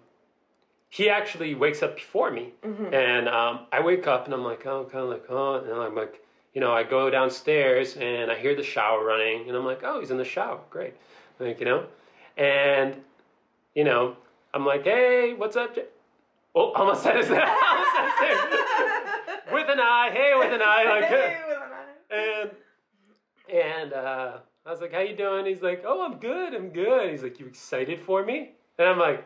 he 0.88 1.08
actually 1.10 1.54
wakes 1.54 1.82
up 1.82 1.94
before 1.96 2.30
me, 2.30 2.52
Mm-hmm. 2.64 2.94
and 2.94 3.28
um, 3.28 3.66
I 3.72 3.80
wake 3.80 4.06
up 4.06 4.24
and 4.26 4.34
I'm 4.34 4.44
like, 4.44 4.66
oh, 4.66 4.84
kind 4.90 5.04
of 5.04 5.10
like, 5.10 5.24
oh, 5.28 5.56
and 5.56 5.72
I'm 5.72 5.94
like, 5.94 6.20
you 6.54 6.60
know, 6.60 6.72
I 6.72 6.82
go 6.84 7.10
downstairs 7.10 7.96
and 7.96 8.30
I 8.30 8.36
hear 8.38 8.54
the 8.54 8.62
shower 8.62 9.04
running, 9.04 9.48
and 9.48 9.56
I'm 9.56 9.64
like, 9.64 9.82
oh, 9.84 10.00
he's 10.00 10.10
in 10.10 10.16
the 10.18 10.24
shower, 10.24 10.60
great, 10.70 10.94
like 11.38 11.58
you 11.60 11.66
know, 11.66 11.86
and 12.36 12.96
you 13.74 13.84
know, 13.84 14.16
I'm 14.54 14.64
like, 14.64 14.84
hey, 14.84 15.34
what's 15.34 15.56
up? 15.56 15.76
Oh, 16.54 16.72
almost 16.72 17.02
said 17.02 17.16
his 17.16 17.28
name. 17.30 17.40
Almost 17.40 17.90
said 18.18 18.30
his 18.30 18.50
name. 18.50 19.54
with 19.54 19.68
an 19.68 19.78
eye, 19.80 20.10
hey, 20.12 20.32
with 20.38 20.52
an 20.52 20.62
eye, 20.62 20.84
like. 20.88 21.04
Hey, 21.04 21.40
with 21.48 21.58
an 21.58 21.72
eye. 21.72 21.82
And 22.16 22.50
and 23.54 23.92
uh, 23.92 24.38
I 24.66 24.70
was 24.70 24.80
like, 24.80 24.92
"How 24.92 25.00
you 25.00 25.14
doing?" 25.16 25.46
He's 25.46 25.62
like, 25.62 25.84
"Oh, 25.86 26.04
I'm 26.04 26.18
good. 26.18 26.54
I'm 26.54 26.70
good." 26.70 27.10
He's 27.10 27.22
like, 27.22 27.38
"You 27.38 27.46
excited 27.46 28.00
for 28.00 28.24
me?" 28.24 28.50
And 28.78 28.88
I'm 28.88 28.98
like. 28.98 29.24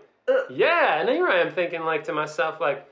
"Yeah." 0.51 1.01
And 1.01 1.09
here 1.09 1.27
I 1.29 1.39
am 1.39 1.51
thinking, 1.51 1.81
like 1.83 2.05
to 2.05 2.13
myself, 2.13 2.61
like, 2.61 2.87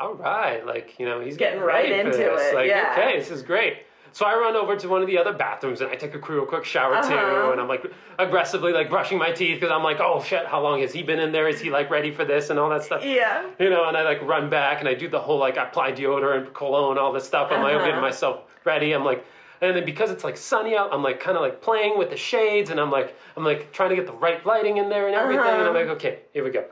"All 0.00 0.14
right, 0.14 0.66
like 0.66 0.98
you 0.98 1.06
know, 1.06 1.20
he's 1.20 1.36
Getting 1.36 1.58
getting, 1.60 1.62
right 1.62 1.90
ready 1.90 2.02
for 2.02 2.08
into 2.08 2.18
this. 2.18 2.52
it, 2.52 2.54
Like, 2.54 2.66
yeah. 2.68 2.96
okay, 2.98 3.18
this 3.18 3.30
is 3.30 3.42
great." 3.42 3.78
So 4.12 4.26
I 4.26 4.34
run 4.34 4.56
over 4.56 4.74
to 4.74 4.88
one 4.88 5.02
of 5.02 5.06
the 5.06 5.16
other 5.18 5.32
bathrooms 5.32 5.82
and 5.82 5.88
I 5.90 5.94
take 5.94 6.14
a 6.16 6.18
real 6.18 6.44
quick 6.44 6.64
shower 6.64 6.96
Uh-huh. 6.96 7.08
too, 7.08 7.52
and 7.52 7.60
I'm 7.60 7.68
like 7.68 7.84
aggressively 8.18 8.72
like 8.72 8.90
brushing 8.90 9.18
my 9.18 9.30
teeth 9.30 9.60
because 9.60 9.70
I'm 9.70 9.84
like, 9.84 10.00
"Oh 10.00 10.20
shit, 10.22 10.46
how 10.46 10.60
long 10.62 10.80
has 10.80 10.92
he 10.92 11.02
been 11.04 11.20
in 11.20 11.30
there? 11.32 11.46
Is 11.48 11.60
he 11.60 11.70
like 11.70 11.90
ready 11.90 12.10
for 12.10 12.24
this 12.24 12.50
and 12.50 12.58
all 12.58 12.70
that 12.70 12.82
stuff?" 12.82 13.04
Yeah. 13.04 13.44
you 13.60 13.70
know, 13.70 13.86
and 13.86 13.96
I 13.96 14.02
like 14.02 14.20
run 14.22 14.48
back 14.50 14.80
and 14.80 14.88
I 14.88 14.94
do 14.94 15.06
the 15.08 15.20
whole 15.20 15.38
like 15.38 15.58
I 15.58 15.64
apply 15.68 15.92
deodorant, 15.92 16.54
cologne, 16.54 16.98
all 16.98 17.12
this 17.12 17.24
stuff. 17.26 17.52
I'm 17.52 17.62
like 17.62 17.76
Uh-huh. 17.76 17.84
getting 17.86 18.00
myself 18.00 18.40
ready. 18.64 18.92
I'm 18.92 19.04
like, 19.04 19.24
and 19.62 19.76
then 19.76 19.84
because 19.84 20.10
it's 20.10 20.24
like 20.24 20.36
sunny 20.36 20.76
out, 20.76 20.92
I'm 20.92 21.02
like 21.02 21.20
kind 21.20 21.36
of 21.36 21.42
like 21.42 21.60
playing 21.60 21.98
with 21.98 22.10
the 22.10 22.16
shades 22.16 22.70
and 22.70 22.80
I'm 22.80 22.90
like 22.90 23.14
I'm 23.36 23.44
like 23.44 23.72
trying 23.72 23.90
to 23.90 23.96
get 23.96 24.06
the 24.06 24.12
right 24.12 24.44
lighting 24.46 24.78
in 24.78 24.88
there 24.88 25.06
and 25.06 25.14
everything. 25.14 25.44
And 25.46 25.62
I'm 25.62 25.68
Uh-huh. 25.68 25.78
like, 25.86 25.88
okay, 25.96 26.20
here 26.32 26.44
we 26.44 26.50
go. 26.50 26.64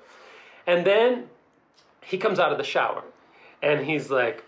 And 0.66 0.84
then 0.86 1.28
he 2.02 2.18
comes 2.18 2.38
out 2.38 2.52
of 2.52 2.58
the 2.58 2.64
shower 2.64 3.02
and 3.62 3.84
he's 3.84 4.10
like, 4.10 4.44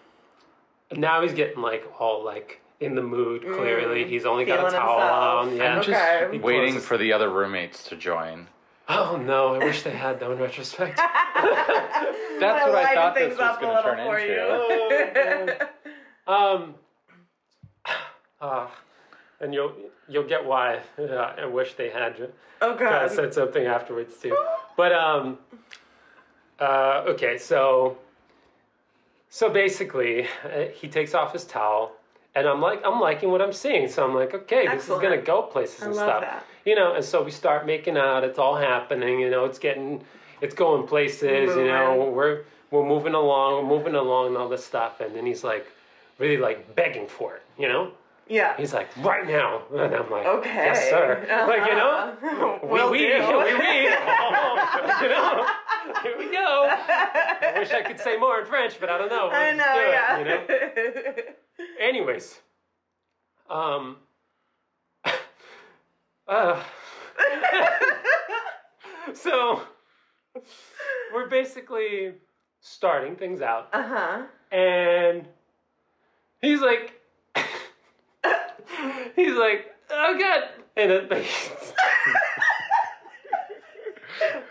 now 0.92 1.22
he's 1.22 1.34
getting 1.34 1.60
like 1.62 1.84
all 2.00 2.24
like 2.24 2.60
in 2.80 2.94
the 2.94 3.02
mood. 3.02 3.42
Clearly, 3.42 4.04
he's 4.08 4.24
only 4.24 4.44
got 4.46 4.60
a 4.60 4.62
Mm. 4.64 4.70
Towel 4.70 4.98
himself. 4.98 5.48
on. 5.48 5.56
Yeah, 5.56 5.76
I'm 5.76 5.82
just 5.82 6.00
Okay. 6.22 6.38
Waiting 6.38 6.80
for 6.80 6.96
the 6.96 7.12
other 7.12 7.28
roommates 7.28 7.84
to 7.84 7.96
join. 7.96 8.46
Oh 8.88 9.16
no, 9.16 9.54
I 9.54 9.58
wish 9.58 9.82
they 9.82 9.90
had 9.92 10.18
though 10.18 10.32
in 10.32 10.38
retrospect. 10.38 10.96
That's 12.40 12.66
what 12.66 12.74
I 12.74 12.94
thought 12.94 13.14
this 13.14 13.38
was 13.38 13.56
going 13.58 13.76
to 13.76 13.82
turn 13.82 14.00
into. 14.00 15.56
you. 15.56 15.66
Um, 16.26 16.74
uh, 18.40 18.66
and 19.40 19.54
you'll 19.54 19.72
you'll 20.08 20.28
get 20.28 20.44
why 20.44 20.80
I 20.98 21.46
wish 21.46 21.74
they 21.74 21.90
had 21.90 22.18
you. 22.18 22.28
oh 22.60 22.74
I 22.74 22.78
god. 22.78 23.10
said 23.10 23.34
something 23.34 23.66
afterwards 23.66 24.14
too. 24.20 24.36
But 24.76 24.92
um, 24.92 25.38
uh, 26.58 27.04
okay, 27.08 27.38
so 27.38 27.98
so 29.28 29.48
basically, 29.48 30.26
uh, 30.44 30.66
he 30.74 30.88
takes 30.88 31.14
off 31.14 31.32
his 31.32 31.44
towel, 31.44 31.92
and 32.34 32.46
I'm 32.46 32.60
like, 32.60 32.82
I'm 32.84 33.00
liking 33.00 33.30
what 33.30 33.40
I'm 33.40 33.52
seeing. 33.52 33.88
So 33.88 34.04
I'm 34.04 34.14
like, 34.14 34.34
okay, 34.34 34.66
this 34.68 34.84
is 34.84 34.98
gonna 35.00 35.22
go 35.22 35.42
places 35.42 35.82
and 35.82 35.94
love 35.94 36.08
stuff. 36.08 36.20
that. 36.22 36.44
You 36.64 36.74
know, 36.74 36.94
and 36.94 37.04
so 37.04 37.22
we 37.22 37.30
start 37.30 37.64
making 37.64 37.96
out. 37.96 38.24
It's 38.24 38.38
all 38.38 38.56
happening. 38.56 39.20
You 39.20 39.30
know, 39.30 39.44
it's 39.46 39.58
getting, 39.58 40.02
it's 40.42 40.54
going 40.54 40.86
places. 40.86 41.56
You 41.56 41.64
know, 41.66 42.10
we're 42.14 42.42
we're 42.70 42.86
moving 42.86 43.14
along, 43.14 43.66
we're 43.66 43.76
moving 43.78 43.94
along, 43.94 44.28
and 44.28 44.36
all 44.36 44.48
this 44.48 44.64
stuff. 44.64 45.00
And 45.00 45.14
then 45.16 45.24
he's 45.26 45.42
like, 45.42 45.66
really 46.18 46.36
like 46.36 46.74
begging 46.74 47.06
for 47.06 47.36
it. 47.36 47.42
You 47.58 47.68
know. 47.68 47.92
Yeah. 48.30 48.56
He's 48.56 48.72
like, 48.72 48.88
right 48.98 49.26
now. 49.26 49.62
And 49.74 49.94
I'm 49.94 50.08
like, 50.10 50.24
Okay. 50.26 50.54
yes, 50.54 50.88
sir. 50.88 51.26
Like, 51.48 51.68
you 51.68 51.76
know, 51.76 51.90
Uh-huh. 52.22 52.58
we, 52.62 52.68
we, 52.68 52.90
we, 52.90 52.90
we. 52.90 53.82
you 53.82 55.08
know, 55.08 55.46
here 56.02 56.16
we 56.18 56.30
go. 56.30 56.68
I 56.70 57.54
wish 57.58 57.72
I 57.72 57.82
could 57.82 57.98
say 57.98 58.16
more 58.16 58.40
in 58.40 58.46
French, 58.46 58.78
but 58.78 58.88
I 58.88 58.98
don't 58.98 59.08
know. 59.10 59.28
I 59.30 59.52
know, 59.52 59.64
do 59.74 59.80
it, 59.80 59.90
yeah. 59.90 60.18
you 60.18 60.24
know? 60.24 61.66
Anyways, 61.80 62.38
um, 63.48 63.96
uh, 66.28 66.62
so 69.14 69.62
we're 71.12 71.28
basically 71.28 72.12
starting 72.60 73.16
things 73.16 73.40
out, 73.42 73.68
uh 73.72 73.82
huh. 73.82 74.22
and 74.56 75.26
he's 76.40 76.60
like, 76.60 76.99
he's 79.24 79.36
like, 79.36 79.74
oh 79.90 80.18
god, 80.18 80.44
and 80.76 80.90
then 80.90 81.08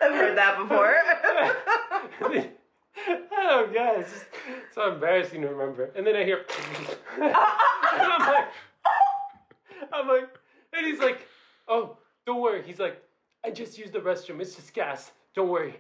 I've 0.02 0.14
heard 0.14 0.38
that 0.38 0.58
before. 0.58 0.96
oh 3.32 3.70
god, 3.74 4.00
it's 4.00 4.12
just 4.12 4.26
so 4.74 4.94
embarrassing 4.94 5.42
to 5.42 5.48
remember. 5.48 5.92
And 5.96 6.06
then 6.06 6.16
I 6.16 6.24
hear, 6.24 6.46
and 7.22 7.34
I'm 7.34 8.20
like, 8.20 8.48
I'm 9.94 10.08
like, 10.08 10.30
and 10.74 10.86
he's 10.86 11.00
like, 11.00 11.28
oh, 11.68 11.98
don't 12.26 12.42
worry. 12.42 12.64
He's 12.66 12.80
like, 12.80 13.02
I 13.44 13.52
just 13.52 13.78
used 13.78 13.94
the 13.94 14.00
restroom. 14.00 14.40
It's 14.42 14.56
just 14.56 14.74
gas. 14.74 15.12
Don't 15.36 15.50
worry. 15.50 15.76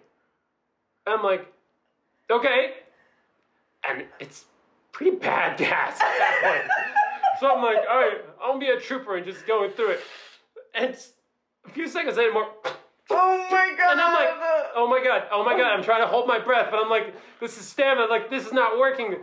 I'm 1.06 1.24
like, 1.24 1.52
okay. 2.30 2.74
And 3.88 4.06
it's 4.20 4.46
pretty 4.92 5.18
bad 5.18 5.58
gas 5.58 5.94
at 5.94 6.18
that 6.20 6.40
point. 6.44 6.72
so 7.40 7.56
I'm 7.56 7.64
like, 7.64 7.80
all 7.90 7.98
right, 7.98 8.22
I'll 8.42 8.60
be 8.60 8.70
a 8.70 8.80
trooper 8.80 9.16
and 9.16 9.26
just 9.26 9.46
going 9.48 9.72
through 9.72 9.92
it. 9.92 10.02
And 10.74 10.86
it's- 10.86 11.14
a 11.66 11.70
few 11.70 11.88
seconds 11.88 12.18
later, 12.18 12.32
more. 12.34 12.48
oh 13.12 13.48
my 13.52 13.74
god. 13.78 13.92
And 13.92 14.02
I'm 14.02 14.14
like, 14.14 14.30
oh 14.76 14.88
my 14.90 15.04
god, 15.04 15.24
oh 15.32 15.44
my 15.44 15.58
god, 15.58 15.72
I'm 15.74 15.84
trying 15.84 16.02
to 16.02 16.08
hold 16.08 16.28
my 16.28 16.40
breath, 16.40 16.70
but 16.72 16.80
I'm 16.84 16.90
like, 16.90 17.14
this 17.40 17.58
is 17.60 17.66
stamina, 17.68 18.08
like 18.08 18.30
this 18.30 18.46
is 18.46 18.54
not 18.54 18.80
working. 18.80 19.16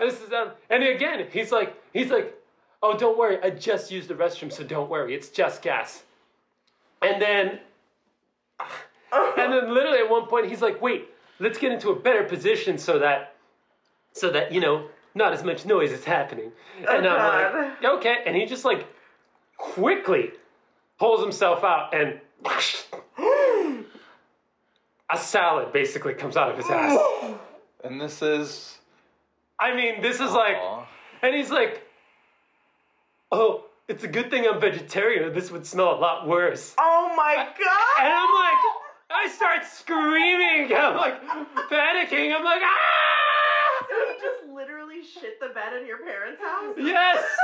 This 0.00 0.20
is 0.20 0.32
um, 0.32 0.50
and 0.70 0.82
again, 0.82 1.26
he's 1.30 1.52
like, 1.52 1.74
he's 1.92 2.10
like, 2.10 2.34
oh 2.82 2.96
don't 2.96 3.16
worry, 3.16 3.38
I 3.42 3.50
just 3.50 3.90
used 3.90 4.08
the 4.08 4.14
restroom, 4.14 4.52
so 4.52 4.64
don't 4.64 4.90
worry, 4.90 5.14
it's 5.14 5.28
just 5.28 5.62
gas. 5.62 6.02
And 7.00 7.20
then, 7.22 7.60
and 8.60 9.52
then 9.52 9.72
literally 9.72 9.98
at 9.98 10.10
one 10.10 10.26
point 10.26 10.48
he's 10.48 10.62
like, 10.62 10.80
wait, 10.82 11.08
let's 11.38 11.58
get 11.58 11.70
into 11.70 11.90
a 11.90 11.96
better 11.98 12.24
position 12.24 12.76
so 12.78 12.98
that, 12.98 13.36
so 14.12 14.30
that 14.30 14.52
you 14.52 14.60
know, 14.60 14.86
not 15.14 15.32
as 15.32 15.44
much 15.44 15.64
noise 15.64 15.92
is 15.92 16.04
happening. 16.04 16.52
And 16.88 17.06
I'm 17.06 17.82
like, 17.82 17.84
okay, 17.84 18.16
and 18.26 18.36
he 18.36 18.46
just 18.46 18.64
like 18.64 18.86
quickly 19.56 20.32
pulls 20.98 21.20
himself 21.22 21.62
out 21.64 21.94
and 21.94 22.20
a 25.10 25.16
salad 25.16 25.72
basically 25.72 26.14
comes 26.14 26.36
out 26.36 26.50
of 26.50 26.56
his 26.56 26.68
ass. 26.70 26.98
And 27.84 28.00
this 28.00 28.22
is. 28.22 28.78
I 29.60 29.76
mean, 29.76 30.00
this 30.00 30.14
is 30.14 30.32
like, 30.32 30.56
and 31.20 31.34
he's 31.34 31.50
like, 31.50 31.86
oh, 33.30 33.66
it's 33.88 34.04
a 34.04 34.08
good 34.08 34.30
thing 34.30 34.46
I'm 34.50 34.58
vegetarian, 34.58 35.34
this 35.34 35.50
would 35.50 35.66
smell 35.66 35.92
a 35.92 36.00
lot 36.00 36.26
worse. 36.26 36.74
oh 36.78 37.12
my 37.14 37.34
god. 37.34 38.04
And 38.04 38.10
I'm 38.10 38.34
like, 38.34 38.58
I 39.10 39.28
start 39.28 39.64
screaming. 39.66 40.74
I'm 40.76 40.96
like 40.96 41.22
panicking. 41.70 42.34
I'm 42.34 42.42
like, 42.42 42.62
ah! 42.64 43.03
So 44.94 45.00
literally 45.00 45.08
shit 45.08 45.40
the 45.40 45.48
bed 45.48 45.80
in 45.80 45.86
your 45.86 45.98
parents' 45.98 46.40
house? 46.40 46.74
Yes! 46.78 47.24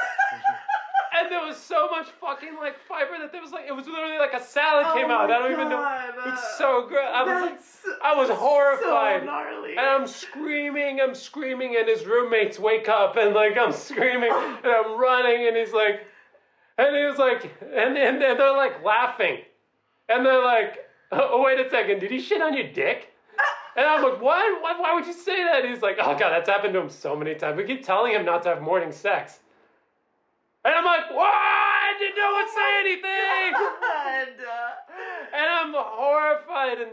And 1.13 1.31
there 1.31 1.45
was 1.45 1.57
so 1.57 1.89
much 1.91 2.07
fucking 2.21 2.55
like 2.57 2.79
fiber 2.79 3.19
that 3.19 3.33
there 3.33 3.43
was 3.43 3.51
like, 3.51 3.65
it 3.67 3.73
was 3.73 3.85
literally 3.89 4.17
like 4.17 4.33
a 4.33 4.41
salad 4.41 4.87
Oh 4.89 4.95
came 4.95 5.11
out. 5.11 5.29
my 5.29 5.35
I 5.35 5.39
don't 5.41 5.51
even 5.53 5.69
know. 5.69 6.33
It's 6.33 6.57
so 6.57 6.87
good. 6.89 7.05
I 7.05 7.25
was 7.25 7.51
like, 7.51 7.61
I 8.01 8.15
was 8.15 8.31
horrified. 8.31 9.23
So 9.23 9.27
gnarly. 9.27 9.71
And 9.73 9.81
I'm 9.81 10.07
screaming, 10.07 11.01
I'm 11.01 11.17
screaming, 11.17 11.75
and 11.77 11.89
his 11.89 12.07
roommates 12.07 12.61
wake 12.61 12.89
up, 12.89 13.17
and 13.17 13.35
like 13.35 13.59
I'm 13.59 13.73
screaming, 13.73 14.31
and 14.33 14.67
I'm 14.67 15.01
running, 15.01 15.49
and 15.49 15.57
he's 15.57 15.73
like, 15.73 16.07
and 16.79 16.95
he 16.95 17.03
was 17.03 17.19
like, 17.19 17.43
and, 17.61 17.99
and, 17.99 18.23
and 18.23 18.39
they're 18.39 18.57
like 18.57 18.85
laughing, 18.85 19.39
and 20.09 20.25
they're 20.25 20.45
like, 20.45 20.79
oh 21.11 21.43
wait 21.45 21.59
a 21.59 21.69
second, 21.71 21.99
did 21.99 22.13
he 22.13 22.21
shit 22.21 22.41
on 22.41 22.55
your 22.57 22.73
dick? 22.73 23.10
And 23.81 23.89
I'm 23.89 24.03
like, 24.03 24.21
what? 24.21 24.63
Why, 24.63 24.79
why 24.79 24.95
would 24.95 25.07
you 25.07 25.15
say 25.15 25.43
that? 25.43 25.65
He's 25.65 25.81
like, 25.81 25.97
oh 25.99 26.13
god, 26.13 26.33
that's 26.33 26.51
happened 26.51 26.75
to 26.75 26.81
him 26.81 26.91
so 26.91 27.17
many 27.17 27.35
times. 27.35 27.57
We 27.57 27.65
keep 27.65 27.83
telling 27.83 28.13
him 28.13 28.27
not 28.27 28.43
to 28.43 28.51
have 28.51 28.61
morning 28.61 28.93
sex. 28.93 29.41
And 30.67 30.75
I'm 30.75 30.85
like, 30.85 31.11
what? 31.11 31.33
I 31.33 31.95
didn't 31.99 32.17
know 32.17 32.31
what 32.31 32.51
say 32.51 32.81
anything. 32.81 33.53
God, 33.81 34.29
uh, 34.47 35.35
And 35.35 35.47
I'm 35.51 35.73
horrified 35.75 36.79
and 36.83 36.91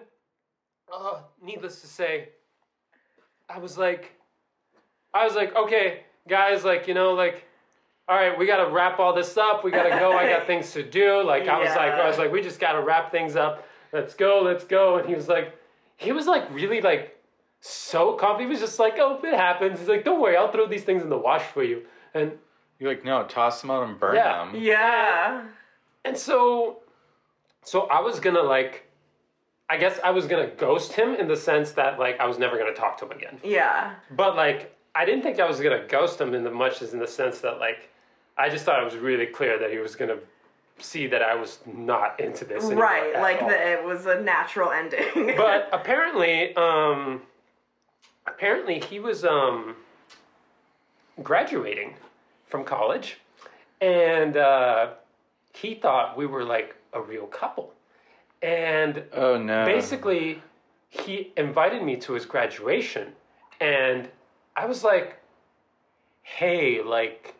uh, 0.93 1.19
needless 1.43 1.81
to 1.81 1.87
say, 1.87 2.29
I 3.49 3.59
was 3.59 3.77
like 3.77 4.13
I 5.13 5.25
was 5.25 5.35
like, 5.35 5.53
okay, 5.57 6.03
guys, 6.29 6.63
like, 6.63 6.87
you 6.87 6.93
know, 6.93 7.15
like, 7.15 7.43
all 8.07 8.15
right, 8.15 8.39
we 8.39 8.45
gotta 8.45 8.71
wrap 8.71 8.97
all 8.99 9.13
this 9.13 9.35
up. 9.35 9.65
We 9.65 9.71
gotta 9.71 9.89
go. 9.89 10.13
I 10.13 10.29
got 10.29 10.47
things 10.47 10.71
to 10.71 10.83
do. 10.83 11.21
Like 11.21 11.49
I 11.49 11.59
was 11.59 11.75
like, 11.75 11.91
I 11.91 12.07
was 12.07 12.17
like, 12.17 12.31
we 12.31 12.41
just 12.41 12.61
gotta 12.61 12.79
wrap 12.79 13.11
things 13.11 13.35
up. 13.35 13.67
Let's 13.91 14.13
go, 14.13 14.39
let's 14.41 14.63
go. 14.63 14.99
And 14.99 15.09
he 15.09 15.15
was 15.15 15.27
like, 15.27 15.56
he 15.97 16.11
was 16.11 16.25
like 16.27 16.49
really 16.53 16.79
like 16.81 17.17
so 17.59 18.13
confident. 18.13 18.49
He 18.49 18.51
was 18.51 18.59
just 18.59 18.79
like, 18.79 18.95
oh, 18.99 19.19
it 19.23 19.33
happens. 19.33 19.79
He's 19.79 19.87
like, 19.89 20.05
don't 20.05 20.21
worry, 20.21 20.37
I'll 20.37 20.51
throw 20.51 20.67
these 20.67 20.83
things 20.83 21.03
in 21.03 21.09
the 21.09 21.17
wash 21.17 21.43
for 21.43 21.63
you. 21.63 21.83
And 22.13 22.31
You're 22.79 22.91
like, 22.91 23.03
no, 23.03 23.23
toss 23.25 23.61
them 23.61 23.71
out 23.71 23.87
and 23.87 23.99
burn 23.99 24.15
Yeah. 24.15 24.45
them. 24.45 24.55
yeah. 24.61 25.43
And 26.05 26.15
so, 26.17 26.77
so 27.63 27.81
I 27.87 27.99
was 27.99 28.19
gonna 28.19 28.41
like, 28.43 28.83
I 29.69 29.77
guess 29.77 29.99
I 30.03 30.11
was 30.11 30.27
gonna 30.27 30.47
ghost 30.47 30.93
him 30.93 31.15
in 31.15 31.27
the 31.27 31.35
sense 31.35 31.71
that 31.73 31.99
like 31.99 32.19
I 32.19 32.27
was 32.27 32.37
never 32.37 32.57
gonna 32.57 32.73
talk 32.73 32.97
to 32.99 33.05
him 33.05 33.11
again. 33.11 33.39
Yeah. 33.43 33.95
But 34.11 34.35
like, 34.35 34.73
I 34.95 35.03
didn't 35.05 35.23
think 35.23 35.39
I 35.39 35.47
was 35.47 35.59
gonna 35.59 35.85
ghost 35.87 36.21
him 36.21 36.33
in 36.33 36.43
the 36.43 36.51
much 36.51 36.81
as 36.81 36.93
in 36.93 36.99
the 36.99 37.07
sense 37.07 37.39
that 37.39 37.59
like, 37.59 37.89
I 38.37 38.49
just 38.49 38.63
thought 38.65 38.79
it 38.81 38.85
was 38.85 38.95
really 38.95 39.25
clear 39.25 39.57
that 39.59 39.71
he 39.71 39.79
was 39.79 39.95
gonna 39.95 40.17
see 40.79 41.07
that 41.07 41.21
I 41.21 41.35
was 41.35 41.59
not 41.65 42.19
into 42.19 42.45
this. 42.45 42.63
anymore 42.65 42.83
Right. 42.83 43.15
at 43.15 43.21
Like 43.21 43.41
all. 43.41 43.49
the, 43.49 43.71
it 43.71 43.83
was 43.83 44.05
a 44.05 44.21
natural 44.21 44.71
ending. 44.71 45.35
But 45.37 45.69
apparently, 45.73 46.55
um, 46.55 47.21
apparently 48.25 48.79
he 48.79 48.99
was 48.99 49.23
um 49.25 49.75
graduating 51.23 51.95
from 52.47 52.63
college, 52.63 53.17
and 53.81 54.37
uh, 54.37 54.91
he 55.53 55.75
thought 55.75 56.17
we 56.17 56.25
were 56.25 56.43
like 56.43 56.75
a 56.93 57.01
real 57.01 57.25
couple, 57.27 57.73
and 58.41 59.03
Oh 59.13 59.37
no. 59.37 59.65
basically 59.65 60.41
he 60.89 61.33
invited 61.35 61.83
me 61.83 61.97
to 61.97 62.13
his 62.13 62.25
graduation 62.25 63.11
and 63.59 64.07
i 64.55 64.65
was 64.65 64.85
like 64.85 65.17
hey 66.23 66.81
like 66.81 67.35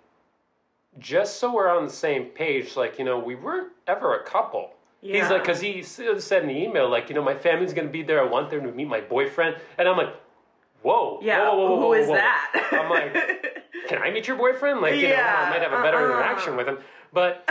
just 0.99 1.37
so 1.37 1.53
we're 1.53 1.69
on 1.69 1.85
the 1.85 1.91
same 1.91 2.25
page 2.25 2.75
like 2.75 2.97
you 2.99 3.05
know 3.05 3.17
we 3.19 3.35
weren't 3.35 3.71
ever 3.87 4.15
a 4.15 4.23
couple 4.23 4.71
he's 5.01 5.29
like 5.29 5.43
because 5.43 5.61
he 5.61 5.83
said 5.83 6.41
in 6.41 6.47
the 6.47 6.57
email 6.57 6.89
like 6.89 7.09
you 7.09 7.15
know 7.15 7.23
my 7.23 7.35
family's 7.35 7.73
gonna 7.73 7.87
be 7.87 8.03
there 8.03 8.19
i 8.19 8.27
want 8.27 8.49
them 8.49 8.63
to 8.63 8.71
meet 8.71 8.87
my 8.87 8.99
boyfriend 9.01 9.55
and 9.77 9.87
i'm 9.87 9.95
like 9.95 10.13
whoa 10.81 11.19
yeah. 11.21 11.47
whoa, 11.49 11.55
whoa, 11.55 11.75
whoa, 11.75 11.81
Who 11.81 11.93
is 11.93 12.07
that? 12.07 12.69
i'm 12.71 12.89
like 12.89 13.13
can 13.87 14.01
i 14.01 14.09
meet 14.09 14.27
your 14.27 14.37
boyfriend 14.37 14.81
like 14.81 14.95
you 14.95 15.09
know 15.09 15.15
i 15.15 15.49
might 15.49 15.61
have 15.61 15.73
a 15.73 15.81
better 15.81 15.97
uh-uh. 15.97 16.19
interaction 16.19 16.57
with 16.57 16.67
him 16.67 16.79
but 17.13 17.47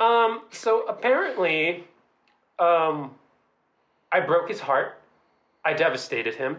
um 0.00 0.42
so 0.50 0.86
apparently 0.86 1.84
um 2.58 3.10
I 4.14 4.20
broke 4.20 4.48
his 4.48 4.60
heart. 4.60 5.00
I 5.64 5.72
devastated 5.72 6.36
him. 6.36 6.58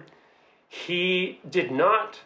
He 0.68 1.40
did 1.50 1.72
not 1.72 2.20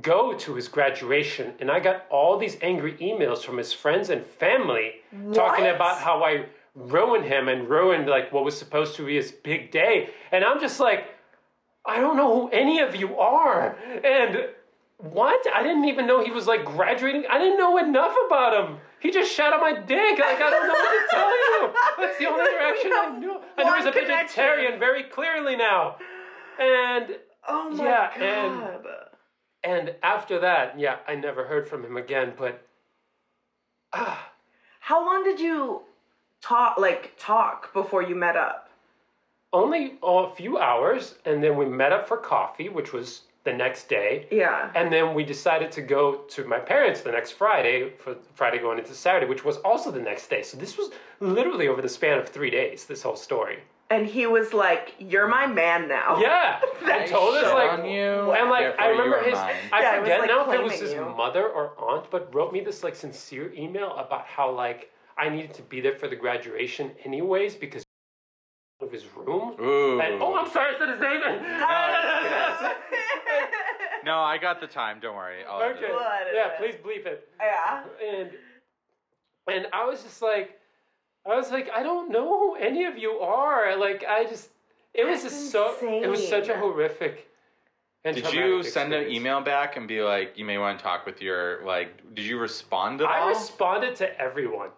go 0.00 0.32
to 0.34 0.54
his 0.54 0.68
graduation, 0.68 1.52
and 1.60 1.70
I 1.70 1.80
got 1.80 2.06
all 2.10 2.38
these 2.38 2.56
angry 2.62 2.94
emails 2.94 3.42
from 3.44 3.58
his 3.58 3.72
friends 3.72 4.08
and 4.08 4.24
family 4.24 4.92
talking 5.34 5.66
about 5.66 5.98
how 5.98 6.24
I 6.24 6.46
ruined 6.74 7.26
him 7.26 7.48
and 7.48 7.68
ruined 7.68 8.08
like 8.08 8.32
what 8.32 8.44
was 8.44 8.56
supposed 8.56 8.96
to 8.96 9.04
be 9.06 9.16
his 9.16 9.30
big 9.30 9.70
day. 9.70 10.08
And 10.30 10.44
I'm 10.44 10.60
just 10.60 10.80
like, 10.80 11.08
I 11.84 12.00
don't 12.00 12.16
know 12.16 12.32
who 12.42 12.48
any 12.50 12.78
of 12.80 12.96
you 12.96 13.18
are. 13.18 13.76
And 14.02 14.48
what? 14.96 15.44
I 15.54 15.62
didn't 15.62 15.84
even 15.84 16.06
know 16.06 16.24
he 16.24 16.30
was 16.30 16.46
like 16.46 16.64
graduating. 16.64 17.24
I 17.28 17.38
didn't 17.38 17.58
know 17.58 17.76
enough 17.76 18.14
about 18.26 18.54
him. 18.64 18.78
He 19.00 19.10
just 19.10 19.30
shot 19.32 19.52
on 19.52 19.60
my 19.60 19.72
dick. 19.78 20.18
Like 20.18 20.40
I 20.40 20.48
don't 20.50 20.66
know 20.68 20.74
what 20.74 21.10
to 21.10 21.16
tell 21.16 21.28
you. 21.60 21.72
That's 21.98 22.18
the 22.18 22.26
only 22.26 22.44
interaction 22.50 22.92
I 22.94 23.18
knew. 23.18 23.40
I 23.58 23.64
know 23.64 23.76
he's 23.76 23.84
a 23.84 23.90
connection. 23.92 24.16
vegetarian 24.16 24.78
very 24.78 25.02
clearly 25.02 25.56
now. 25.56 25.96
And 26.58 27.16
Oh 27.48 27.70
my 27.70 27.84
Yeah, 27.84 28.10
god. 28.18 28.22
and- 28.22 28.86
and 29.64 29.94
after 30.02 30.38
that, 30.40 30.78
yeah, 30.78 30.96
I 31.06 31.14
never 31.14 31.44
heard 31.44 31.68
from 31.68 31.84
him 31.84 31.96
again. 31.96 32.32
But 32.36 32.66
ah, 33.92 34.30
How 34.80 35.04
long 35.04 35.24
did 35.24 35.40
you 35.40 35.82
talk 36.40 36.78
like 36.78 37.14
talk 37.18 37.72
before 37.72 38.02
you 38.02 38.14
met 38.14 38.36
up? 38.36 38.68
only 39.52 39.98
a 40.02 40.30
few 40.34 40.58
hours, 40.58 41.16
and 41.26 41.42
then 41.42 41.56
we 41.56 41.66
met 41.66 41.92
up 41.92 42.08
for 42.08 42.16
coffee, 42.16 42.68
which 42.68 42.92
was 42.92 43.22
the 43.44 43.52
next 43.52 43.88
day. 43.88 44.26
Yeah. 44.30 44.70
And 44.74 44.92
then 44.92 45.14
we 45.14 45.24
decided 45.24 45.70
to 45.72 45.82
go 45.82 46.22
to 46.30 46.44
my 46.44 46.58
parents 46.58 47.00
the 47.02 47.10
next 47.12 47.32
Friday 47.32 47.90
for 47.98 48.16
Friday 48.34 48.58
going 48.58 48.78
into 48.78 48.94
Saturday, 48.94 49.26
which 49.26 49.44
was 49.44 49.58
also 49.58 49.90
the 49.90 50.00
next 50.00 50.28
day. 50.28 50.42
So 50.42 50.56
this 50.56 50.78
was 50.78 50.90
literally 51.20 51.68
over 51.68 51.82
the 51.82 51.88
span 51.88 52.18
of 52.18 52.28
three 52.28 52.50
days. 52.50 52.86
This 52.86 53.02
whole 53.02 53.16
story. 53.16 53.58
And 53.92 54.06
he 54.06 54.26
was 54.26 54.54
like, 54.54 54.94
"You're 54.98 55.28
my 55.28 55.46
man 55.46 55.86
now." 55.86 56.18
Yeah, 56.18 56.60
and 56.90 57.06
told 57.10 57.34
us 57.34 57.52
like, 57.52 57.78
on 57.78 57.84
you, 57.88 58.32
and 58.32 58.48
like 58.48 58.74
I 58.80 58.86
remember 58.88 59.22
his. 59.22 59.34
mine. 59.34 59.54
I 59.70 59.80
Yeah, 59.82 59.96
it 59.96 60.00
was, 60.00 60.08
forget 60.08 60.20
like, 60.20 60.28
now 60.30 60.50
if 60.50 60.60
it 60.60 60.64
was 60.64 60.80
his 60.80 60.92
you. 60.92 61.04
mother 61.16 61.46
or 61.46 61.74
aunt, 61.78 62.10
but 62.10 62.34
wrote 62.34 62.52
me 62.54 62.60
this 62.60 62.82
like 62.82 62.94
sincere 62.96 63.52
email 63.52 63.94
about 63.96 64.24
how 64.26 64.50
like 64.50 64.90
I 65.18 65.28
needed 65.28 65.52
to 65.54 65.62
be 65.62 65.80
there 65.82 65.94
for 65.98 66.08
the 66.08 66.16
graduation 66.16 66.92
anyways 67.04 67.54
because 67.54 67.84
of 68.80 68.90
his 68.90 69.04
room. 69.14 69.56
Ooh. 69.60 70.00
And, 70.00 70.20
oh, 70.22 70.34
I'm 70.36 70.50
sorry, 70.50 70.74
I 70.74 70.78
said 70.78 70.88
his 70.88 71.00
name. 71.00 71.20
No, 74.04 74.18
I 74.32 74.38
got 74.38 74.58
the 74.60 74.66
time. 74.66 75.00
Don't 75.00 75.14
worry. 75.16 75.44
I'll 75.48 75.62
okay. 75.62 75.84
it. 75.84 75.92
Blood 75.92 76.22
is 76.30 76.34
Yeah, 76.34 76.48
it? 76.48 76.58
please 76.58 76.74
bleep 76.82 77.06
it. 77.06 77.28
yeah. 77.40 77.84
and 78.02 78.30
and 79.48 79.66
I 79.72 79.84
was 79.84 80.02
just 80.02 80.22
like, 80.22 80.58
I 81.24 81.36
was 81.36 81.50
like, 81.50 81.70
I 81.74 81.82
don't 81.82 82.10
know 82.10 82.38
who 82.38 82.54
any 82.56 82.84
of 82.84 82.98
you 82.98 83.12
are. 83.20 83.76
Like, 83.76 84.04
I 84.08 84.24
just, 84.24 84.50
it 84.94 85.06
was 85.06 85.22
That's 85.22 85.34
just 85.34 85.52
so, 85.52 85.76
it 85.80 86.08
was 86.08 86.26
such 86.26 86.48
a 86.48 86.56
horrific. 86.56 87.28
And 88.04 88.16
Did 88.16 88.32
you 88.32 88.64
send 88.64 88.92
an 88.92 89.10
email 89.12 89.40
back 89.40 89.76
and 89.76 89.86
be 89.86 90.02
like, 90.02 90.36
you 90.36 90.44
may 90.44 90.58
want 90.58 90.78
to 90.78 90.82
talk 90.82 91.06
with 91.06 91.22
your 91.22 91.64
like? 91.64 92.14
Did 92.14 92.24
you 92.24 92.36
respond 92.38 93.00
at 93.00 93.06
I 93.06 93.20
all? 93.20 93.28
I 93.28 93.30
responded 93.30 93.94
to 93.96 94.20
everyone. 94.20 94.70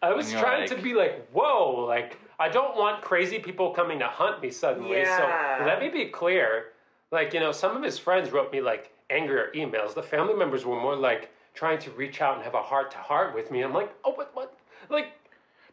I 0.00 0.14
was 0.14 0.32
trying 0.32 0.62
like- 0.62 0.70
to 0.70 0.82
be 0.82 0.94
like, 0.94 1.28
whoa, 1.30 1.84
like 1.86 2.16
I 2.38 2.48
don't 2.48 2.78
want 2.78 3.02
crazy 3.02 3.38
people 3.38 3.72
coming 3.72 3.98
to 3.98 4.06
hunt 4.06 4.40
me 4.40 4.50
suddenly. 4.50 4.96
Yeah. 5.00 5.58
So 5.58 5.66
let 5.66 5.78
me 5.78 5.90
be 5.90 6.06
clear. 6.06 6.68
Like, 7.12 7.34
you 7.34 7.40
know, 7.40 7.52
some 7.52 7.76
of 7.76 7.82
his 7.82 7.98
friends 7.98 8.30
wrote 8.32 8.50
me 8.50 8.62
like 8.62 8.92
angrier 9.10 9.50
emails. 9.54 9.94
The 9.94 10.02
family 10.02 10.32
members 10.32 10.64
were 10.64 10.80
more 10.80 10.96
like 10.96 11.30
trying 11.52 11.78
to 11.80 11.90
reach 11.90 12.22
out 12.22 12.36
and 12.36 12.44
have 12.44 12.54
a 12.54 12.62
heart 12.62 12.90
to 12.92 12.96
heart 12.98 13.34
with 13.34 13.50
me. 13.50 13.60
I'm 13.60 13.74
like, 13.74 13.92
oh, 14.04 14.12
what, 14.12 14.30
what? 14.34 14.56
Like, 14.88 15.08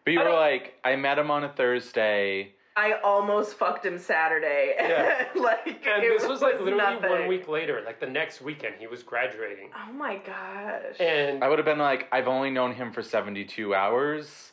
but 0.08 0.14
you 0.14 0.20
I 0.22 0.24
were 0.24 0.30
don't- 0.32 0.40
like, 0.40 0.74
I 0.86 0.96
met 0.96 1.20
him 1.20 1.30
on 1.30 1.44
a 1.44 1.50
Thursday. 1.50 2.54
I 2.78 2.94
almost 3.04 3.56
fucked 3.56 3.86
him 3.86 3.98
Saturday. 3.98 4.76
Yeah. 4.78 5.26
like 5.36 5.66
and 5.88 6.04
it 6.04 6.20
this 6.20 6.30
was 6.30 6.42
like 6.44 6.60
literally 6.60 6.78
nothing. 6.78 7.10
one 7.10 7.28
week 7.28 7.48
later, 7.48 7.82
like 7.86 8.00
the 8.00 8.06
next 8.06 8.40
weekend, 8.40 8.76
he 8.78 8.86
was 8.88 9.02
graduating. 9.02 9.72
Oh 9.76 9.92
my 9.92 10.18
gosh. 10.18 10.96
And 11.00 11.44
I 11.44 11.48
would 11.50 11.58
have 11.58 11.66
been 11.66 11.80
like, 11.80 12.08
I've 12.12 12.28
only 12.28 12.52
known 12.52 12.74
him 12.76 12.92
for 12.92 13.02
seventy-two 13.02 13.74
hours. 13.74 14.52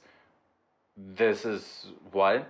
This 0.96 1.44
is 1.44 1.86
what? 2.12 2.46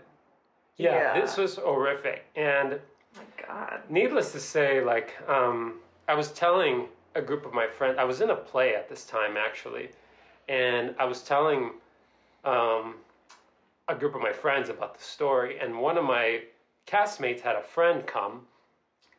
yeah, 0.76 1.14
Yeah. 1.14 1.20
this 1.20 1.36
was 1.36 1.56
horrific. 1.56 2.24
And 2.36 2.74
oh 2.74 2.78
my 3.16 3.44
god. 3.46 3.80
needless 3.88 4.30
to 4.32 4.40
say, 4.40 4.80
like, 4.82 5.14
um, 5.28 5.80
I 6.08 6.14
was 6.14 6.30
telling 6.32 6.86
a 7.16 7.20
group 7.22 7.44
of 7.46 7.52
my 7.52 7.66
friends, 7.66 7.96
I 7.98 8.04
was 8.04 8.20
in 8.20 8.30
a 8.30 8.36
play 8.36 8.74
at 8.76 8.88
this 8.88 9.04
time 9.06 9.36
actually, 9.36 9.88
and 10.48 10.94
I 11.00 11.04
was 11.04 11.22
telling 11.22 11.72
um, 12.44 12.96
a 13.88 13.94
group 13.94 14.14
of 14.14 14.20
my 14.20 14.32
friends 14.32 14.68
about 14.68 14.96
the 14.96 15.02
story, 15.04 15.58
and 15.58 15.78
one 15.78 15.96
of 15.98 16.04
my 16.04 16.42
castmates 16.86 17.40
had 17.40 17.56
a 17.56 17.62
friend 17.62 18.06
come, 18.06 18.42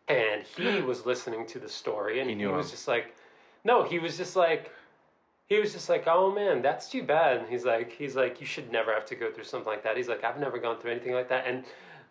and 0.08 0.44
he 0.44 0.82
was 0.82 1.06
listening 1.06 1.46
to 1.48 1.60
the 1.60 1.70
story, 1.70 2.20
and 2.20 2.30
He 2.30 2.36
he, 2.36 2.46
was 2.48 2.68
him. 2.68 2.72
just 2.72 2.88
like, 2.88 3.16
no, 3.64 3.84
he 3.84 4.00
was 4.00 4.18
just 4.18 4.36
like, 4.36 4.72
he 5.48 5.60
was 5.60 5.74
just 5.74 5.90
like, 5.90 6.06
oh 6.08 6.32
man, 6.32 6.62
that's 6.62 6.90
too 6.90 7.04
bad. 7.04 7.38
And 7.38 7.48
he's 7.48 7.66
like, 7.66 7.92
he's 7.92 8.16
like, 8.16 8.40
you 8.42 8.48
should 8.48 8.72
never 8.72 8.92
have 8.94 9.06
to 9.06 9.16
go 9.16 9.32
through 9.32 9.44
something 9.44 9.72
like 9.72 9.84
that. 9.84 9.96
He's 9.98 10.08
like, 10.08 10.24
I've 10.24 10.40
never 10.40 10.58
gone 10.58 10.80
through 10.80 10.92
anything 10.92 11.14
like 11.14 11.30
that, 11.30 11.46
and 11.48 11.64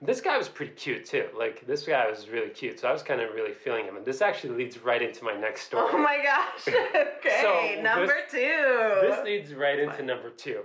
this 0.03 0.21
guy 0.21 0.37
was 0.37 0.49
pretty 0.49 0.73
cute 0.73 1.07
too. 1.07 1.29
Like 1.39 1.67
this 1.67 1.85
guy 1.85 2.09
was 2.11 2.29
really 2.29 2.51
cute, 2.51 2.79
so 2.81 2.89
I 2.89 2.93
was 2.93 3.03
kind 3.03 3.21
of 3.21 3.33
really 3.33 3.53
feeling 3.55 3.87
him. 3.87 3.97
And 3.97 4.05
this 4.05 4.21
actually 4.23 4.55
leads 4.55 4.77
right 4.79 5.01
into 5.01 5.25
my 5.25 5.35
next 5.35 5.63
story. 5.63 5.89
Oh 5.93 5.99
my 5.99 6.21
gosh. 6.23 6.69
okay. 6.69 7.41
So, 7.41 7.81
number 7.83 8.07
this- 8.07 8.33
two. 8.33 9.01
This 9.09 9.25
leads 9.25 9.55
right 9.55 9.79
into 9.79 10.03
number 10.03 10.31
two. 10.31 10.63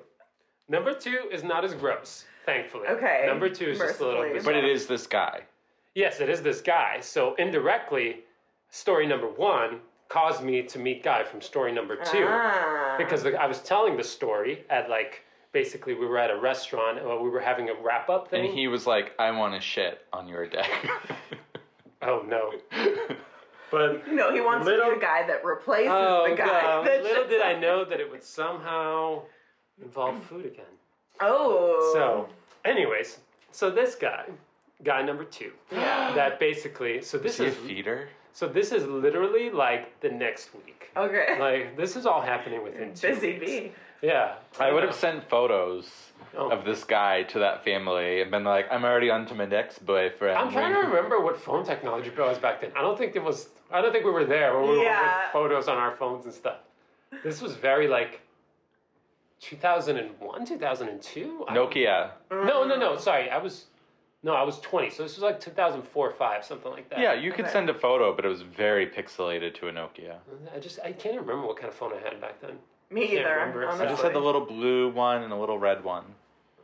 Number 0.70 0.94
two 0.94 1.22
is 1.32 1.44
not 1.44 1.66
as 1.66 1.74
gross, 1.74 2.26
thankfully. 2.46 2.88
Okay, 2.88 3.24
Number 3.28 3.50
two 3.50 3.66
is 3.72 3.80
just 3.80 4.00
a 4.00 4.06
little 4.06 4.22
mercifully. 4.22 4.34
bizarre. 4.40 4.54
But 4.54 4.64
it 4.64 4.70
is 4.70 4.86
this 4.86 5.08
guy. 5.08 5.42
Yes, 5.96 6.22
it 6.22 6.30
is 6.30 6.42
this 6.42 6.62
guy. 6.62 7.00
So 7.02 7.34
indirectly, 7.36 8.20
story 8.70 9.08
number 9.08 9.28
one 9.28 9.80
caused 10.08 10.44
me 10.44 10.62
to 10.64 10.80
meet 10.80 11.04
Guy 11.04 11.24
from 11.24 11.42
story 11.42 11.72
number 11.72 11.96
two. 11.96 12.26
Ah. 12.28 12.96
Because 12.98 13.24
the, 13.24 13.36
I 13.40 13.46
was 13.48 13.60
telling 13.62 13.98
the 13.98 14.04
story 14.04 14.64
at 14.70 14.90
like, 14.90 15.24
basically, 15.52 15.94
we 15.96 16.06
were 16.06 16.18
at 16.18 16.30
a 16.32 16.40
restaurant, 16.40 17.00
uh, 17.00 17.18
we 17.22 17.30
were 17.30 17.40
having 17.40 17.70
a 17.70 17.74
wrap 17.84 18.10
up 18.10 18.28
thing. 18.30 18.46
And 18.46 18.54
he 18.58 18.68
was 18.68 18.86
like, 18.88 19.14
I 19.20 19.32
want 19.32 19.54
to 19.56 19.60
shit 19.62 20.06
on 20.14 20.28
your 20.28 20.48
deck. 20.48 20.70
oh 22.04 22.24
no. 22.28 22.52
But 23.72 24.08
No, 24.08 24.34
he 24.34 24.42
wants 24.42 24.66
to 24.66 24.72
Little- 24.72 24.90
be 24.92 24.96
the 24.96 25.02
guy 25.02 25.28
that 25.28 25.44
replaces 25.46 25.92
Oh, 25.92 26.28
the 26.30 26.36
guy. 26.36 26.46
God. 26.48 26.88
that 26.88 27.04
Little 27.04 27.24
shits 27.26 27.30
did 27.30 27.42
I 27.42 27.60
know 27.60 27.86
that 27.86 28.00
it 28.00 28.10
would 28.10 28.24
somehow 28.24 29.24
involve 29.84 30.22
food 30.24 30.46
again. 30.46 30.66
Oh. 31.22 31.92
So, 31.94 32.30
anyways, 32.66 33.20
so 33.52 33.70
this 33.70 33.96
guy, 33.96 34.26
guy 34.84 35.02
number 35.02 35.24
two, 35.24 35.52
Yeah. 35.72 36.14
that 36.16 36.40
basically, 36.40 37.02
so 37.02 37.18
this 37.18 37.34
is 37.34 37.38
he 37.40 37.44
a 37.46 37.48
is 37.50 37.56
feeder? 37.68 38.10
so 38.34 38.48
this 38.48 38.72
is 38.72 38.86
literally 38.86 39.50
like 39.50 40.00
the 40.02 40.10
next 40.10 40.54
week. 40.54 40.92
Okay. 40.96 41.38
Like 41.40 41.78
this 41.78 41.96
is 41.96 42.06
all 42.06 42.22
happening 42.22 42.64
within 42.64 42.94
two 42.94 43.08
Busy 43.10 43.34
weeks. 43.40 43.46
bee. 43.46 43.72
Yeah, 44.02 44.36
I 44.60 44.72
would 44.72 44.82
know. 44.82 44.88
have 44.88 44.96
sent 44.96 45.28
photos 45.30 45.90
Oh. 46.38 46.52
of 46.52 46.64
this 46.64 46.84
guy 46.84 47.24
to 47.24 47.40
that 47.40 47.64
family 47.66 48.22
and 48.22 48.30
been 48.30 48.44
like, 48.44 48.68
I'm 48.72 48.86
already 48.86 49.10
on 49.10 49.26
to 49.28 49.36
my 49.36 49.46
next 49.46 49.84
boyfriend. 49.84 50.38
I'm 50.38 50.52
trying 50.52 50.74
to 50.74 50.80
remember 50.82 51.20
what 51.20 51.38
phone 51.42 51.66
technology 51.66 52.12
was 52.16 52.38
back 52.38 52.62
then. 52.62 52.72
I 52.78 52.82
don't 52.82 52.96
think 52.98 53.16
it 53.16 53.24
was. 53.24 53.50
I 53.72 53.82
don't 53.82 53.92
think 53.92 54.06
we 54.06 54.12
were 54.12 54.26
there 54.26 54.54
when 54.56 54.70
we 54.70 54.78
were 54.78 54.84
Yeah. 54.84 55.24
with 55.24 55.32
photos 55.34 55.68
on 55.68 55.78
our 55.78 55.96
phones 55.96 56.26
and 56.26 56.34
stuff. 56.34 56.58
This 57.24 57.42
was 57.42 57.56
very 57.56 57.88
like 57.88 58.22
2001, 59.42 60.46
2002. 60.46 61.46
Nokia. 61.50 62.12
No, 62.32 62.64
no, 62.66 62.76
no. 62.76 62.98
Sorry, 62.98 63.30
I 63.30 63.38
was. 63.38 63.66
No, 64.22 64.34
I 64.34 64.44
was 64.44 64.60
20. 64.60 64.90
So 64.90 65.04
this 65.04 65.16
was 65.16 65.24
like 65.24 65.40
2004, 65.40 66.12
five, 66.12 66.44
something 66.44 66.72
like 66.72 66.90
that. 66.90 67.00
Yeah, 67.00 67.14
you 67.14 67.32
could 67.32 67.46
Okay. 67.46 67.54
send 67.54 67.70
a 67.70 67.74
photo, 67.74 68.14
but 68.14 68.26
it 68.26 68.28
was 68.28 68.42
very 68.42 68.86
pixelated 68.86 69.54
to 69.56 69.70
a 69.70 69.72
Nokia. 69.72 70.18
I 70.54 70.60
just 70.60 70.80
I 70.84 70.92
can't 70.92 71.20
remember 71.20 71.48
what 71.48 71.56
kind 71.56 71.70
of 71.70 71.76
phone 71.76 71.94
I 71.94 72.00
had 72.02 72.20
back 72.20 72.42
then. 72.42 72.60
Me 72.90 73.08
Can't 73.08 73.20
either. 73.22 73.30
remember. 73.36 73.70
I 73.70 73.82
I 73.82 73.86
just 73.86 74.04
had 74.04 74.14
the 74.14 74.20
little 74.20 74.42
blue 74.46 74.90
one 74.90 75.24
and 75.24 75.32
a 75.32 75.36
little 75.38 75.58
red 75.58 75.84
one. 75.84 76.04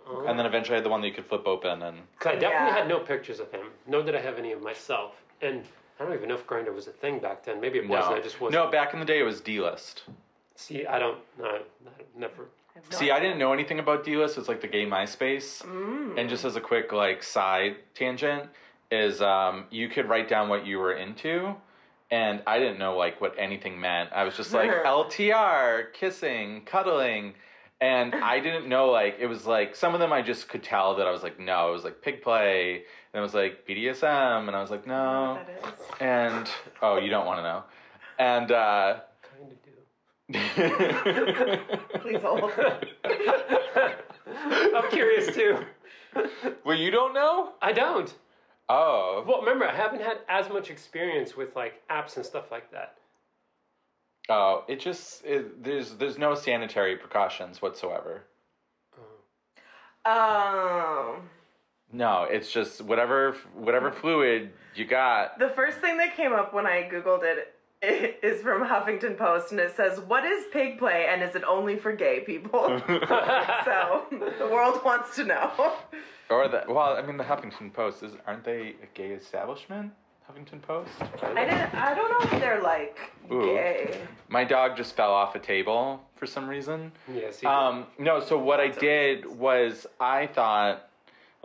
Oh. 0.08 0.26
And 0.28 0.38
then 0.38 0.46
eventually 0.46 0.76
I 0.76 0.78
had 0.80 0.86
the 0.86 0.90
one 0.90 1.00
that 1.02 1.08
you 1.08 1.14
could 1.14 1.26
flip 1.26 1.48
open 1.48 1.82
and 1.82 1.98
'Cause 2.20 2.34
I 2.34 2.36
definitely 2.36 2.68
Yeah. 2.68 2.74
had 2.78 2.88
no 2.90 3.00
pictures 3.00 3.40
of 3.40 3.50
him. 3.52 3.72
Nor 3.88 4.04
did 4.04 4.16
I 4.16 4.20
have 4.20 4.38
any 4.38 4.52
of 4.52 4.62
myself. 4.62 5.24
And 5.42 5.66
I 6.00 6.04
don't 6.04 6.14
even 6.14 6.28
know 6.28 6.36
if 6.36 6.46
Grindr 6.46 6.74
was 6.76 6.88
a 6.88 6.92
thing 6.92 7.20
back 7.20 7.44
then. 7.46 7.62
Maybe 7.62 7.80
it 7.80 7.88
was. 7.88 8.06
no. 8.10 8.16
I 8.16 8.20
just 8.20 8.42
wasn't. 8.42 8.62
No, 8.66 8.70
back 8.70 8.94
in 8.94 9.00
the 9.00 9.06
day 9.06 9.20
it 9.20 9.24
was 9.24 9.40
D-list. 9.40 10.04
See, 10.56 10.86
I 10.86 11.00
don't. 11.00 11.20
No, 11.40 11.46
I 11.46 11.62
never. 12.16 12.48
No 12.76 12.98
See, 12.98 13.12
I 13.12 13.20
didn't 13.20 13.40
know 13.40 13.54
anything 13.54 13.80
about 13.80 14.04
D-list. 14.04 14.38
It's 14.38 14.48
like 14.48 14.62
the 14.62 14.68
gay 14.68 14.86
MySpace. 14.86 15.64
Mm. 15.64 16.20
And 16.20 16.30
just 16.30 16.44
as 16.44 16.56
a 16.56 16.62
quick 16.62 16.92
like 16.92 17.24
side 17.24 17.78
tangent 17.94 18.50
is 18.92 19.22
um, 19.22 19.66
you 19.72 19.88
could 19.90 20.08
write 20.10 20.28
down 20.28 20.50
what 20.50 20.66
you 20.66 20.80
were 20.80 20.94
into 20.94 21.56
and 22.12 22.42
I 22.46 22.60
didn't 22.60 22.80
know 22.80 22.96
like 22.96 23.20
what 23.20 23.36
anything 23.38 23.80
meant. 23.80 24.12
I 24.14 24.24
was 24.24 24.36
just 24.36 24.54
like 24.54 24.70
LTR, 24.86 25.94
kissing, 25.94 26.62
cuddling, 26.66 27.34
and 27.82 28.14
I 28.16 28.40
didn't 28.40 28.68
know 28.68 28.90
like 28.92 29.18
it 29.20 29.28
was 29.28 29.46
like 29.46 29.76
some 29.76 29.94
of 29.94 30.00
them 30.00 30.14
I 30.14 30.22
just 30.22 30.48
could 30.48 30.64
tell 30.64 30.96
that 30.96 31.08
I 31.08 31.12
was 31.12 31.24
like 31.24 31.40
no, 31.40 31.70
it 31.70 31.74
was 31.74 31.84
like 31.84 32.02
pig 32.02 32.22
play, 32.22 32.84
and 33.14 33.20
it 33.20 33.22
was 33.22 33.34
like 33.34 33.68
BDSM, 33.68 34.48
and 34.48 34.56
I 34.56 34.62
was 34.62 34.70
like 34.70 34.86
no, 34.86 35.40
That 35.46 35.70
is. 35.70 35.86
and 36.00 36.50
oh 36.82 36.98
you 36.98 37.10
don't 37.10 37.26
want 37.26 37.40
to 37.40 37.44
know, 37.44 37.64
and 38.20 38.52
uh, 38.52 38.54
Kind 38.54 38.96
of 38.96 39.00
do. 39.00 39.15
Please 40.34 42.22
hold. 42.22 42.52
I'm 44.26 44.90
curious 44.92 45.34
too. 45.36 45.60
well 46.64 46.78
you 46.78 46.92
don't 46.92 47.14
know. 47.14 47.54
I 47.62 47.72
don't. 47.72 48.14
Oh, 48.68 49.24
Well, 49.28 49.42
remember, 49.42 49.68
I 49.68 49.76
haven't 49.76 50.02
had 50.02 50.18
as 50.28 50.50
much 50.50 50.72
experience 50.72 51.36
with 51.38 51.56
like 51.56 51.82
apps 51.92 52.16
and 52.18 52.26
stuff 52.26 52.50
like 52.52 52.72
that. 52.72 52.98
oh, 54.30 54.64
it 54.68 54.80
just 54.80 55.24
it, 55.24 55.64
there's 55.64 55.92
there's 55.96 56.18
no 56.18 56.34
sanitary 56.34 56.96
precautions 56.98 57.62
whatsoever. 57.62 58.24
Oh. 60.06 61.18
No, 61.92 62.24
it's 62.24 62.52
just 62.52 62.82
whatever 62.82 63.36
whatever 63.54 63.92
fluid 63.92 64.52
you 64.76 64.86
got. 64.86 65.38
The 65.40 65.50
first 65.50 65.78
thing 65.80 65.98
that 65.98 66.16
came 66.16 66.34
up 66.34 66.54
when 66.54 66.66
I 66.66 66.90
googled 66.92 67.24
it 67.24 67.38
i- 67.40 67.52
is 68.24 68.42
from 68.42 68.64
Huffington 68.66 69.18
Post, 69.18 69.52
and 69.52 69.60
it 69.60 69.76
says, 69.76 70.00
"What 70.02 70.26
is 70.26 70.46
pig 70.52 70.78
play, 70.80 71.08
and 71.10 71.22
is 71.24 71.36
it 71.36 71.44
only 71.44 71.78
for 71.78 71.94
gay 71.94 72.22
people?" 72.22 72.82
so 73.66 74.06
the 74.40 74.48
world 74.52 74.82
wants 74.84 75.16
to 75.18 75.24
know. 75.26 75.52
Or 76.30 76.48
the 76.48 76.64
well, 76.68 76.96
I 76.98 77.02
mean 77.02 77.18
the 77.18 77.24
Huffington 77.24 77.72
Post 77.74 78.04
is 78.04 78.14
aren't 78.26 78.44
they 78.44 78.76
a 78.82 78.88
gay 78.94 79.10
establishment? 79.12 79.92
Huffington 80.30 80.60
Post. 80.62 80.90
I 81.22 81.46
didn't. 81.46 81.76
I 81.76 81.94
don't 81.94 82.10
know 82.10 82.36
if 82.36 82.42
they're 82.42 82.64
like 82.64 82.98
Ooh. 83.32 83.46
gay. 83.46 84.02
My 84.28 84.44
dog 84.44 84.76
just 84.76 84.96
fell 84.96 85.12
off 85.14 85.36
a 85.36 85.40
table 85.40 86.02
for 86.16 86.26
some 86.26 86.48
reason. 86.48 86.92
Yes. 87.14 87.40
he- 87.42 87.46
Um, 87.46 87.86
no, 88.00 88.20
so 88.20 88.36
what 88.40 88.60
I 88.60 88.66
Lots 88.66 88.78
of 88.78 88.82
did 88.82 89.18
reasons. 89.26 89.40
was 89.40 89.88
I 90.00 90.26
thought 90.26 90.90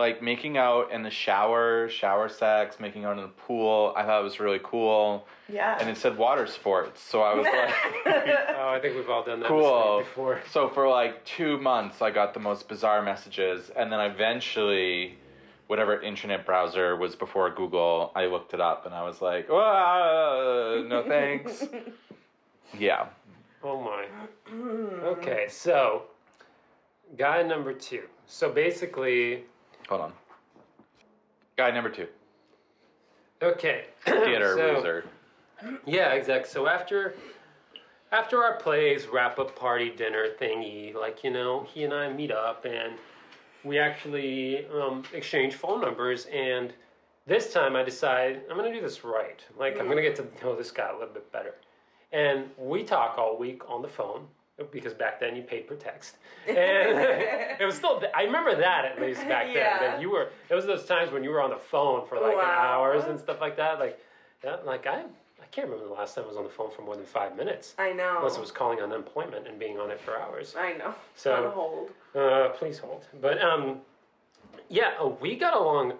like 0.01 0.23
making 0.23 0.57
out 0.57 0.91
in 0.91 1.03
the 1.03 1.11
shower, 1.11 1.87
shower 1.91 2.31
sex, 2.31 2.81
making 2.81 3.05
out 3.05 3.19
in 3.19 3.23
the 3.23 3.29
pool, 3.29 3.93
I 3.95 4.03
thought 4.05 4.23
it 4.23 4.25
was 4.25 4.41
really 4.41 4.59
cool. 4.63 5.27
Yeah. 5.47 5.77
And 5.79 5.91
it 5.91 5.99
said 5.99 6.17
water 6.17 6.47
sports. 6.47 7.03
So 7.03 7.21
I 7.21 7.35
was 7.35 7.45
like 7.45 7.75
oh, 8.57 8.69
I 8.71 8.79
think 8.81 8.97
we've 8.97 9.11
all 9.11 9.23
done 9.23 9.41
that 9.41 9.49
cool. 9.49 9.99
before. 10.01 10.41
So 10.51 10.69
for 10.71 10.89
like 10.89 11.23
two 11.27 11.59
months, 11.59 12.01
I 12.01 12.11
got 12.11 12.33
the 12.33 12.41
most 12.41 12.67
bizarre 12.67 13.03
messages, 13.03 13.71
and 13.77 13.93
then 13.93 14.01
eventually, 14.01 15.19
whatever 15.67 16.01
internet 16.01 16.47
browser 16.47 16.97
was 16.97 17.15
before 17.15 17.51
Google, 17.51 18.11
I 18.17 18.25
looked 18.25 18.55
it 18.55 18.61
up, 18.61 18.87
and 18.87 18.95
I 18.95 19.03
was 19.05 19.21
like, 19.21 19.49
"Ah, 19.51 20.83
no 20.89 21.05
thanks. 21.07 21.65
yeah. 22.79 23.09
Oh 23.63 23.79
my. 23.83 24.07
Okay, 25.05 25.47
so 25.51 26.05
guy 27.19 27.43
number 27.43 27.75
two. 27.75 28.05
So 28.27 28.51
basically, 28.51 29.45
Hold 29.91 30.03
on. 30.03 30.13
Guy 31.57 31.73
number 31.73 31.91
two, 31.91 32.07
okay. 33.43 33.87
theater 34.07 34.55
so, 34.57 34.75
loser. 34.77 35.05
Yeah, 35.85 36.13
exactly. 36.13 36.49
So 36.49 36.69
after 36.69 37.15
after 38.13 38.45
our 38.45 38.57
plays, 38.57 39.09
wrap 39.09 39.41
up 39.41 39.57
party 39.57 39.91
dinner 39.91 40.29
thingy, 40.41 40.95
like 40.95 41.25
you 41.25 41.33
know, 41.33 41.67
he 41.75 41.83
and 41.83 41.93
I 41.93 42.09
meet 42.09 42.31
up 42.31 42.65
and 42.65 42.95
we 43.65 43.81
actually 43.81 44.65
um, 44.69 45.03
exchange 45.13 45.55
phone 45.55 45.81
numbers. 45.81 46.27
And 46.27 46.73
this 47.27 47.53
time, 47.53 47.75
I 47.75 47.83
decide 47.83 48.43
I'm 48.49 48.57
going 48.57 48.73
to 48.73 48.79
do 48.79 48.81
this 48.81 49.03
right. 49.03 49.45
Like 49.59 49.81
I'm 49.81 49.87
going 49.87 49.97
to 49.97 50.03
get 50.03 50.15
to 50.17 50.45
know 50.45 50.55
this 50.55 50.71
guy 50.71 50.89
a 50.89 50.93
little 50.93 51.13
bit 51.13 51.31
better. 51.33 51.57
And 52.13 52.45
we 52.57 52.85
talk 52.85 53.19
all 53.19 53.37
week 53.37 53.69
on 53.69 53.83
the 53.83 53.89
phone 53.89 54.29
because 54.65 54.95
back 54.95 55.21
then 55.21 55.37
you 55.37 55.43
paid 55.43 55.67
per 55.67 55.75
text, 55.75 56.17
and 56.49 56.57
it 56.59 57.65
was 57.65 57.75
still. 57.77 58.03
I 58.15 58.23
remember 58.25 58.55
that 58.57 58.85
at 58.85 59.01
least 59.01 59.21
back 59.29 59.47
then. 59.47 59.57
Yeah. 59.57 59.79
That 59.79 60.01
you 60.01 60.11
were. 60.11 60.29
It 60.49 60.55
was 60.55 60.67
those 60.67 60.85
times 60.87 61.13
when 61.13 61.25
you 61.25 61.31
were 61.31 61.41
on 61.41 61.51
the 61.51 61.57
phone 61.57 62.07
for 62.09 62.17
like 62.21 62.37
Wow. 62.37 62.43
hours 62.43 63.05
and 63.05 63.19
stuff 63.19 63.41
like 63.41 63.57
that. 63.57 63.79
Like, 63.79 63.99
that, 64.43 64.67
like 64.67 64.87
I. 64.87 65.05
I 65.43 65.47
can't 65.53 65.67
remember 65.69 65.89
the 65.89 65.95
last 65.99 66.15
time 66.15 66.25
I 66.25 66.29
was 66.29 66.37
on 66.37 66.45
the 66.45 66.51
phone 66.51 66.71
for 66.71 66.83
more 66.83 66.95
than 66.95 67.05
five 67.07 67.37
minutes. 67.37 67.75
I 67.77 67.93
know. 67.93 68.19
Unless 68.19 68.37
it 68.37 68.41
was 68.41 68.53
calling 68.53 68.79
on 68.81 68.93
unemployment 68.93 69.49
and 69.49 69.59
being 69.59 69.79
on 69.81 69.91
it 69.91 69.99
for 70.01 70.17
hours. 70.17 70.55
I 70.57 70.75
know. 70.75 70.95
So- 71.17 71.47
on 71.47 71.53
hold. 71.53 71.91
Uh, 72.15 72.51
please 72.51 72.79
hold. 72.79 73.05
But 73.21 73.41
um, 73.43 73.79
yeah, 74.69 74.93
uh, 75.03 75.09
we 75.09 75.35
got 75.37 75.57
along 75.57 75.95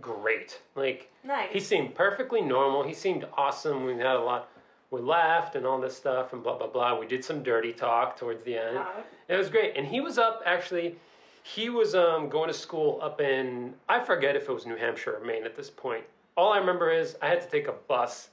great. 0.00 0.60
Like 0.74 1.10
Nice. 1.24 1.48
he 1.52 1.60
seemed 1.60 1.94
perfectly 1.94 2.40
normal. 2.42 2.82
He 2.82 2.92
seemed 2.94 3.26
awesome. 3.36 3.84
We 3.84 3.92
had 3.94 4.06
a 4.16 4.20
lot. 4.20 4.48
We 4.92 5.00
laughed 5.00 5.56
and 5.56 5.66
all 5.66 5.80
this 5.80 5.96
stuff 5.96 6.34
and 6.34 6.42
blah 6.42 6.58
blah 6.58 6.66
blah. 6.68 6.98
We 6.98 7.06
did 7.06 7.24
some 7.24 7.42
dirty 7.42 7.72
talk 7.72 8.16
towards 8.16 8.44
the 8.44 8.56
end. 8.58 8.76
Hot. 8.76 9.06
It 9.26 9.36
was 9.36 9.48
great. 9.48 9.72
And 9.74 9.86
he 9.86 10.00
was 10.00 10.18
up 10.18 10.42
actually. 10.44 10.96
He 11.42 11.70
was 11.70 11.94
um, 11.96 12.28
going 12.28 12.46
to 12.48 12.54
school 12.54 13.00
up 13.02 13.20
in 13.20 13.72
I 13.88 14.04
forget 14.04 14.36
if 14.36 14.48
it 14.48 14.52
was 14.52 14.66
New 14.66 14.76
Hampshire 14.76 15.16
or 15.16 15.24
Maine 15.24 15.44
at 15.44 15.56
this 15.56 15.70
point. 15.70 16.04
All 16.36 16.52
I 16.52 16.58
remember 16.58 16.92
is 16.92 17.16
I 17.22 17.28
had 17.28 17.40
to 17.40 17.48
take 17.48 17.68
a 17.68 17.72
bus 17.72 18.28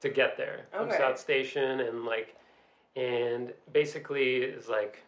to 0.00 0.10
get 0.10 0.36
there 0.36 0.66
from 0.70 0.88
Okay. 0.88 0.98
South 0.98 1.18
Station 1.18 1.80
and 1.80 2.04
like 2.04 2.36
and 2.94 3.52
basically 3.72 4.36
it's 4.42 4.68
like 4.68 5.02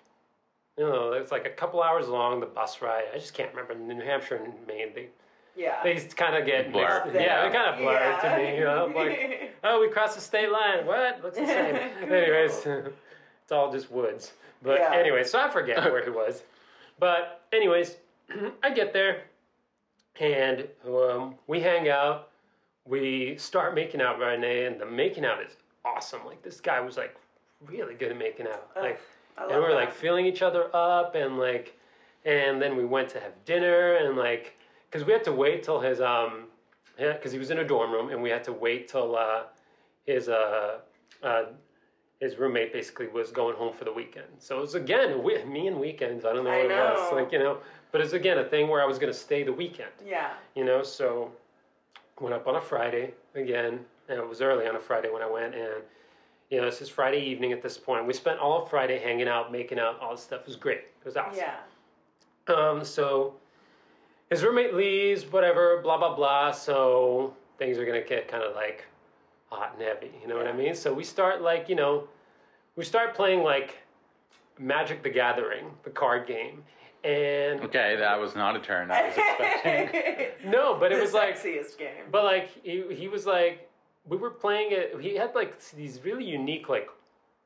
you 0.79 0.85
know 0.85 1.13
it's 1.13 1.31
like 1.31 1.45
a 1.45 1.51
couple 1.51 1.83
hours 1.83 2.09
long 2.09 2.41
the 2.41 2.47
bus 2.47 2.81
ride. 2.81 3.05
I 3.15 3.19
just 3.19 3.35
can't 3.35 3.51
remember 3.55 3.75
New 3.75 4.03
Hampshire 4.03 4.37
and 4.37 4.55
Maine. 4.67 4.89
They 4.95 5.09
Yeah. 5.57 5.83
they 5.85 5.95
kind 6.01 6.35
of 6.37 6.47
get 6.47 6.73
blurred. 6.73 7.07
mixed. 7.07 7.21
Yeah, 7.21 7.47
they 7.49 7.55
kind 7.55 7.71
of 7.75 7.79
blur 7.79 7.93
Yeah. 7.93 8.21
to 8.37 8.43
me. 8.43 8.59
You 8.59 8.65
know, 8.65 8.93
like 8.95 9.55
oh 9.65 9.81
we 9.81 9.89
crossed 9.89 10.17
the 10.17 10.21
state 10.21 10.51
line. 10.51 10.87
What? 10.87 11.23
Looks 11.23 11.39
the 11.39 11.47
same. 11.47 11.77
Anyways, 12.11 12.67
it's 12.67 13.53
all 13.53 13.71
just 13.73 13.91
woods. 13.91 14.33
But 14.63 14.81
Yeah. 14.81 14.93
anyway, 14.95 15.25
so 15.25 15.39
I 15.39 15.49
forget 15.51 15.83
where 15.93 16.03
he 16.03 16.11
was. 16.11 16.43
But 16.99 17.43
anyways, 17.53 17.97
I 18.63 18.71
get 18.71 18.93
there, 18.93 19.23
and 20.21 20.67
um, 20.87 21.35
we 21.47 21.61
hang 21.61 21.89
out. 21.89 22.29
We 22.87 23.37
start 23.39 23.75
making 23.75 24.01
out 24.03 24.19
right 24.21 24.39
now, 24.39 24.47
and 24.47 24.81
the 24.81 24.87
making 24.87 25.25
out 25.25 25.43
is 25.43 25.57
awesome. 25.85 26.21
Like 26.27 26.43
this 26.43 26.61
guy 26.61 26.81
was 26.81 26.97
like 26.97 27.17
really 27.67 27.95
good 27.95 28.11
at 28.13 28.19
making 28.19 28.47
out. 28.47 28.71
Like, 28.77 29.01
and 29.39 29.49
we 29.51 29.57
we're 29.57 29.75
like 29.75 29.91
that. 29.91 29.97
filling 29.99 30.27
each 30.27 30.43
other 30.43 30.75
up, 30.75 31.15
and 31.15 31.39
like, 31.39 31.79
and 32.25 32.61
then 32.61 32.77
we 32.77 32.85
went 32.85 33.09
to 33.11 33.21
have 33.21 33.33
dinner, 33.45 33.97
and 33.97 34.17
like, 34.17 34.57
because 34.95 35.05
we 35.05 35.13
had 35.13 35.25
to 35.25 35.33
wait 35.33 35.65
till 35.65 35.81
his 35.81 36.01
um, 36.01 36.45
yeah, 37.01 37.15
because 37.15 37.33
he 37.33 37.39
was 37.41 37.51
in 37.51 37.59
a 37.59 37.65
dorm 37.67 37.91
room, 37.91 38.11
and 38.11 38.23
we 38.23 38.31
had 38.31 38.45
to 38.45 38.53
wait 38.53 38.87
till 38.87 39.17
uh, 39.17 39.43
his 40.07 40.29
uh, 40.29 40.79
uh, 41.21 41.43
his 42.21 42.37
roommate 42.39 42.73
basically 42.73 43.09
was 43.09 43.33
going 43.33 43.57
home 43.57 43.73
for 43.75 43.85
the 43.85 43.93
weekend. 43.93 44.27
So 44.39 44.59
it 44.59 44.61
was 44.61 44.77
again 44.77 45.21
we- 45.25 45.43
me 45.45 45.67
and 45.67 45.81
weekends. 45.81 46.25
I 46.25 46.33
don't 46.33 46.45
know 46.45 46.51
what 46.51 46.61
it 46.67 46.69
was 46.71 47.13
like, 47.13 47.33
you 47.33 47.41
know, 47.41 47.59
but 47.91 48.03
it's 48.03 48.13
again 48.13 48.39
a 48.39 48.45
thing 48.45 48.69
where 48.69 48.81
I 48.81 48.87
was 48.87 48.99
going 49.01 49.13
to 49.13 49.19
stay 49.19 49.43
the 49.43 49.53
weekend, 49.53 49.91
Yeah. 50.07 50.31
you 50.55 50.65
know. 50.65 50.85
So 50.85 51.33
went 52.21 52.33
up 52.33 52.47
on 52.47 52.55
a 52.55 52.61
Friday 52.61 53.15
again, 53.35 53.81
and 54.09 54.19
it 54.21 54.29
was 54.29 54.41
early 54.41 54.69
on 54.69 54.77
a 54.77 54.81
Friday 54.81 55.11
when 55.11 55.23
I 55.23 55.29
went, 55.29 55.57
and 55.57 55.83
you 56.51 56.61
know 56.61 56.67
this 56.67 56.81
is 56.81 56.89
Friday 56.89 57.19
evening 57.21 57.51
at 57.51 57.63
this 57.63 57.77
point. 57.77 58.07
We 58.07 58.13
spent 58.13 58.39
all 58.39 58.63
of 58.63 58.71
Friday 58.71 59.01
hanging 59.01 59.27
out, 59.27 59.51
making 59.51 59.81
out, 59.81 59.99
all 59.99 60.13
this 60.13 60.23
stuff. 60.23 60.43
It 60.43 60.47
was 60.47 60.55
great. 60.57 60.83
It 61.01 61.05
was 61.05 61.17
awesome. 61.17 61.35
Yeah. 61.37 61.57
Um, 62.47 62.85
so 62.85 63.35
his 64.31 64.43
roommate 64.43 64.75
leaves, 64.75 65.25
whatever, 65.31 65.81
blah 65.83 65.99
blah 65.99 66.15
blah. 66.15 66.51
So 66.53 67.35
things 67.59 67.79
are 67.79 67.85
gonna 67.87 68.03
get 68.03 68.29
kind 68.29 68.43
of 68.43 68.55
like 68.55 68.85
hot 69.51 69.75
and 69.79 69.83
heavy. 69.87 70.11
You 70.23 70.29
know 70.29 70.37
what 70.37 70.47
I 70.47 70.53
mean? 70.53 70.75
So 70.75 70.93
we 70.93 71.05
start 71.05 71.43
like 71.43 71.69
you 71.69 71.75
know, 71.77 72.09
we 72.77 72.85
start 72.85 73.15
playing 73.15 73.43
like 73.43 73.77
Magic 74.59 75.03
the 75.03 75.11
Gathering, 75.11 75.67
the 75.83 75.91
card 75.91 76.27
game, 76.27 76.63
and 77.05 77.61
Okay, 77.63 77.97
that 77.97 78.19
was 78.19 78.35
not 78.35 78.57
a 78.57 78.61
turn 78.61 78.91
I 78.91 79.07
was 79.09 79.15
expecting. 79.17 80.29
no, 80.51 80.77
but 80.79 80.93
it 80.93 80.97
the 80.97 81.03
was 81.03 81.13
like, 81.13 81.37
sexiest 81.41 81.79
game. 81.79 82.05
but 82.11 82.25
like 82.25 82.51
he 82.65 82.85
he 82.95 83.09
was 83.09 83.27
like 83.27 83.69
we 84.07 84.17
were 84.17 84.31
playing 84.31 84.69
it. 84.73 84.97
He 85.01 85.15
had 85.17 85.35
like 85.35 85.59
these 85.71 86.01
really 86.05 86.25
unique 86.25 86.69
like 86.69 86.89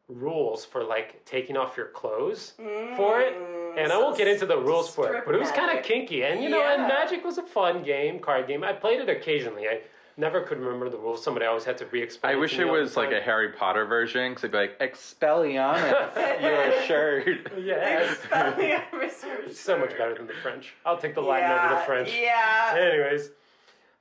rules 0.09 0.64
for 0.64 0.82
like 0.84 1.24
taking 1.24 1.56
off 1.56 1.76
your 1.76 1.86
clothes 1.86 2.54
for 2.96 3.20
it. 3.20 3.34
And 3.76 3.92
I 3.92 3.96
Mm, 3.96 4.02
won't 4.02 4.16
get 4.18 4.26
into 4.26 4.46
the 4.46 4.56
rules 4.59 4.92
for 4.92 5.14
it, 5.14 5.24
but 5.26 5.34
it 5.34 5.38
was 5.38 5.52
kind 5.52 5.76
of 5.78 5.84
kinky. 5.84 6.22
And 6.24 6.42
you 6.42 6.48
know, 6.48 6.62
and 6.62 6.82
Magic 6.88 7.24
was 7.24 7.38
a 7.38 7.42
fun 7.42 7.82
game, 7.82 8.18
card 8.18 8.48
game. 8.48 8.64
I 8.64 8.72
played 8.72 9.00
it 9.00 9.09
occasionally. 9.09 9.68
I 9.68 9.82
never 10.16 10.40
could 10.40 10.59
remember 10.59 10.88
the 10.88 10.96
rules. 10.96 11.22
Somebody 11.22 11.46
always 11.46 11.64
had 11.64 11.78
to 11.78 11.86
re-explain. 11.86 12.30
I 12.30 12.34
to 12.34 12.40
wish 12.40 12.59
it 12.59 12.64
was 12.64 12.96
like 12.96 13.12
a. 13.12 13.20
Harry 13.20 13.50
Potter 13.52 13.84
version, 13.84 14.30
because 14.32 14.44
it'd 14.44 14.52
be 14.52 14.59
like 14.59 14.78
Expelliarmus, 14.80 16.42
your 16.42 16.82
shirt. 16.86 17.52
yes. 17.62 18.16
Expelliarmus 18.30 19.52
so 19.54 19.78
much 19.78 19.90
better 19.96 20.14
than 20.14 20.26
the 20.26 20.32
French. 20.42 20.74
I'll 20.84 20.98
take 20.98 21.14
the 21.14 21.20
Latin 21.22 21.50
over 21.52 21.74
the 21.76 21.80
French. 21.82 22.18
Yeah. 22.18 22.74
Anyways, 22.76 23.30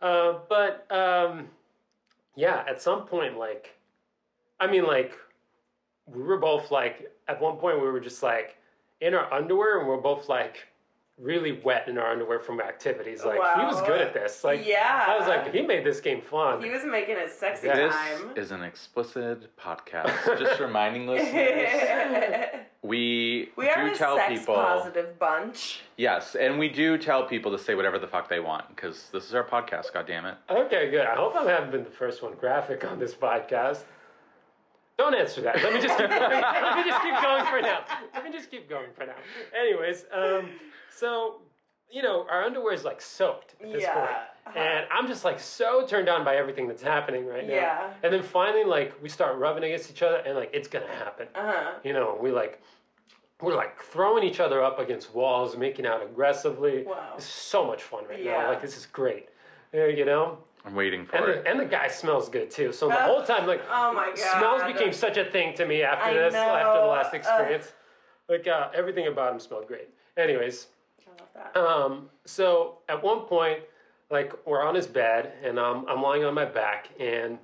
uh, 0.02 0.40
but 0.50 0.90
um, 0.92 1.50
yeah, 2.36 2.64
at 2.68 2.82
some 2.82 3.06
point, 3.06 3.38
like, 3.38 3.76
I 4.60 4.66
mean, 4.68 4.86
like, 4.86 5.14
we 6.08 6.22
were 6.24 6.38
both 6.38 6.72
like, 6.72 7.12
at 7.28 7.40
one 7.42 7.58
point, 7.58 7.82
we 7.82 7.88
were 7.88 8.00
just 8.00 8.24
like 8.24 8.58
in 9.02 9.14
our 9.14 9.32
underwear, 9.34 9.80
and 9.80 9.88
we 9.88 9.94
are 9.94 10.02
both 10.02 10.28
like 10.30 10.68
really 11.20 11.54
wet 11.64 11.88
in 11.88 11.98
our 11.98 12.12
underwear 12.12 12.40
from 12.40 12.62
activities. 12.62 13.26
Like, 13.26 13.38
he 13.58 13.66
was 13.66 13.82
good 13.88 14.00
at 14.00 14.14
this. 14.14 14.44
Like, 14.44 14.64
Yeah. 14.68 15.06
I 15.08 15.18
was 15.18 15.28
like, 15.28 15.52
he 15.52 15.64
made 15.64 15.84
this 15.84 16.00
game 16.00 16.22
fun. 16.22 16.62
He 16.64 16.70
was 16.70 16.84
making 16.86 17.16
it 17.18 17.32
sexy 17.32 17.68
This 17.70 17.92
time. 17.92 18.32
is 18.36 18.52
an 18.52 18.62
explicit 18.62 19.50
podcast. 19.58 20.14
Just 20.40 20.60
reminding 20.60 21.08
listeners, 21.08 22.50
we, 22.84 23.50
we 23.56 23.68
are 23.68 23.88
do 23.88 23.94
a 23.94 23.96
tell 23.98 24.16
sex 24.16 24.30
people 24.40 24.54
positive 24.56 25.18
bunch. 25.18 25.82
yes, 25.98 26.36
and 26.36 26.60
we 26.60 26.70
do 26.70 27.00
tell 27.00 27.26
people 27.26 27.52
to 27.52 27.58
say 27.58 27.74
whatever 27.74 27.98
the 27.98 28.08
fuck 28.08 28.30
they 28.30 28.40
want 28.40 28.68
because 28.70 29.10
this 29.12 29.26
is 29.26 29.34
our 29.34 29.44
podcast. 29.44 29.92
God 29.94 30.06
damn 30.06 30.26
it! 30.28 30.36
Okay, 30.52 30.92
good. 30.92 31.06
I 31.08 31.16
hope 31.16 31.36
I 31.36 31.44
haven't 31.50 31.72
been 31.72 31.84
the 31.84 31.90
first 31.90 32.22
one 32.22 32.34
graphic 32.40 32.86
on 32.86 33.00
this 33.00 33.16
podcast. 33.16 33.84
Don't 34.98 35.14
answer 35.14 35.42
that. 35.42 35.62
Let 35.64 35.74
me 35.74 35.80
just 35.82 35.98
keep 35.98 36.10
going. 36.10 36.22
Let 36.42 36.76
me 36.78 36.84
just 36.90 37.02
keep 37.04 37.22
going 37.22 37.46
for 37.46 37.62
now. 37.62 37.86
Let 38.16 38.24
me 38.24 38.32
just 38.32 38.50
keep 38.50 38.68
going 38.70 38.90
for 38.96 39.06
now. 39.06 39.14
Anyways, 39.60 40.06
um, 40.12 40.50
so 40.90 41.42
you 41.90 42.02
know, 42.02 42.26
our 42.30 42.44
underwear 42.44 42.74
is 42.74 42.84
like 42.84 43.00
soaked 43.00 43.56
at 43.62 43.72
this 43.72 43.84
Yeah, 43.84 43.94
point. 43.94 44.10
uh-huh. 44.48 44.60
And 44.60 44.86
I'm 44.92 45.08
just 45.08 45.24
like 45.24 45.40
so 45.40 45.86
turned 45.88 46.10
on 46.10 46.26
by 46.26 46.36
everything 46.36 46.68
that's 46.68 46.82
happening 46.82 47.26
right 47.26 47.48
now. 47.48 47.54
Yeah. 47.54 47.90
And 48.04 48.12
then 48.12 48.24
finally, 48.24 48.66
like, 48.66 49.02
we 49.02 49.08
start 49.08 49.38
rubbing 49.38 49.64
against 49.64 49.90
each 49.90 50.02
other, 50.02 50.18
and 50.18 50.36
like, 50.36 50.50
it's 50.54 50.68
gonna 50.68 50.88
happen. 50.88 51.28
Uh 51.34 51.52
huh. 51.52 51.72
You 51.86 51.94
know, 51.94 52.18
we 52.22 52.32
like 52.32 52.62
we're 53.40 53.56
like 53.56 53.80
throwing 53.84 54.24
each 54.24 54.40
other 54.40 54.64
up 54.64 54.80
against 54.80 55.14
walls, 55.14 55.56
making 55.56 55.86
out 55.86 56.02
aggressively. 56.04 56.84
Wow. 56.86 57.14
It's 57.16 57.26
so 57.26 57.66
much 57.66 57.84
fun 57.84 58.04
right 58.10 58.22
Yeah. 58.22 58.32
now. 58.42 58.50
Like 58.50 58.62
this 58.64 58.76
is 58.76 58.88
great. 58.88 59.30
Uh, 59.74 59.86
you 59.86 60.06
know? 60.06 60.40
I'm 60.68 60.76
waiting 60.76 61.06
for 61.06 61.16
And 61.16 61.26
it. 61.30 61.44
the, 61.46 61.50
and 61.50 61.60
the 61.60 61.66
guy 61.66 61.88
smells 61.88 62.28
good 62.28 62.52
too. 62.52 62.74
So 62.74 62.90
the 62.90 62.96
Uh, 62.96 63.04
whole 63.08 63.24
time, 63.24 63.48
like, 63.48 63.62
oh 63.72 63.94
my 63.94 64.08
God. 64.08 64.18
smells 64.18 64.64
became 64.74 64.92
such 64.92 65.16
a 65.18 65.24
thing 65.26 65.54
to 65.56 65.66
me 65.66 65.82
after 65.82 66.10
I 66.10 66.14
this, 66.14 66.34
after 66.36 66.74
the 66.80 66.86
know. 66.86 66.90
last 66.92 67.14
Uh. 67.14 67.18
experience. 67.18 67.74
like, 68.30 68.46
uh, 68.46 68.68
everything 68.74 69.08
about 69.08 69.32
him 69.32 69.40
smelled 69.40 69.66
great. 69.70 69.88
Anyways, 70.18 70.68
I 71.08 71.10
love 71.22 71.30
that. 71.54 71.58
um, 71.58 72.10
so 72.26 72.80
at 72.90 73.02
one 73.02 73.22
point, 73.22 73.62
like, 74.10 74.34
we're 74.46 74.62
on 74.62 74.76
his 74.76 74.86
bed, 74.86 75.32
and 75.42 75.58
um, 75.58 75.86
I'm 75.88 76.02
lying 76.02 76.26
on 76.26 76.34
my 76.34 76.44
back, 76.44 76.90
and 77.00 77.38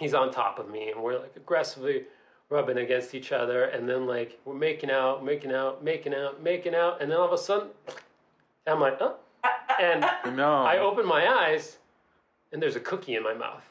he's 0.00 0.14
on 0.14 0.30
top 0.30 0.58
of 0.58 0.70
me, 0.70 0.90
and 0.92 1.02
we're 1.02 1.18
like 1.18 1.36
aggressively 1.36 2.04
rubbing 2.48 2.78
against 2.78 3.14
each 3.14 3.32
other, 3.32 3.64
and 3.64 3.86
then 3.86 4.06
like 4.06 4.40
we're 4.46 4.54
making 4.54 4.90
out, 4.90 5.22
making 5.22 5.52
out, 5.52 5.84
making 5.84 6.14
out, 6.14 6.42
making 6.42 6.74
out, 6.74 7.02
and 7.02 7.10
then 7.10 7.18
all 7.18 7.26
of 7.26 7.32
a 7.34 7.36
sudden, 7.38 7.68
I'm 8.66 8.80
like, 8.80 8.96
oh, 9.02 9.16
and 9.78 10.00
no. 10.34 10.62
I 10.62 10.78
open 10.78 11.04
my 11.04 11.28
eyes, 11.30 11.76
and 12.52 12.62
there's 12.62 12.76
a 12.76 12.80
cookie 12.80 13.16
in 13.16 13.22
my 13.22 13.34
mouth. 13.34 13.64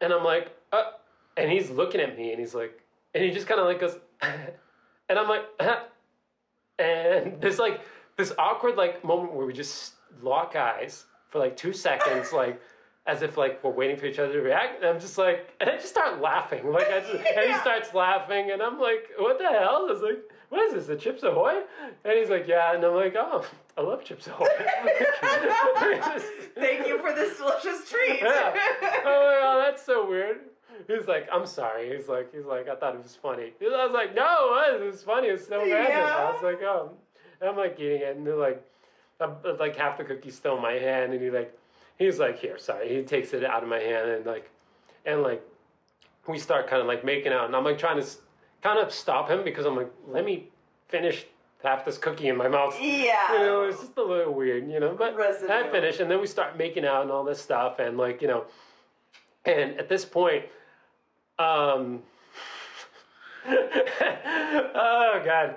And 0.00 0.12
I'm 0.12 0.24
like, 0.24 0.56
uh, 0.72 0.92
and 1.36 1.50
he's 1.50 1.70
looking 1.70 2.00
at 2.00 2.16
me, 2.16 2.30
and 2.30 2.40
he's 2.40 2.54
like, 2.54 2.80
and 3.14 3.24
he 3.24 3.30
just 3.30 3.46
kind 3.46 3.60
of 3.60 3.66
like 3.66 3.80
goes, 3.80 3.96
and 4.22 5.18
I'm 5.18 5.28
like, 5.28 5.44
huh. 5.60 5.80
and 6.78 7.40
there's 7.40 7.58
like 7.58 7.80
this 8.16 8.32
awkward 8.38 8.76
like 8.76 9.02
moment 9.02 9.32
where 9.32 9.46
we 9.46 9.52
just 9.52 9.94
lock 10.22 10.56
eyes 10.56 11.06
for 11.30 11.38
like 11.38 11.56
two 11.56 11.72
seconds, 11.72 12.32
like 12.32 12.60
as 13.06 13.22
if 13.22 13.36
like 13.36 13.62
we're 13.62 13.70
waiting 13.70 13.96
for 13.96 14.06
each 14.06 14.18
other 14.18 14.32
to 14.32 14.40
react. 14.40 14.82
And 14.82 14.86
I'm 14.86 15.00
just 15.00 15.16
like, 15.18 15.48
and 15.60 15.70
I 15.70 15.76
just 15.76 15.88
start 15.88 16.20
laughing, 16.20 16.70
like, 16.72 16.88
I 16.88 17.00
just, 17.00 17.14
and 17.14 17.50
he 17.50 17.58
starts 17.58 17.94
laughing, 17.94 18.50
and 18.50 18.60
I'm 18.62 18.80
like, 18.80 19.10
what 19.18 19.38
the 19.38 19.48
hell? 19.48 19.86
I 19.88 19.92
was 19.92 20.02
like, 20.02 20.18
what 20.48 20.60
is 20.66 20.74
this? 20.74 20.86
The 20.86 20.96
Chips 20.96 21.22
Ahoy? 21.22 21.62
And 22.04 22.18
he's 22.18 22.30
like, 22.30 22.46
yeah, 22.46 22.74
and 22.74 22.84
I'm 22.84 22.94
like, 22.94 23.14
oh, 23.16 23.44
I 23.76 23.80
love 23.80 24.04
Chips 24.04 24.26
Ahoy. 24.28 24.46
Thank 26.54 26.86
you 26.86 26.98
for 27.00 27.12
this 27.12 27.36
delicious 27.36 27.88
treat. 27.88 28.20
Yeah. 28.22 28.54
Oh, 29.04 29.38
well, 29.40 29.58
that's 29.58 29.84
so 29.84 30.08
weird. 30.08 30.38
He's 30.86 31.08
like, 31.08 31.26
I'm 31.32 31.46
sorry. 31.46 31.96
He's 31.96 32.08
like, 32.08 32.32
he's 32.34 32.44
like, 32.44 32.68
I 32.68 32.76
thought 32.76 32.94
it 32.94 33.02
was 33.02 33.16
funny. 33.16 33.52
I 33.60 33.86
was 33.86 33.92
like, 33.92 34.14
no, 34.14 34.62
it 34.72 34.84
was 34.84 35.02
funny. 35.02 35.28
It's 35.28 35.48
so 35.48 35.58
random. 35.58 35.74
Yeah. 35.74 36.28
I 36.28 36.32
was 36.32 36.42
like, 36.42 36.62
oh, 36.62 36.92
and 37.40 37.50
I'm 37.50 37.56
like 37.56 37.78
eating 37.80 38.02
it, 38.02 38.16
and 38.16 38.26
they're 38.26 38.36
like, 38.36 38.62
I'm, 39.20 39.34
like 39.58 39.76
half 39.76 39.98
the 39.98 40.04
cookie's 40.04 40.36
still 40.36 40.56
in 40.56 40.62
my 40.62 40.74
hand, 40.74 41.12
and 41.12 41.22
he 41.22 41.30
like, 41.30 41.56
he's 41.98 42.18
like, 42.18 42.38
here, 42.38 42.58
sorry. 42.58 42.94
He 42.94 43.02
takes 43.02 43.32
it 43.32 43.44
out 43.44 43.62
of 43.62 43.68
my 43.68 43.78
hand, 43.78 44.10
and 44.10 44.26
like, 44.26 44.50
and 45.04 45.22
like, 45.22 45.42
we 46.26 46.38
start 46.38 46.68
kind 46.68 46.80
of 46.80 46.88
like 46.88 47.04
making 47.04 47.32
out, 47.32 47.46
and 47.46 47.56
I'm 47.56 47.64
like 47.64 47.78
trying 47.78 48.02
to 48.02 48.08
kind 48.62 48.78
of 48.78 48.92
stop 48.92 49.30
him 49.30 49.44
because 49.44 49.66
I'm 49.66 49.76
like, 49.76 49.92
let 50.08 50.24
me 50.24 50.48
finish 50.88 51.26
half 51.62 51.84
this 51.84 51.98
cookie 51.98 52.28
in 52.28 52.36
my 52.36 52.48
mouth. 52.48 52.76
yeah. 52.80 53.32
You 53.32 53.38
know, 53.38 53.62
it's 53.64 53.80
just 53.80 53.96
a 53.96 54.02
little 54.02 54.32
weird, 54.32 54.70
you 54.70 54.80
know. 54.80 54.94
But 54.96 55.16
Residue. 55.16 55.52
I 55.52 55.70
finish, 55.70 56.00
and 56.00 56.10
then 56.10 56.20
we 56.20 56.26
start 56.26 56.56
making 56.56 56.84
out 56.84 57.02
and 57.02 57.10
all 57.10 57.24
this 57.24 57.40
stuff, 57.40 57.78
and 57.78 57.96
like 57.96 58.22
you 58.22 58.28
know, 58.28 58.44
and 59.44 59.78
at 59.78 59.88
this 59.88 60.04
point, 60.04 60.44
um, 61.38 62.02
oh 63.48 65.22
god, 65.24 65.56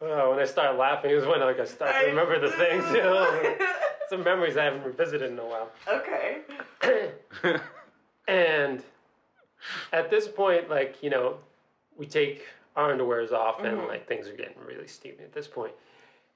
oh, 0.00 0.30
when 0.30 0.38
I 0.40 0.44
start 0.44 0.76
laughing 0.76 1.10
is 1.10 1.26
when 1.26 1.40
like 1.40 1.60
I 1.60 1.64
start 1.64 1.94
to 2.00 2.06
remember 2.06 2.38
the 2.40 2.50
things, 2.50 2.84
you 2.90 3.02
know. 3.02 3.56
Some 4.08 4.22
memories 4.22 4.56
I 4.56 4.64
haven't 4.64 4.84
revisited 4.84 5.30
in 5.32 5.38
a 5.38 5.44
while. 5.44 5.70
okay. 5.88 6.40
And 8.28 8.82
at 9.92 10.10
this 10.10 10.26
point, 10.26 10.68
like, 10.68 11.00
you 11.00 11.10
know, 11.10 11.36
we 11.96 12.06
take 12.06 12.42
our 12.74 12.92
underwears 12.92 13.30
off 13.32 13.62
and 13.62 13.78
like 13.86 14.08
things 14.08 14.26
are 14.26 14.32
getting 14.36 14.56
really 14.66 14.88
steamy 14.88 15.22
at 15.22 15.32
this 15.32 15.46
point. 15.46 15.70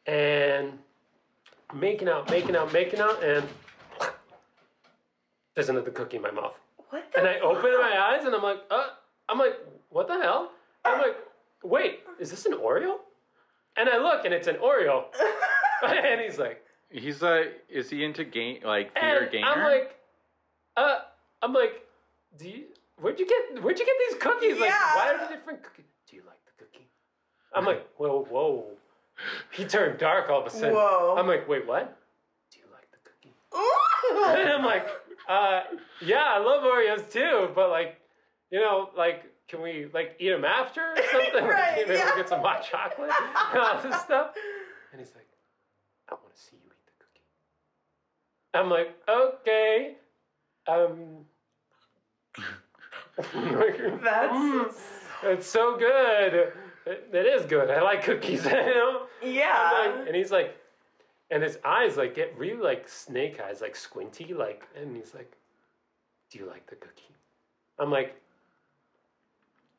And 0.06 0.78
making 1.74 2.08
out, 2.08 2.30
making 2.30 2.54
out, 2.54 2.72
making 2.72 3.00
out, 3.00 3.22
and 3.24 3.44
there's 5.54 5.68
another 5.68 5.90
cookie 5.90 6.16
in 6.16 6.22
my 6.22 6.30
mouth. 6.30 6.54
What 6.90 7.10
the 7.12 7.18
And 7.18 7.28
I 7.28 7.34
fuck? 7.40 7.44
open 7.44 7.72
my 7.72 7.98
eyes 7.98 8.24
and 8.24 8.34
I'm 8.36 8.42
like, 8.42 8.58
uh, 8.70 8.86
I'm 9.28 9.38
like, 9.38 9.54
what 9.88 10.06
the 10.06 10.14
hell? 10.14 10.52
I'm 10.84 11.00
like, 11.00 11.16
wait, 11.64 12.00
is 12.20 12.30
this 12.30 12.46
an 12.46 12.52
Oreo? 12.52 12.98
And 13.76 13.88
I 13.88 13.98
look 13.98 14.24
and 14.24 14.32
it's 14.32 14.46
an 14.46 14.56
Oreo. 14.56 15.06
and 15.82 16.20
he's 16.20 16.38
like, 16.38 16.64
He's 16.90 17.22
like, 17.22 17.62
is 17.68 17.88
he 17.90 18.04
into 18.04 18.24
game 18.24 18.60
like 18.64 18.92
theater 18.98 19.20
and 19.20 19.30
gamer? 19.32 19.46
I'm 19.46 19.62
like, 19.64 19.96
uh, 20.76 20.98
I'm 21.42 21.52
like, 21.52 21.82
do 22.38 22.48
you, 22.48 22.64
where'd 23.00 23.18
you 23.18 23.26
get, 23.26 23.62
where'd 23.62 23.78
you 23.78 23.86
get 23.86 23.96
these 24.10 24.18
cookies? 24.20 24.58
Like, 24.58 24.70
Yeah. 24.70 24.94
why 24.96 25.14
are 25.14 25.18
they 25.28 25.34
different 25.34 25.62
cookies? 25.62 25.84
Do 26.08 26.16
you 26.16 26.22
like 26.26 26.38
the 26.46 26.64
cookie? 26.64 26.88
I'm 27.54 27.64
like, 27.64 27.86
whoa, 27.96 28.24
whoa. 28.28 28.64
He 29.52 29.64
turned 29.64 29.98
dark 29.98 30.30
all 30.30 30.40
of 30.40 30.46
a 30.46 30.50
sudden. 30.50 30.74
Whoa. 30.74 31.14
I'm 31.18 31.26
like, 31.26 31.48
wait, 31.48 31.66
what? 31.66 31.96
Do 32.52 32.58
you 32.58 32.66
like 32.72 32.88
the 32.90 32.98
cookie? 33.04 33.34
Ooh. 33.56 34.24
And 34.40 34.48
I'm 34.50 34.64
like, 34.64 34.86
uh, 35.28 35.62
yeah, 36.00 36.24
I 36.26 36.38
love 36.38 36.64
Oreos 36.64 37.08
too, 37.10 37.50
but 37.54 37.70
like, 37.70 38.00
you 38.50 38.58
know, 38.58 38.90
like, 38.96 39.24
can 39.46 39.62
we 39.62 39.86
like 39.94 40.16
eat 40.18 40.30
them 40.30 40.44
after 40.44 40.80
or 40.80 40.96
something? 41.12 41.44
Right, 41.44 41.78
Like, 41.78 41.86
maybe 41.88 41.98
yeah. 41.98 42.06
we'll 42.06 42.16
get 42.16 42.28
some 42.28 42.40
hot 42.40 42.66
chocolate 42.68 43.10
and 43.52 43.60
all 43.60 43.80
this 43.82 44.00
stuff. 44.00 44.32
And 44.92 45.00
he's 45.00 45.12
like, 45.14 45.26
I 46.08 46.14
want 46.14 46.34
to 46.34 46.40
see 46.40 46.56
you 46.56 46.58
eat 46.62 46.62
the 46.62 46.68
cookie. 46.68 46.69
I'm 48.54 48.68
like, 48.70 48.96
okay. 49.08 49.96
Um, 50.66 51.24
That's 54.02 54.80
it's 55.24 55.46
so 55.46 55.76
good. 55.78 56.52
It, 56.86 57.08
it 57.12 57.26
is 57.26 57.44
good. 57.46 57.70
I 57.70 57.82
like 57.82 58.02
cookies, 58.04 58.44
you 58.46 58.50
know. 58.52 59.02
yeah. 59.22 59.72
Like, 59.96 60.06
and 60.08 60.16
he's 60.16 60.30
like, 60.30 60.56
and 61.30 61.42
his 61.42 61.58
eyes 61.64 61.96
like 61.96 62.14
get 62.14 62.36
really 62.38 62.60
like 62.62 62.88
snake 62.88 63.40
eyes, 63.40 63.60
like 63.60 63.76
squinty, 63.76 64.32
like, 64.34 64.64
and 64.74 64.96
he's 64.96 65.14
like, 65.14 65.32
"Do 66.30 66.38
you 66.38 66.46
like 66.46 66.66
the 66.68 66.76
cookie?" 66.76 67.14
I'm 67.78 67.90
like, 67.90 68.16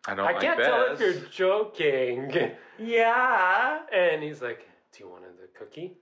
I 0.07 0.15
don't 0.15 0.27
I 0.27 0.31
like 0.33 0.41
can't 0.41 0.57
this. 0.57 0.67
tell 0.67 0.93
if 0.93 0.99
you're 0.99 1.13
joking. 1.29 2.51
yeah. 2.79 3.79
And 3.93 4.23
he's 4.23 4.41
like, 4.41 4.67
"Do 4.93 5.03
you 5.03 5.09
want 5.09 5.23
the 5.39 5.47
cookie?" 5.57 5.93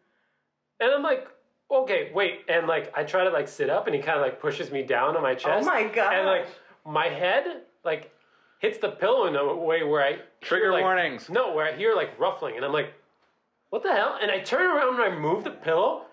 And 0.80 0.92
I'm 0.92 1.04
like, 1.04 1.28
"Okay, 1.72 2.12
wait." 2.14 2.42
And 2.48 2.68
like, 2.68 2.92
I 2.96 3.04
try 3.04 3.24
to 3.24 3.30
like 3.30 3.48
sit 3.48 3.70
up, 3.70 3.88
and 3.88 3.96
he 3.96 4.02
kind 4.02 4.18
of 4.18 4.24
like 4.24 4.42
pushes 4.42 4.72
me 4.72 4.84
down 4.84 5.16
on 5.16 5.24
my 5.24 5.32
oh 5.32 5.36
chest. 5.36 5.64
Oh 5.64 5.66
my 5.66 5.84
god. 5.86 6.14
And 6.14 6.26
like, 6.26 6.48
my 6.86 7.08
head 7.08 7.64
like 7.84 8.12
hits 8.60 8.78
the 8.78 8.90
pillow 8.90 9.28
in 9.28 9.36
a 9.36 9.56
way 9.56 9.84
where 9.84 10.04
I 10.04 10.20
Trigger 10.42 10.66
hear, 10.66 10.74
like, 10.74 10.84
warnings. 10.84 11.30
No, 11.30 11.54
where 11.54 11.66
I 11.66 11.76
hear 11.76 11.96
like 11.96 12.18
ruffling, 12.20 12.56
and 12.56 12.66
I'm 12.66 12.74
like, 12.74 12.94
"What 13.70 13.84
the 13.84 13.92
hell?" 13.92 14.18
And 14.22 14.30
I 14.30 14.40
turn 14.40 14.70
around 14.70 14.96
and 14.96 15.04
I 15.04 15.18
move 15.18 15.44
the 15.44 15.52
pillow, 15.52 16.06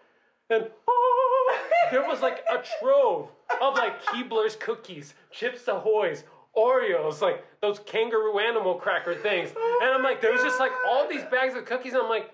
and 0.51 0.69
oh, 0.89 1.59
there 1.91 2.07
was 2.07 2.21
like 2.21 2.45
a 2.51 2.63
trove 2.81 3.29
of 3.61 3.75
like 3.75 4.03
Keebler's 4.05 4.57
cookies, 4.57 5.15
Chips 5.31 5.67
Ahoy's, 5.69 6.25
Oreos, 6.57 7.21
like 7.21 7.45
those 7.61 7.81
kangaroo 7.81 8.39
animal 8.39 8.75
cracker 8.75 9.15
things. 9.15 9.51
And 9.83 9.91
I'm 9.91 10.03
like, 10.03 10.21
there 10.21 10.33
was 10.33 10.43
just 10.43 10.59
like 10.59 10.73
all 10.89 11.09
these 11.09 11.25
bags 11.25 11.55
of 11.55 11.65
cookies, 11.65 11.93
and 11.93 12.03
I'm 12.03 12.09
like, 12.09 12.31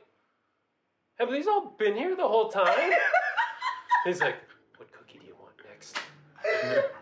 have 1.18 1.30
these 1.30 1.46
all 1.46 1.74
been 1.78 1.94
here 1.94 2.16
the 2.16 2.26
whole 2.26 2.48
time? 2.48 2.90
He's 4.04 4.20
like, 4.20 4.36
what 4.76 4.92
cookie 4.92 5.18
do 5.18 5.26
you 5.26 5.36
want 5.40 5.54
next? 5.68 5.98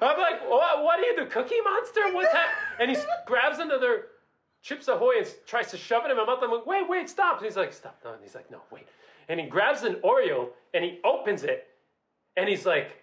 I'm 0.03 0.19
like, 0.19 0.49
what, 0.49 0.83
what 0.85 0.99
are 0.99 1.03
you, 1.03 1.17
the 1.17 1.27
cookie 1.27 1.61
monster? 1.65 2.13
What's 2.13 2.33
that? 2.33 2.49
And 2.79 2.91
he 2.91 2.97
grabs 3.27 3.59
another 3.59 4.07
Chips 4.63 4.89
Ahoy 4.89 5.19
and 5.19 5.27
tries 5.47 5.71
to 5.71 5.79
shove 5.79 6.05
it 6.05 6.11
in 6.11 6.17
my 6.17 6.25
mouth. 6.25 6.41
I'm 6.43 6.51
like, 6.51 6.67
wait, 6.67 6.89
wait, 6.89 7.09
stop. 7.09 7.39
And 7.39 7.47
he's 7.47 7.57
like, 7.57 7.73
stop. 7.73 7.99
No. 8.05 8.13
And 8.13 8.23
he's 8.23 8.35
like, 8.35 8.51
no, 8.51 8.61
wait. 8.71 8.87
And 9.29 9.41
he 9.41 9.47
grabs 9.47 9.83
an 9.85 9.97
Oreo 10.05 10.49
and 10.75 10.85
he 10.85 10.99
opens 11.05 11.45
it 11.45 11.69
and 12.37 12.49
he's 12.49 12.67
like, 12.67 12.97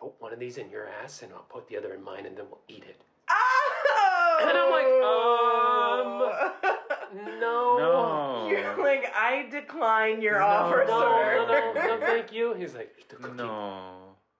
put 0.00 0.12
one 0.20 0.32
of 0.32 0.38
these 0.38 0.58
in 0.58 0.68
your 0.68 0.88
ass 1.02 1.22
and 1.22 1.32
I'll 1.32 1.46
put 1.48 1.66
the 1.68 1.76
other 1.76 1.94
in 1.94 2.04
mine 2.04 2.26
and 2.26 2.36
then 2.36 2.44
we'll 2.50 2.60
eat 2.68 2.84
it. 2.86 3.00
Oh. 3.30 4.38
And 4.42 4.58
I'm 4.58 4.70
like, 4.70 4.86
um, 6.62 6.65
No. 7.40 7.76
No. 7.78 8.48
You're 8.50 8.76
like, 8.82 9.12
I 9.14 9.48
decline 9.50 10.20
your 10.20 10.38
No, 10.40 10.46
offer, 10.46 10.84
No, 10.86 11.00
sir. 11.00 11.46
no, 11.48 11.72
no, 11.74 11.96
no, 11.96 12.06
thank 12.06 12.32
you. 12.32 12.54
He's 12.54 12.74
like, 12.74 12.94
eat 12.98 13.08
the 13.08 13.16
cookie. 13.16 13.36
No. 13.36 13.92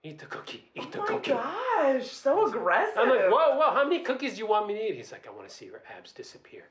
Eat 0.02 0.18
the 0.20 0.26
cookie. 0.26 0.64
Eat 0.74 0.92
the 0.92 0.98
cookie. 0.98 1.32
Oh 1.32 1.36
my 1.36 1.98
gosh, 1.98 2.08
so 2.10 2.46
aggressive. 2.46 2.94
I'm 2.98 3.08
like, 3.08 3.22
whoa, 3.30 3.56
whoa, 3.58 3.72
how 3.74 3.82
many 3.84 4.00
cookies 4.02 4.34
do 4.34 4.38
you 4.38 4.46
want 4.46 4.68
me 4.68 4.74
to 4.74 4.80
eat? 4.80 4.94
He's 4.96 5.10
like, 5.10 5.26
I 5.26 5.30
want 5.30 5.48
to 5.48 5.54
see 5.54 5.64
your 5.66 5.82
abs 5.98 6.12
disappear. 6.12 6.64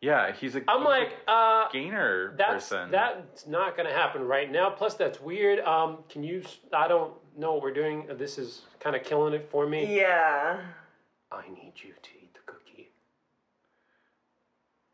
Yeah, 0.00 0.32
he's 0.32 0.54
a. 0.56 0.62
I'm 0.68 0.80
he's 0.80 0.86
a 0.86 0.88
like, 0.90 1.12
uh, 1.26 1.68
gainer 1.72 2.34
that's 2.36 2.68
person. 2.68 2.90
that's 2.90 3.46
not 3.46 3.76
gonna 3.78 3.92
happen 3.92 4.22
right 4.26 4.50
now. 4.52 4.68
Plus, 4.68 4.94
that's 4.94 5.20
weird. 5.22 5.60
Um, 5.60 5.98
can 6.10 6.22
you? 6.22 6.42
s- 6.44 6.58
I 6.72 6.86
don't 6.86 7.14
know 7.38 7.54
what 7.54 7.62
we're 7.62 7.72
doing. 7.72 8.06
This 8.18 8.36
is 8.36 8.62
kind 8.78 8.94
of 8.94 9.04
killing 9.04 9.32
it 9.32 9.48
for 9.50 9.66
me. 9.66 9.96
Yeah. 9.96 10.60
I 11.32 11.48
need 11.48 11.72
you 11.76 11.90
to 11.90 11.92
eat 11.94 11.94
the 11.94 12.10
cookie. 12.10 12.15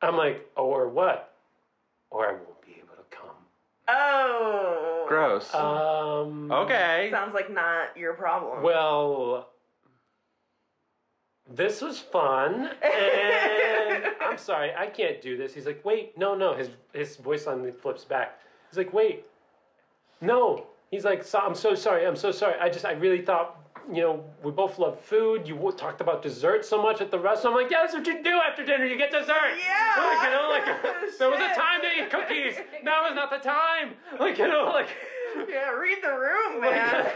I'm 0.02 0.16
like, 0.16 0.46
or 0.56 0.88
what? 0.88 1.34
Or 2.10 2.26
I 2.26 2.32
won't 2.32 2.60
be 2.66 2.72
able 2.78 2.96
to 2.96 3.16
come. 3.16 3.36
Oh. 3.88 5.06
gross. 5.08 5.54
Um. 5.54 6.50
okay. 6.50 7.08
Sounds 7.10 7.34
like 7.34 7.52
not 7.52 7.96
your 7.96 8.14
problem. 8.14 8.62
Well, 8.62 9.48
this 11.54 11.80
was 11.80 11.98
fun, 11.98 12.70
and 12.82 14.04
I'm 14.20 14.38
sorry, 14.38 14.72
I 14.76 14.86
can't 14.86 15.20
do 15.20 15.36
this. 15.36 15.54
He's 15.54 15.66
like, 15.66 15.84
wait, 15.84 16.16
no, 16.16 16.34
no. 16.34 16.54
His 16.54 16.70
his 16.92 17.16
voice 17.16 17.44
suddenly 17.44 17.72
flips 17.72 18.04
back. 18.04 18.40
He's 18.70 18.78
like, 18.78 18.92
wait, 18.92 19.24
no. 20.20 20.66
He's 20.90 21.04
like, 21.04 21.24
so, 21.24 21.38
I'm 21.38 21.54
so 21.54 21.74
sorry. 21.74 22.06
I'm 22.06 22.16
so 22.16 22.30
sorry. 22.30 22.54
I 22.60 22.68
just, 22.68 22.84
I 22.84 22.92
really 22.92 23.22
thought, 23.22 23.58
you 23.90 24.00
know, 24.02 24.24
we 24.42 24.50
both 24.50 24.78
love 24.78 25.00
food. 25.00 25.46
You 25.48 25.72
talked 25.76 26.00
about 26.00 26.22
dessert 26.22 26.64
so 26.64 26.80
much 26.80 27.00
at 27.00 27.10
the 27.10 27.18
restaurant. 27.18 27.56
I'm 27.56 27.62
like, 27.62 27.70
yeah, 27.70 27.78
that's 27.82 27.94
what 27.94 28.06
you 28.06 28.22
do 28.22 28.40
after 28.48 28.64
dinner. 28.64 28.84
You 28.84 28.96
get 28.96 29.10
dessert. 29.10 29.56
Yeah. 29.58 29.78
Like, 30.02 30.24
you 30.24 30.30
know, 30.30 30.48
like 30.50 30.62
oh, 30.84 31.10
there 31.18 31.30
was 31.30 31.40
a 31.40 31.54
time 31.54 31.80
to 31.82 32.02
eat 32.02 32.10
cookies. 32.10 32.54
Now 32.82 33.06
is 33.08 33.14
not 33.14 33.30
the 33.30 33.38
time. 33.38 33.94
Like, 34.20 34.38
you 34.38 34.48
know, 34.48 34.70
like. 34.72 34.88
Yeah, 35.48 35.70
read 35.70 35.98
the 36.02 36.10
room, 36.10 36.60
man. 36.60 37.10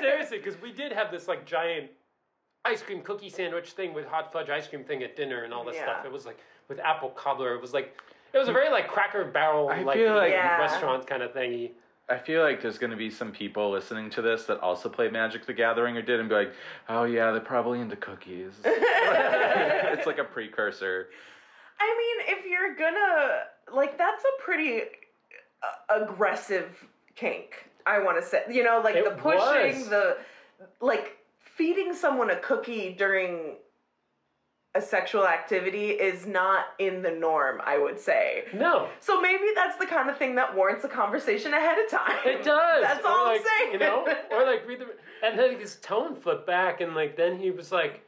Seriously, 0.00 0.38
because 0.38 0.60
we 0.60 0.72
did 0.72 0.90
have 0.92 1.12
this 1.12 1.28
like 1.28 1.46
giant 1.46 1.88
ice 2.64 2.82
cream 2.82 3.02
cookie 3.02 3.30
sandwich 3.30 3.70
thing 3.72 3.94
with 3.94 4.04
hot 4.04 4.32
fudge 4.32 4.50
ice 4.50 4.66
cream 4.66 4.82
thing 4.84 5.02
at 5.04 5.16
dinner 5.16 5.44
and 5.44 5.54
all 5.54 5.64
this 5.64 5.76
Yeah. 5.76 5.84
stuff. 5.84 6.04
It 6.04 6.10
was 6.12 6.26
like 6.26 6.38
with 6.68 6.80
apple 6.80 7.10
cobbler. 7.10 7.54
It 7.54 7.60
was 7.60 7.72
like 7.72 7.96
it 8.32 8.38
was 8.38 8.48
a 8.48 8.52
very 8.52 8.68
like 8.70 8.88
Cracker 8.88 9.24
Barrel 9.24 9.68
I 9.68 9.82
like, 9.82 9.98
like- 9.98 10.30
Yeah. 10.32 10.58
restaurant 10.58 11.06
kind 11.06 11.22
of 11.22 11.32
thingy. 11.32 11.70
I 12.10 12.18
feel 12.18 12.42
like 12.42 12.60
there's 12.60 12.78
going 12.78 12.90
to 12.90 12.96
be 12.96 13.08
some 13.10 13.30
people 13.30 13.70
listening 13.70 14.10
to 14.10 14.22
this 14.22 14.44
that 14.46 14.58
also 14.60 14.88
played 14.88 15.12
Magic 15.12 15.46
the 15.46 15.52
Gathering 15.52 15.96
or 15.96 16.02
did 16.02 16.18
and 16.18 16.28
be 16.28 16.34
like, 16.34 16.52
oh 16.88 17.04
yeah, 17.04 17.30
they're 17.30 17.40
probably 17.40 17.80
into 17.80 17.94
cookies. 17.96 18.52
it's 18.64 20.06
like 20.06 20.18
a 20.18 20.24
precursor. 20.24 21.08
I 21.78 21.96
mean, 22.26 22.36
if 22.38 22.44
you're 22.46 22.74
gonna 22.74 23.42
like, 23.72 23.96
that's 23.96 24.24
a 24.24 24.42
pretty 24.42 24.82
uh, 25.62 26.02
aggressive 26.02 26.84
kink. 27.14 27.70
I 27.86 28.00
want 28.00 28.20
to 28.22 28.28
say, 28.28 28.42
you 28.50 28.64
know, 28.64 28.80
like 28.82 28.96
It 28.96 29.04
the 29.04 29.12
pushing, 29.12 29.80
was. 29.80 29.88
the 29.88 30.16
like 30.80 31.16
feeding 31.38 31.94
someone 31.94 32.30
a 32.30 32.36
cookie 32.40 32.94
during 32.98 33.54
a 34.76 34.80
sexual 34.80 35.26
activity 35.26 35.88
is 35.90 36.26
not 36.26 36.66
in 36.78 37.02
the 37.02 37.10
norm. 37.10 37.60
I 37.64 37.76
would 37.78 37.98
say. 37.98 38.44
No, 38.54 38.88
So 39.00 39.20
maybe 39.20 39.44
that's 39.54 39.76
the 39.76 39.86
kind 39.86 40.08
of 40.08 40.16
thing 40.16 40.34
that 40.36 40.54
warrants 40.54 40.84
a 40.84 40.88
conversation 40.88 41.52
ahead 41.54 41.76
of 41.84 41.90
time. 41.90 42.16
it 42.24 42.44
does. 42.44 42.82
That's 42.82 43.04
Or, 43.04 43.08
all 43.08 43.24
like, 43.26 43.40
I'm 43.40 43.46
saying. 43.46 43.72
You 43.72 43.78
know, 43.80 44.06
or 44.32 44.44
like 44.46 44.66
read 44.66 44.80
the 44.80 44.86
and 45.26 45.38
then 45.38 45.58
his 45.58 45.76
tone 45.76 46.14
flipped 46.14 46.46
back 46.46 46.80
and 46.80 46.94
like 46.94 47.16
then 47.16 47.36
he 47.38 47.50
was 47.50 47.72
like, 47.72 48.02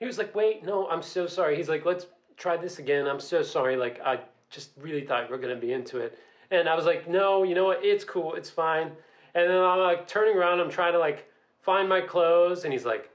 he 0.00 0.06
was 0.06 0.18
like, 0.18 0.34
wait, 0.34 0.64
no, 0.64 0.88
I'm 0.88 1.02
so 1.02 1.26
sorry. 1.28 1.56
He's 1.56 1.68
like, 1.68 1.84
let's 1.84 2.06
try 2.36 2.56
this 2.56 2.78
again. 2.80 3.06
I'm 3.06 3.20
so 3.20 3.42
sorry. 3.42 3.76
Like 3.76 4.00
I 4.04 4.18
just 4.50 4.70
really 4.80 5.06
thought 5.06 5.24
you 5.26 5.30
were 5.30 5.38
gonna 5.40 5.54
be 5.56 5.72
into 5.72 5.98
it. 5.98 6.18
And 6.50 6.68
I 6.68 6.74
was 6.74 6.84
like, 6.84 7.08
no, 7.08 7.44
you 7.44 7.54
know 7.54 7.64
what? 7.64 7.78
It's 7.84 8.04
cool. 8.04 8.34
It's 8.34 8.50
fine. 8.50 8.90
And 9.34 9.48
then 9.48 9.56
I'm 9.56 9.78
like 9.78 10.08
turning 10.08 10.36
around. 10.36 10.58
I'm 10.60 10.68
trying 10.68 10.92
to 10.94 10.98
like 10.98 11.26
find 11.60 11.88
my 11.88 12.00
clothes. 12.00 12.64
And 12.64 12.72
he's 12.72 12.84
like, 12.84 13.08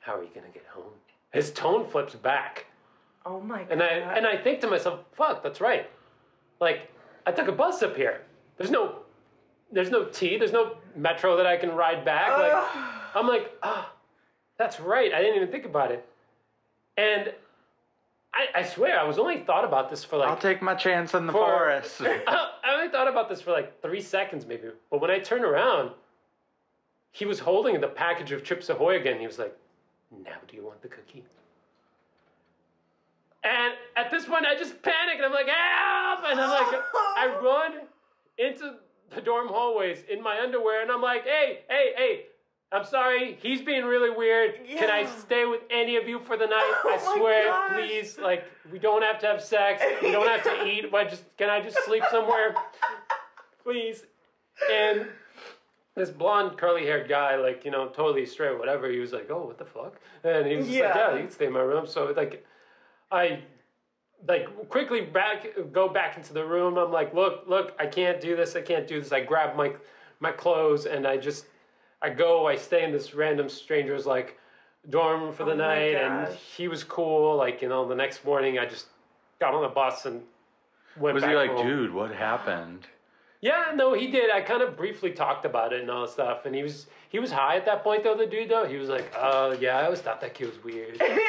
how 0.00 0.14
are 0.16 0.22
you 0.22 0.30
gonna 0.34 0.48
get 0.52 0.66
home? 0.66 0.92
His 1.32 1.52
tone 1.52 1.86
flips 1.86 2.14
back. 2.14 2.66
oh 3.26 3.40
my 3.40 3.58
god. 3.60 3.72
And 3.72 3.82
I 3.82 3.86
and 4.16 4.26
I 4.26 4.36
think 4.36 4.60
to 4.60 4.66
myself, 4.66 5.00
fuck, 5.12 5.42
that's 5.42 5.60
right. 5.60 5.88
Like 6.60 6.90
I 7.26 7.32
took 7.32 7.48
a 7.48 7.52
bus 7.52 7.82
up 7.82 7.96
here. 7.96 8.22
There's 8.56 8.70
no 8.70 9.00
there's 9.72 9.90
no 9.90 10.04
T, 10.06 10.36
there's 10.36 10.52
no 10.52 10.76
metro 10.96 11.36
that 11.36 11.46
I 11.46 11.56
can 11.56 11.70
ride 11.70 12.04
back. 12.04 12.36
Like 12.38 13.14
I'm 13.14 13.26
like, 13.28 13.52
ah, 13.62 13.92
that's 14.58 14.80
right. 14.80 15.12
I 15.14 15.20
didn't 15.20 15.36
even 15.36 15.48
think 15.50 15.64
about 15.64 15.92
it. 15.92 16.04
And 16.96 17.32
I, 18.34 18.60
I 18.60 18.62
swear 18.64 18.98
I 18.98 19.04
was 19.04 19.18
only 19.18 19.38
thought 19.40 19.64
about 19.64 19.90
this 19.90 20.04
for 20.04 20.16
like 20.16 20.28
I'll 20.28 20.36
take 20.36 20.60
my 20.62 20.74
chance 20.74 21.14
in 21.14 21.26
the 21.26 21.32
For- 21.32 21.38
forest. 21.46 22.00
I 22.02 22.48
only 22.74 22.88
thought 22.88 23.08
about 23.08 23.28
this 23.28 23.40
for 23.40 23.52
like 23.52 23.80
three 23.82 24.00
seconds, 24.00 24.46
maybe. 24.46 24.68
But 24.90 25.00
when 25.00 25.10
I 25.10 25.18
turned 25.18 25.44
around, 25.44 25.90
he 27.12 27.24
was 27.26 27.38
holding 27.40 27.80
the 27.80 27.88
package 27.88 28.30
of 28.32 28.44
Chips 28.44 28.68
Ahoy 28.68 28.96
again. 29.00 29.18
He 29.20 29.26
was 29.26 29.38
like, 29.38 29.56
"Now, 30.10 30.36
do 30.48 30.56
you 30.56 30.64
want 30.64 30.82
the 30.82 30.88
cookie?" 30.88 31.24
And 33.42 33.74
at 33.96 34.10
this 34.10 34.26
point, 34.26 34.44
I 34.46 34.54
just 34.54 34.82
panic 34.82 35.16
and 35.16 35.24
I'm 35.24 35.32
like, 35.32 35.48
"Help!" 35.48 36.24
And 36.30 36.40
I'm 36.40 36.50
like, 36.50 36.82
I 36.94 37.38
run 37.42 37.86
into 38.38 38.74
the 39.14 39.20
dorm 39.20 39.48
hallways 39.48 40.04
in 40.08 40.22
my 40.22 40.40
underwear, 40.40 40.82
and 40.82 40.90
I'm 40.90 41.00
like, 41.02 41.24
"Hey, 41.24 41.60
hey, 41.68 41.92
hey!" 41.96 42.26
I'm 42.72 42.84
sorry, 42.84 43.36
he's 43.42 43.60
being 43.62 43.84
really 43.84 44.10
weird. 44.10 44.60
Can 44.64 44.90
I 44.90 45.04
stay 45.04 45.44
with 45.44 45.62
any 45.70 45.96
of 45.96 46.06
you 46.06 46.20
for 46.20 46.36
the 46.36 46.46
night? 46.46 46.74
Oh 46.84 46.94
I 46.94 47.18
swear, 47.18 47.44
gosh. 47.48 47.72
please. 47.74 48.18
Like, 48.18 48.44
we 48.70 48.78
don't 48.78 49.02
have 49.02 49.18
to 49.20 49.26
have 49.26 49.42
sex. 49.42 49.82
We 50.00 50.12
don't 50.12 50.28
have 50.28 50.44
to 50.44 50.64
eat. 50.66 50.90
But 50.90 51.10
just 51.10 51.24
can 51.36 51.50
I 51.50 51.60
just 51.60 51.76
sleep 51.84 52.04
somewhere, 52.12 52.54
please? 53.64 54.04
And 54.70 55.06
this 56.00 56.10
blonde, 56.10 56.56
curly-haired 56.56 57.08
guy, 57.08 57.36
like 57.36 57.64
you 57.64 57.70
know, 57.70 57.88
totally 57.88 58.24
straight, 58.24 58.58
whatever. 58.58 58.90
He 58.90 58.98
was 58.98 59.12
like, 59.12 59.30
"Oh, 59.30 59.46
what 59.46 59.58
the 59.58 59.66
fuck?" 59.66 60.00
And 60.24 60.46
he 60.46 60.56
was 60.56 60.66
just 60.66 60.80
like, 60.80 60.94
Yeah. 60.94 61.10
"Yeah, 61.10 61.14
you 61.14 61.22
can 61.22 61.30
stay 61.30 61.46
in 61.46 61.52
my 61.52 61.60
room." 61.60 61.86
So 61.86 62.12
like, 62.16 62.44
I 63.12 63.40
like 64.26 64.68
quickly 64.68 65.02
back 65.02 65.46
go 65.72 65.88
back 65.88 66.16
into 66.16 66.32
the 66.32 66.44
room. 66.44 66.78
I'm 66.78 66.90
like, 66.90 67.12
"Look, 67.14 67.44
look, 67.46 67.74
I 67.78 67.86
can't 67.86 68.20
do 68.20 68.34
this. 68.34 68.56
I 68.56 68.62
can't 68.62 68.86
do 68.86 69.00
this." 69.00 69.12
I 69.12 69.20
grab 69.20 69.56
my 69.56 69.74
my 70.20 70.32
clothes 70.32 70.86
and 70.86 71.06
I 71.06 71.18
just 71.18 71.44
I 72.00 72.08
go. 72.08 72.46
I 72.46 72.56
stay 72.56 72.82
in 72.82 72.92
this 72.92 73.14
random 73.14 73.48
stranger's 73.50 74.06
like 74.06 74.38
dorm 74.88 75.32
for 75.34 75.44
the 75.44 75.52
Oh 75.52 75.56
night, 75.56 75.94
and 75.96 76.34
he 76.34 76.66
was 76.68 76.82
cool. 76.82 77.36
Like 77.36 77.60
you 77.60 77.68
know, 77.68 77.86
the 77.86 77.94
next 77.94 78.24
morning 78.24 78.58
I 78.58 78.64
just 78.64 78.86
got 79.38 79.54
on 79.54 79.60
the 79.62 79.68
bus 79.68 80.06
and 80.06 80.22
went. 80.96 81.14
Was 81.14 81.22
back 81.22 81.30
he 81.30 81.36
like, 81.36 81.50
home. 81.50 81.66
dude, 81.66 81.92
what 81.92 82.10
happened? 82.10 82.86
Yeah, 83.42 83.72
no, 83.74 83.94
he 83.94 84.08
did. 84.08 84.30
I 84.30 84.42
kind 84.42 84.62
of 84.62 84.76
briefly 84.76 85.12
talked 85.12 85.46
about 85.46 85.72
it 85.72 85.80
and 85.80 85.90
all 85.90 86.02
that 86.02 86.10
stuff, 86.10 86.44
and 86.44 86.54
he 86.54 86.62
was 86.62 86.86
he 87.08 87.18
was 87.18 87.32
high 87.32 87.56
at 87.56 87.64
that 87.64 87.82
point 87.82 88.04
though. 88.04 88.14
The 88.14 88.26
dude 88.26 88.50
though, 88.50 88.66
he 88.66 88.76
was 88.76 88.90
like, 88.90 89.10
"Oh 89.16 89.52
yeah, 89.52 89.78
I 89.78 89.84
always 89.84 90.00
thought 90.00 90.20
that 90.20 90.34
kid 90.34 90.48
was 90.48 90.62
weird." 90.62 90.96
yeah, 91.00 91.20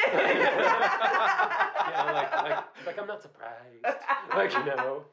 like, 2.14 2.32
like 2.44 2.66
like 2.86 3.00
I'm 3.00 3.08
not 3.08 3.22
surprised. 3.22 3.86
Like 4.36 4.52
you 4.52 4.66
know, 4.66 5.06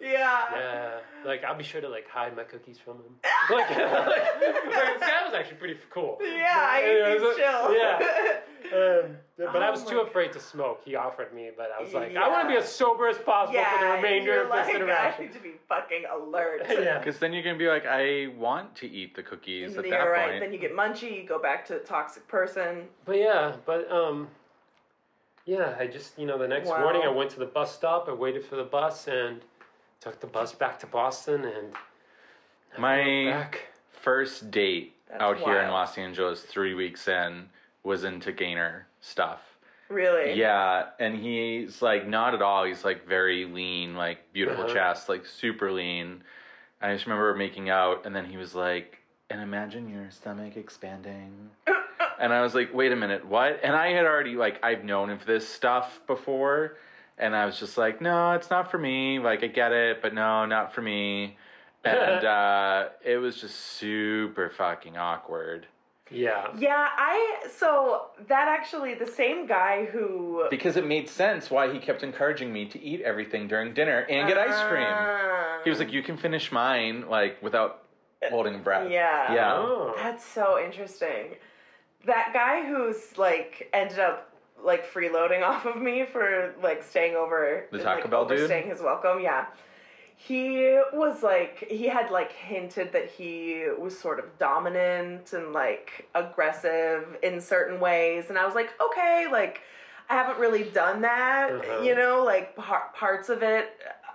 yeah. 0.00 0.42
yeah, 0.54 0.90
like 1.24 1.44
I'll 1.44 1.56
be 1.56 1.64
sure 1.64 1.80
to 1.80 1.88
like 1.88 2.08
hide 2.08 2.36
my 2.36 2.44
cookies 2.44 2.78
from 2.78 2.96
him. 2.98 3.14
Like, 3.50 3.68
like, 3.76 4.40
this 4.40 5.00
guy 5.00 5.24
was 5.24 5.34
actually 5.34 5.56
pretty 5.58 5.76
cool. 5.90 6.18
Yeah, 6.22 6.78
Yeah, 6.80 7.12
he's 7.12 7.20
so- 7.20 7.36
chill. 7.36 7.74
yeah. 7.76 8.36
Um, 8.64 9.18
but 9.36 9.62
I 9.62 9.68
Oh 9.68 9.72
was 9.72 9.84
my 9.84 9.90
too 9.90 9.96
God. 9.98 10.08
afraid 10.08 10.32
to 10.32 10.40
smoke. 10.40 10.80
He 10.86 10.96
offered 10.96 11.34
me, 11.34 11.50
but 11.54 11.68
I 11.78 11.82
was 11.82 11.92
like, 11.92 12.16
I 12.16 12.28
want 12.28 12.48
to 12.48 12.48
be 12.48 12.56
as 12.56 12.66
sober 12.66 13.08
as 13.08 13.18
possible 13.18 13.54
yeah. 13.60 13.78
for 13.78 13.84
the 13.84 13.92
remainder 13.92 14.32
you're 14.32 14.44
of 14.44 14.48
like, 14.48 14.66
this 14.66 14.74
I 14.90 15.14
need 15.20 15.32
to 15.34 15.38
be 15.38 15.52
fucking 15.68 16.04
alert. 16.12 16.62
yeah. 16.70 16.98
Because 16.98 17.18
then 17.18 17.34
you're 17.34 17.42
going 17.42 17.56
to 17.56 17.58
be 17.58 17.68
like, 17.68 17.84
I 17.86 18.28
want 18.38 18.74
to 18.76 18.90
eat 18.90 19.14
the 19.14 19.22
cookies 19.22 19.76
at 19.76 19.84
that 19.84 19.90
right. 19.98 20.30
point. 20.30 20.40
Then 20.40 20.52
you 20.54 20.58
get 20.58 20.74
munchy. 20.74 21.14
You 21.14 21.28
go 21.28 21.38
back 21.38 21.66
to 21.66 21.74
the 21.74 21.80
toxic 21.80 22.26
person. 22.26 22.88
But 23.04 23.18
yeah, 23.18 23.54
but 23.66 23.88
um, 23.92 24.28
yeah, 25.44 25.76
I 25.78 25.86
just 25.86 26.18
you 26.18 26.26
know 26.26 26.38
the 26.38 26.48
next 26.48 26.68
Wow. 26.68 26.80
morning 26.80 27.02
I 27.04 27.10
went 27.10 27.30
to 27.32 27.38
the 27.38 27.46
bus 27.46 27.74
stop. 27.74 28.08
I 28.08 28.12
waited 28.14 28.44
for 28.46 28.56
the 28.56 28.64
bus 28.64 29.08
and 29.08 29.42
took 30.04 30.20
the 30.20 30.26
bus 30.26 30.52
back 30.54 30.78
to 30.78 30.86
Boston 30.86 31.44
and 31.46 31.72
My- 32.78 33.30
back. 33.30 33.68
First 33.90 34.50
date 34.50 34.94
That's 35.08 35.22
out 35.22 35.38
here 35.38 35.60
in. 35.62 35.70
Los 35.70 35.96
Angeles, 35.96 36.42
three 36.42 36.74
weeks 36.74 37.08
in, 37.08 37.48
was 37.84 38.04
into 38.04 38.32
Gainer 38.32 38.86
stuff. 39.00 39.40
Really? 39.88 40.34
Yeah, 40.34 40.88
and 40.98 41.16
he's 41.16 41.80
like 41.80 42.06
not 42.06 42.34
at 42.34 42.42
all. 42.42 42.64
He's 42.64 42.84
like 42.84 43.06
very 43.06 43.46
lean, 43.46 43.94
like 43.96 44.30
beautiful 44.34 44.64
Uh-huh. 44.64 44.74
chest, 44.74 45.08
like 45.08 45.24
super 45.24 45.72
lean. 45.72 46.22
I 46.82 46.92
just 46.92 47.06
remember 47.06 47.34
making 47.34 47.70
out, 47.70 48.04
and 48.04 48.14
then 48.14 48.26
he 48.26 48.36
was 48.36 48.54
like, 48.54 48.98
"And 49.30 49.40
imagine 49.40 49.88
your 49.88 50.10
stomach 50.10 50.56
expanding." 50.58 51.50
and 52.18 52.32
I 52.32 52.42
was 52.42 52.54
like, 52.54 52.74
"Wait 52.74 52.92
a 52.92 52.96
minute, 52.96 53.24
what?" 53.24 53.60
And 53.62 53.74
I 53.74 53.88
had 53.92 54.04
already 54.04 54.34
like 54.36 54.58
I've 54.62 54.84
known 54.84 55.08
of 55.08 55.24
this 55.24 55.48
stuff 55.48 56.00
before, 56.06 56.76
and 57.18 57.34
I 57.34 57.46
was 57.46 57.58
just 57.58 57.78
like, 57.78 58.00
"No, 58.00 58.32
it's 58.32 58.50
not 58.50 58.70
for 58.70 58.78
me. 58.78 59.18
Like 59.18 59.42
I 59.44 59.46
get 59.48 59.72
it, 59.72 60.02
but 60.02 60.14
no, 60.14 60.46
not 60.46 60.74
for 60.74 60.82
me." 60.82 61.36
And 61.86 62.24
uh, 62.24 62.88
it 63.04 63.18
was 63.18 63.38
just 63.38 63.56
super 63.56 64.48
fucking 64.48 64.96
awkward 64.96 65.66
Yeah. 66.10 66.46
Yeah, 66.58 66.88
I 66.96 67.46
so 67.54 68.06
that 68.26 68.48
actually 68.48 68.94
the 68.94 69.06
same 69.06 69.46
guy 69.46 69.84
who 69.86 70.46
because 70.48 70.78
it 70.78 70.86
made 70.86 71.10
sense 71.10 71.50
why 71.50 71.70
he 71.70 71.78
kept 71.78 72.02
encouraging 72.02 72.50
me 72.52 72.64
to 72.66 72.82
eat 72.82 73.02
everything 73.02 73.48
during 73.48 73.74
dinner 73.74 74.00
and 74.08 74.26
get 74.26 74.38
ice 74.38 74.62
cream. 74.70 74.86
He 75.64 75.70
was 75.70 75.78
like, 75.78 75.92
"You 75.92 76.02
can 76.02 76.16
finish 76.16 76.50
mine 76.50 77.04
like 77.08 77.42
without 77.42 77.82
holding 78.30 78.62
breath." 78.62 78.90
Yeah. 78.90 79.34
Yeah. 79.34 79.54
Oh. 79.54 79.94
That's 79.96 80.24
so 80.24 80.58
interesting. 80.58 81.36
That 82.06 82.30
guy 82.32 82.66
who's 82.66 83.16
like 83.18 83.68
ended 83.72 83.98
up 83.98 84.33
like 84.64 84.90
freeloading 84.90 85.42
off 85.48 85.66
of 85.66 85.76
me 85.80 86.04
for 86.10 86.54
like 86.62 86.82
staying 86.82 87.14
over 87.14 87.66
The 87.70 87.78
like, 87.78 87.86
Taco 87.98 88.08
Bell 88.08 88.24
dude? 88.26 88.38
overstaying 88.38 88.68
his 88.68 88.80
welcome. 88.80 89.20
Yeah. 89.20 89.46
He 90.16 90.78
was 90.92 91.22
like 91.22 91.66
he 91.68 91.86
had 91.88 92.10
like 92.10 92.32
hinted 92.32 92.92
that 92.92 93.10
he 93.10 93.66
was 93.78 93.98
sort 93.98 94.18
of 94.18 94.38
dominant 94.38 95.32
and 95.32 95.52
like 95.52 96.08
aggressive 96.14 97.16
in 97.22 97.40
certain 97.40 97.80
ways 97.80 98.26
and 98.30 98.38
I 98.38 98.46
was 98.46 98.54
like, 98.54 98.70
"Okay, 98.80 99.26
like 99.30 99.60
I 100.08 100.14
haven't 100.14 100.38
really 100.38 100.64
done 100.64 101.02
that, 101.02 101.50
Uh-huh. 101.50 101.82
you 101.82 101.94
know, 101.94 102.22
like 102.24 102.54
par- 102.56 102.90
parts 102.94 103.28
of 103.28 103.42
it 103.42 103.70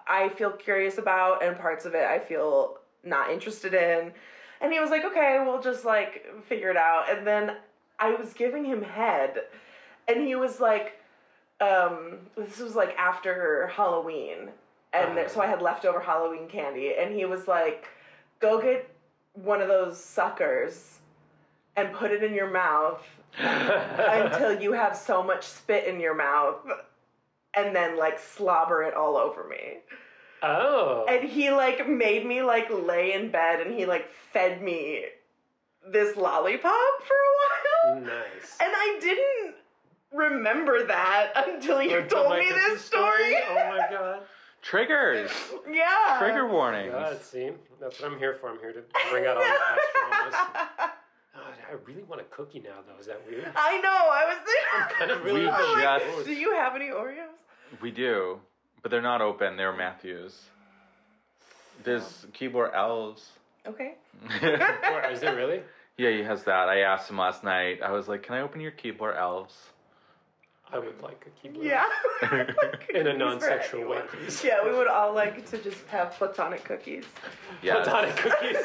I 0.08 0.30
feel 0.30 0.52
curious 0.52 0.98
about 0.98 1.44
and 1.44 1.58
parts 1.60 1.86
of 1.86 1.94
it 1.94 2.06
I 2.06 2.18
feel 2.20 2.78
not 3.04 3.30
interested 3.30 3.74
in." 3.74 4.12
And 4.62 4.74
he 4.74 4.80
was 4.80 4.90
like, 4.90 5.06
okay, 5.06 5.42
we'll 5.46 5.62
just 5.62 5.86
like 5.86 6.26
figure 6.48 6.70
it 6.70 6.76
out. 6.78 7.10
And 7.10 7.26
then 7.28 7.56
I 8.00 8.14
was 8.16 8.34
giving 8.34 8.66
him 8.66 8.82
head 8.82 9.42
and 10.10 10.26
he 10.28 10.36
was 10.36 10.60
like, 10.60 11.00
um, 11.62 12.20
this 12.36 12.60
was 12.60 12.76
like 12.76 12.96
after 12.98 13.68
Halloween, 13.68 14.50
and 14.94 15.16
there, 15.16 15.30
so 15.30 15.42
I 15.42 15.48
had 15.48 15.62
leftover 15.62 16.00
Halloween 16.00 16.48
candy, 16.48 16.94
and 17.00 17.14
he 17.14 17.26
was 17.26 17.48
like, 17.48 17.88
go 18.40 18.62
get 18.62 18.90
one 19.34 19.62
of 19.62 19.68
those 19.68 20.04
suckers 20.04 21.00
and 21.76 21.94
put 21.94 22.12
it 22.12 22.24
in 22.24 22.34
your 22.34 22.50
mouth 22.50 23.06
until 23.38 24.60
you 24.60 24.74
have 24.74 24.98
so 24.98 25.22
much 25.22 25.46
spit 25.46 25.86
in 25.86 26.00
your 26.00 26.16
mouth, 26.16 26.58
and 27.54 27.76
then 27.76 27.98
like 27.98 28.20
slobber 28.20 28.84
it 28.84 28.94
all 28.94 29.16
over 29.18 29.48
me. 29.48 29.78
oh. 30.42 31.06
And 31.08 31.30
he 31.30 31.52
like 31.52 31.88
made 31.88 32.26
me 32.26 32.42
like 32.42 32.70
lay 32.72 33.14
in 33.14 33.30
bed, 33.30 33.60
and 33.60 33.74
he 33.74 33.86
like 33.86 34.10
fed 34.34 34.62
me 34.62 35.06
this 35.92 36.16
lollipop 36.16 37.04
for 37.06 37.14
a 37.14 37.92
while. 37.92 38.02
nice. 38.02 38.58
And 38.60 38.72
I 38.74 38.98
didn't 39.02 39.56
remember 40.14 40.86
that 40.88 41.32
until 41.36 41.82
you 41.82 41.98
Until 42.00 42.24
told 42.24 42.38
me 42.40 42.48
Christmas 42.48 42.74
this 42.74 42.82
story. 42.86 43.36
Oh 43.50 43.56
my 43.56 43.88
god. 43.92 44.20
Triggers. 44.62 45.32
yeah. 45.72 46.18
Trigger 46.20 46.48
warnings. 46.48 46.92
God, 46.92 47.22
see, 47.22 47.52
that's 47.80 48.00
what 48.02 48.12
I'm 48.12 48.18
here 48.20 48.36
for. 48.42 48.50
I'm 48.50 48.60
here 48.60 48.74
to 48.74 48.82
bring 49.10 49.26
out 49.26 49.38
all 49.38 49.44
the 49.44 49.50
past 49.68 49.82
traumas. 49.96 50.32
God, 51.34 51.54
I 51.70 51.74
really 51.86 52.04
want 52.04 52.20
a 52.20 52.26
cookie 52.26 52.60
now, 52.60 52.76
though. 52.86 53.00
Is 53.00 53.06
that 53.08 53.22
weird? 53.26 53.48
I 53.56 53.80
know. 53.80 53.90
I 53.90 54.26
was 54.26 54.38
there. 54.46 54.90
kind 54.98 55.12
of 55.12 55.24
really 55.24 55.42
We 55.42 55.48
want 55.48 55.80
a 55.80 55.82
just- 55.82 56.06
cookie. 56.18 56.34
Do 56.36 56.40
you 56.40 56.54
have 56.56 56.76
any 56.76 56.88
Oreos? 56.88 57.30
We 57.82 57.92
do, 57.92 58.40
but 58.82 58.92
they're 58.92 59.02
not 59.02 59.22
open. 59.22 59.56
They're 59.56 59.72
Matthews. 59.76 60.38
There's 61.84 62.26
oh. 62.28 62.32
Keebler 62.38 62.74
elves. 62.76 63.30
Okay. 63.66 63.94
Is 64.42 65.22
it 65.24 65.36
really? 65.36 65.62
yeah, 65.98 66.10
he 66.12 66.24
has 66.24 66.44
that. 66.44 66.68
I 66.68 66.82
asked 66.82 67.10
him 67.10 67.18
last 67.18 67.44
night. 67.44 67.80
I 67.82 67.92
was 67.92 68.08
like, 68.10 68.24
"Can 68.24 68.36
I 68.36 68.42
open 68.42 68.60
your 68.60 68.72
Keebler 68.72 69.16
elves?" 69.18 69.56
I 70.72 70.78
would 70.78 71.02
like 71.02 71.26
a 71.26 71.42
keyboard. 71.42 71.66
Yeah. 71.66 71.86
In 72.94 73.08
a 73.08 73.14
non-sexual 73.18 73.90
way, 73.90 74.02
please. 74.08 74.44
Yeah, 74.44 74.64
we 74.64 74.72
would 74.72 74.88
all 74.88 75.14
like 75.14 75.50
to 75.50 75.58
just 75.58 75.86
have 75.88 76.12
platonic 76.12 76.64
cookies. 76.64 77.06
Yeah. 77.62 77.76
Platonic 77.76 78.16
cookies. 78.16 78.58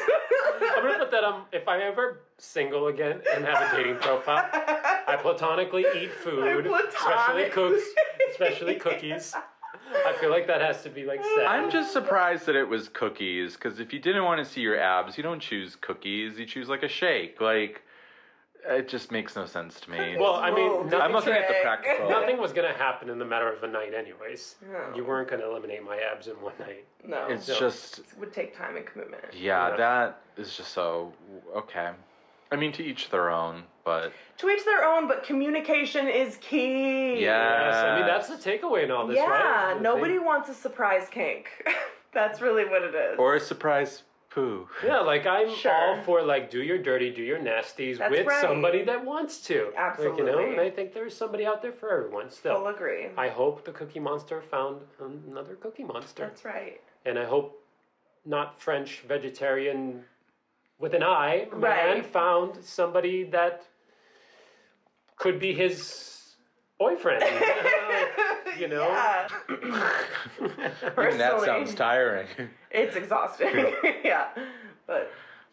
I'm 0.61 0.83
gonna 0.83 0.99
put 0.99 1.11
that 1.11 1.23
on. 1.23 1.45
If 1.51 1.67
I'm 1.67 1.81
ever 1.81 2.21
single 2.37 2.87
again 2.87 3.21
and 3.33 3.43
have 3.45 3.73
a 3.73 3.75
dating 3.75 3.95
profile, 3.97 4.47
I 4.53 5.17
platonically 5.19 5.85
eat 5.95 6.11
food, 6.11 6.65
especially 6.67 6.89
platonic. 6.91 7.51
cooks, 7.51 7.83
especially 8.31 8.75
cookies. 8.75 9.33
I 10.05 10.13
feel 10.19 10.29
like 10.29 10.47
that 10.47 10.61
has 10.61 10.83
to 10.83 10.89
be 10.89 11.05
like 11.05 11.23
sad. 11.23 11.45
I'm 11.45 11.69
just 11.71 11.91
surprised 11.91 12.45
that 12.47 12.55
it 12.55 12.67
was 12.67 12.89
cookies 12.89 13.53
because 13.53 13.79
if 13.79 13.93
you 13.93 13.99
didn't 13.99 14.23
want 14.23 14.43
to 14.43 14.49
see 14.51 14.61
your 14.61 14.79
abs, 14.79 15.17
you 15.17 15.23
don't 15.23 15.39
choose 15.39 15.75
cookies. 15.75 16.37
You 16.37 16.45
choose 16.45 16.67
like 16.67 16.83
a 16.83 16.87
shake. 16.87 17.41
Like 17.41 17.81
it 18.67 18.87
just 18.87 19.11
makes 19.11 19.35
no 19.35 19.45
sense 19.45 19.79
to 19.81 19.91
me. 19.91 20.17
Well, 20.17 20.35
I 20.35 20.51
mean, 20.51 20.69
Whoa, 20.71 20.83
nothing- 20.83 21.01
I'm 21.01 21.11
looking 21.11 21.33
at 21.33 21.47
the 21.47 21.55
practical. 21.61 22.09
Nothing 22.09 22.37
was 22.37 22.51
gonna 22.53 22.73
happen 22.73 23.09
in 23.09 23.19
the 23.19 23.25
matter 23.25 23.51
of 23.51 23.63
a 23.63 23.67
night, 23.67 23.93
anyways. 23.93 24.55
No. 24.71 24.95
You 24.95 25.03
weren't 25.03 25.27
gonna 25.29 25.45
eliminate 25.47 25.83
my 25.83 25.97
abs 25.99 26.27
in 26.27 26.35
one 26.41 26.53
night. 26.59 26.85
No. 27.03 27.27
It's 27.27 27.47
No. 27.47 27.55
just 27.59 27.99
It 27.99 28.05
would 28.19 28.33
take 28.33 28.57
time 28.57 28.75
and 28.77 28.85
commitment. 28.85 29.23
yeah, 29.33 29.69
Yeah. 29.69 29.75
that 29.77 30.21
is 30.37 30.55
just 30.57 30.71
so 30.73 31.13
okay. 31.55 31.91
I 32.51 32.55
mean, 32.57 32.71
to 32.73 32.83
each 32.83 33.09
their 33.09 33.29
own, 33.29 33.63
but 33.83 34.11
To 34.37 34.49
each 34.49 34.63
their 34.65 34.83
own, 34.83 35.07
but 35.07 35.23
communication 35.23 36.07
is 36.07 36.37
key. 36.37 37.15
Yeah. 37.19 37.67
Yes, 37.69 37.75
I 37.83 37.95
mean 37.97 38.05
that's 38.05 38.27
the 38.29 38.35
takeaway 38.35 38.83
in 38.83 38.91
all 38.91 39.07
this, 39.07 39.17
Yeah, 39.17 39.71
right? 39.73 39.81
Nobody 39.81 40.15
thing- 40.17 40.25
wants 40.25 40.49
a 40.49 40.53
surprise 40.53 41.07
kink. 41.09 41.49
That's 42.13 42.39
really 42.39 42.63
what 42.63 42.81
it 42.81 42.95
is. 42.95 43.19
or 43.19 43.35
a 43.35 43.39
surprise 43.41 44.03
poo. 44.35 44.67
Yeah, 44.85 44.99
like 44.99 45.25
I'm 45.25 45.49
Sure. 45.63 45.71
all 45.73 46.03
for 46.03 46.21
like 46.21 46.51
do 46.51 46.61
your 46.61 46.77
dirty, 46.77 47.09
do 47.11 47.23
your 47.23 47.39
nasties 47.39 47.97
That's 47.97 48.11
with 48.11 48.27
right. 48.27 48.41
somebody 48.41 48.83
that 48.83 49.03
wants 49.03 49.39
to. 49.47 49.53
Like, 49.53 49.65
you 49.65 49.71
know, 49.71 49.79
Absolutely. 49.79 50.51
and 50.51 50.59
I 50.61 50.69
think 50.69 50.93
there's 50.93 51.15
somebody 51.15 51.45
out 51.45 51.61
there 51.61 51.71
for 51.71 51.89
everyone 51.91 52.29
still. 52.29 52.55
Full 52.57 52.67
agree. 52.67 53.07
I 53.17 53.29
hope 53.29 53.63
the 53.65 53.71
Cookie 53.71 53.99
Monster 54.01 54.41
found 54.41 54.81
another 55.27 55.55
Cookie 55.55 55.85
Monster. 55.85 56.23
That's 56.27 56.43
right. 56.45 56.81
And 57.05 57.17
I 57.17 57.25
hope 57.25 57.63
not 58.25 58.59
French 58.61 59.03
vegetarian 59.07 60.03
with 60.79 60.93
an 60.93 61.03
eye 61.03 61.47
man 61.53 61.61
Right. 61.61 62.05
found 62.05 62.63
somebody 62.63 63.23
that 63.25 63.63
could 65.17 65.39
be 65.39 65.53
his 65.53 66.35
boyfriend. 66.77 67.23
you 68.57 68.67
know? 68.67 68.87
Yeah. 68.87 69.27
Even 70.39 71.17
that 71.17 71.41
sounds 71.43 71.73
tiring. 71.75 72.27
It's 72.71 72.95
exhausting. 72.95 73.73
yeah. 74.03 74.27
But 74.87 75.11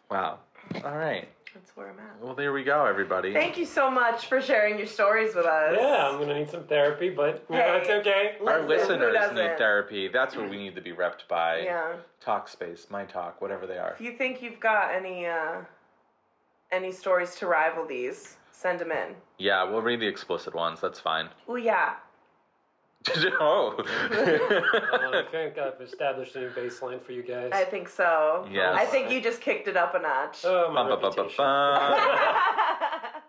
wow. 0.09 0.39
All 0.83 0.97
right. 0.97 1.27
that's 1.53 1.75
where 1.75 1.89
I'm 1.89 1.99
at. 1.99 2.21
Well, 2.21 2.35
there 2.35 2.53
we 2.53 2.63
go, 2.63 2.85
everybody. 2.85 3.33
Thank 3.33 3.57
you 3.57 3.65
so 3.65 3.89
much 3.91 4.27
for 4.27 4.41
sharing 4.41 4.77
your 4.77 4.87
stories 4.87 5.35
with 5.35 5.45
us. 5.45 5.77
Yeah, 5.79 6.09
I'm 6.09 6.19
gonna 6.19 6.37
need 6.39 6.49
some 6.49 6.63
therapy, 6.65 7.09
but 7.09 7.45
you 7.49 7.55
know, 7.57 7.61
Hey. 7.61 7.77
it's 7.81 7.89
okay. 7.89 8.35
Our 8.45 8.61
Listen, 8.67 8.99
who 8.99 9.05
listeners 9.07 9.31
need 9.31 9.37
doesn't? 9.43 9.57
therapy. 9.57 10.07
That's 10.07 10.35
what 10.35 10.49
we 10.49 10.57
need 10.57 10.75
to 10.75 10.81
be 10.81 10.91
repped 10.91 11.27
by. 11.29 11.61
Yeah. 11.61 11.93
Talkspace, 12.23 12.89
my 12.89 13.03
talk, 13.05 13.41
whatever 13.41 13.67
they 13.67 13.77
are. 13.77 13.91
If 13.93 14.01
you 14.01 14.13
think 14.17 14.41
you've 14.41 14.59
got 14.59 14.93
any 14.93 15.25
uh 15.25 15.61
any 16.71 16.91
stories 16.91 17.35
to 17.35 17.45
rival 17.47 17.85
these, 17.85 18.37
send 18.51 18.79
them 18.79 18.91
in. 18.91 19.15
Yeah, 19.37 19.63
we'll 19.63 19.81
read 19.81 19.99
the 19.99 20.07
explicit 20.07 20.55
ones. 20.55 20.79
That's 20.81 20.99
fine. 20.99 21.29
Oh 21.47 21.55
yeah. 21.55 21.95
oh. 23.39 23.75
Uh, 23.77 23.83
I 24.13 25.23
think 25.31 25.57
I've 25.57 25.79
established 25.81 26.35
a 26.35 26.41
new 26.41 26.49
baseline 26.51 27.01
for 27.03 27.11
you 27.11 27.23
guys. 27.23 27.51
I 27.53 27.63
think 27.65 27.89
so. 27.89 28.47
Yes. 28.51 28.75
I 28.77 28.85
think 28.85 29.11
you 29.11 29.21
just 29.21 29.41
kicked 29.41 29.67
it 29.67 29.75
up 29.77 29.93
a 29.95 29.99
notch. 29.99 30.43
Oh, 30.45 30.71
my 30.71 30.87
Bum, 30.87 31.01
bum, 31.01 31.01
bum, 31.01 31.13
bum, 31.15 31.29
bum. 31.37 31.99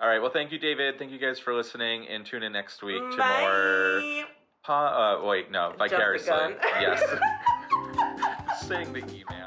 All 0.00 0.08
right. 0.08 0.18
Well, 0.20 0.30
thank 0.32 0.52
you, 0.52 0.58
David. 0.58 0.98
Thank 0.98 1.10
you 1.12 1.18
guys 1.18 1.38
for 1.38 1.54
listening, 1.54 2.06
and 2.08 2.26
tune 2.26 2.42
in 2.42 2.52
next 2.52 2.82
week 2.82 2.98
to 2.98 3.04
more. 3.08 3.16
Bye. 3.18 4.24
Pa- 4.64 5.18
uh, 5.22 5.26
wait, 5.26 5.50
no, 5.50 5.72
the 5.72 5.78
vicariously. 5.78 6.28
gun. 6.30 6.56
yes. 6.80 7.02
Saying 8.66 8.92
the 8.92 9.00
email. 9.00 9.43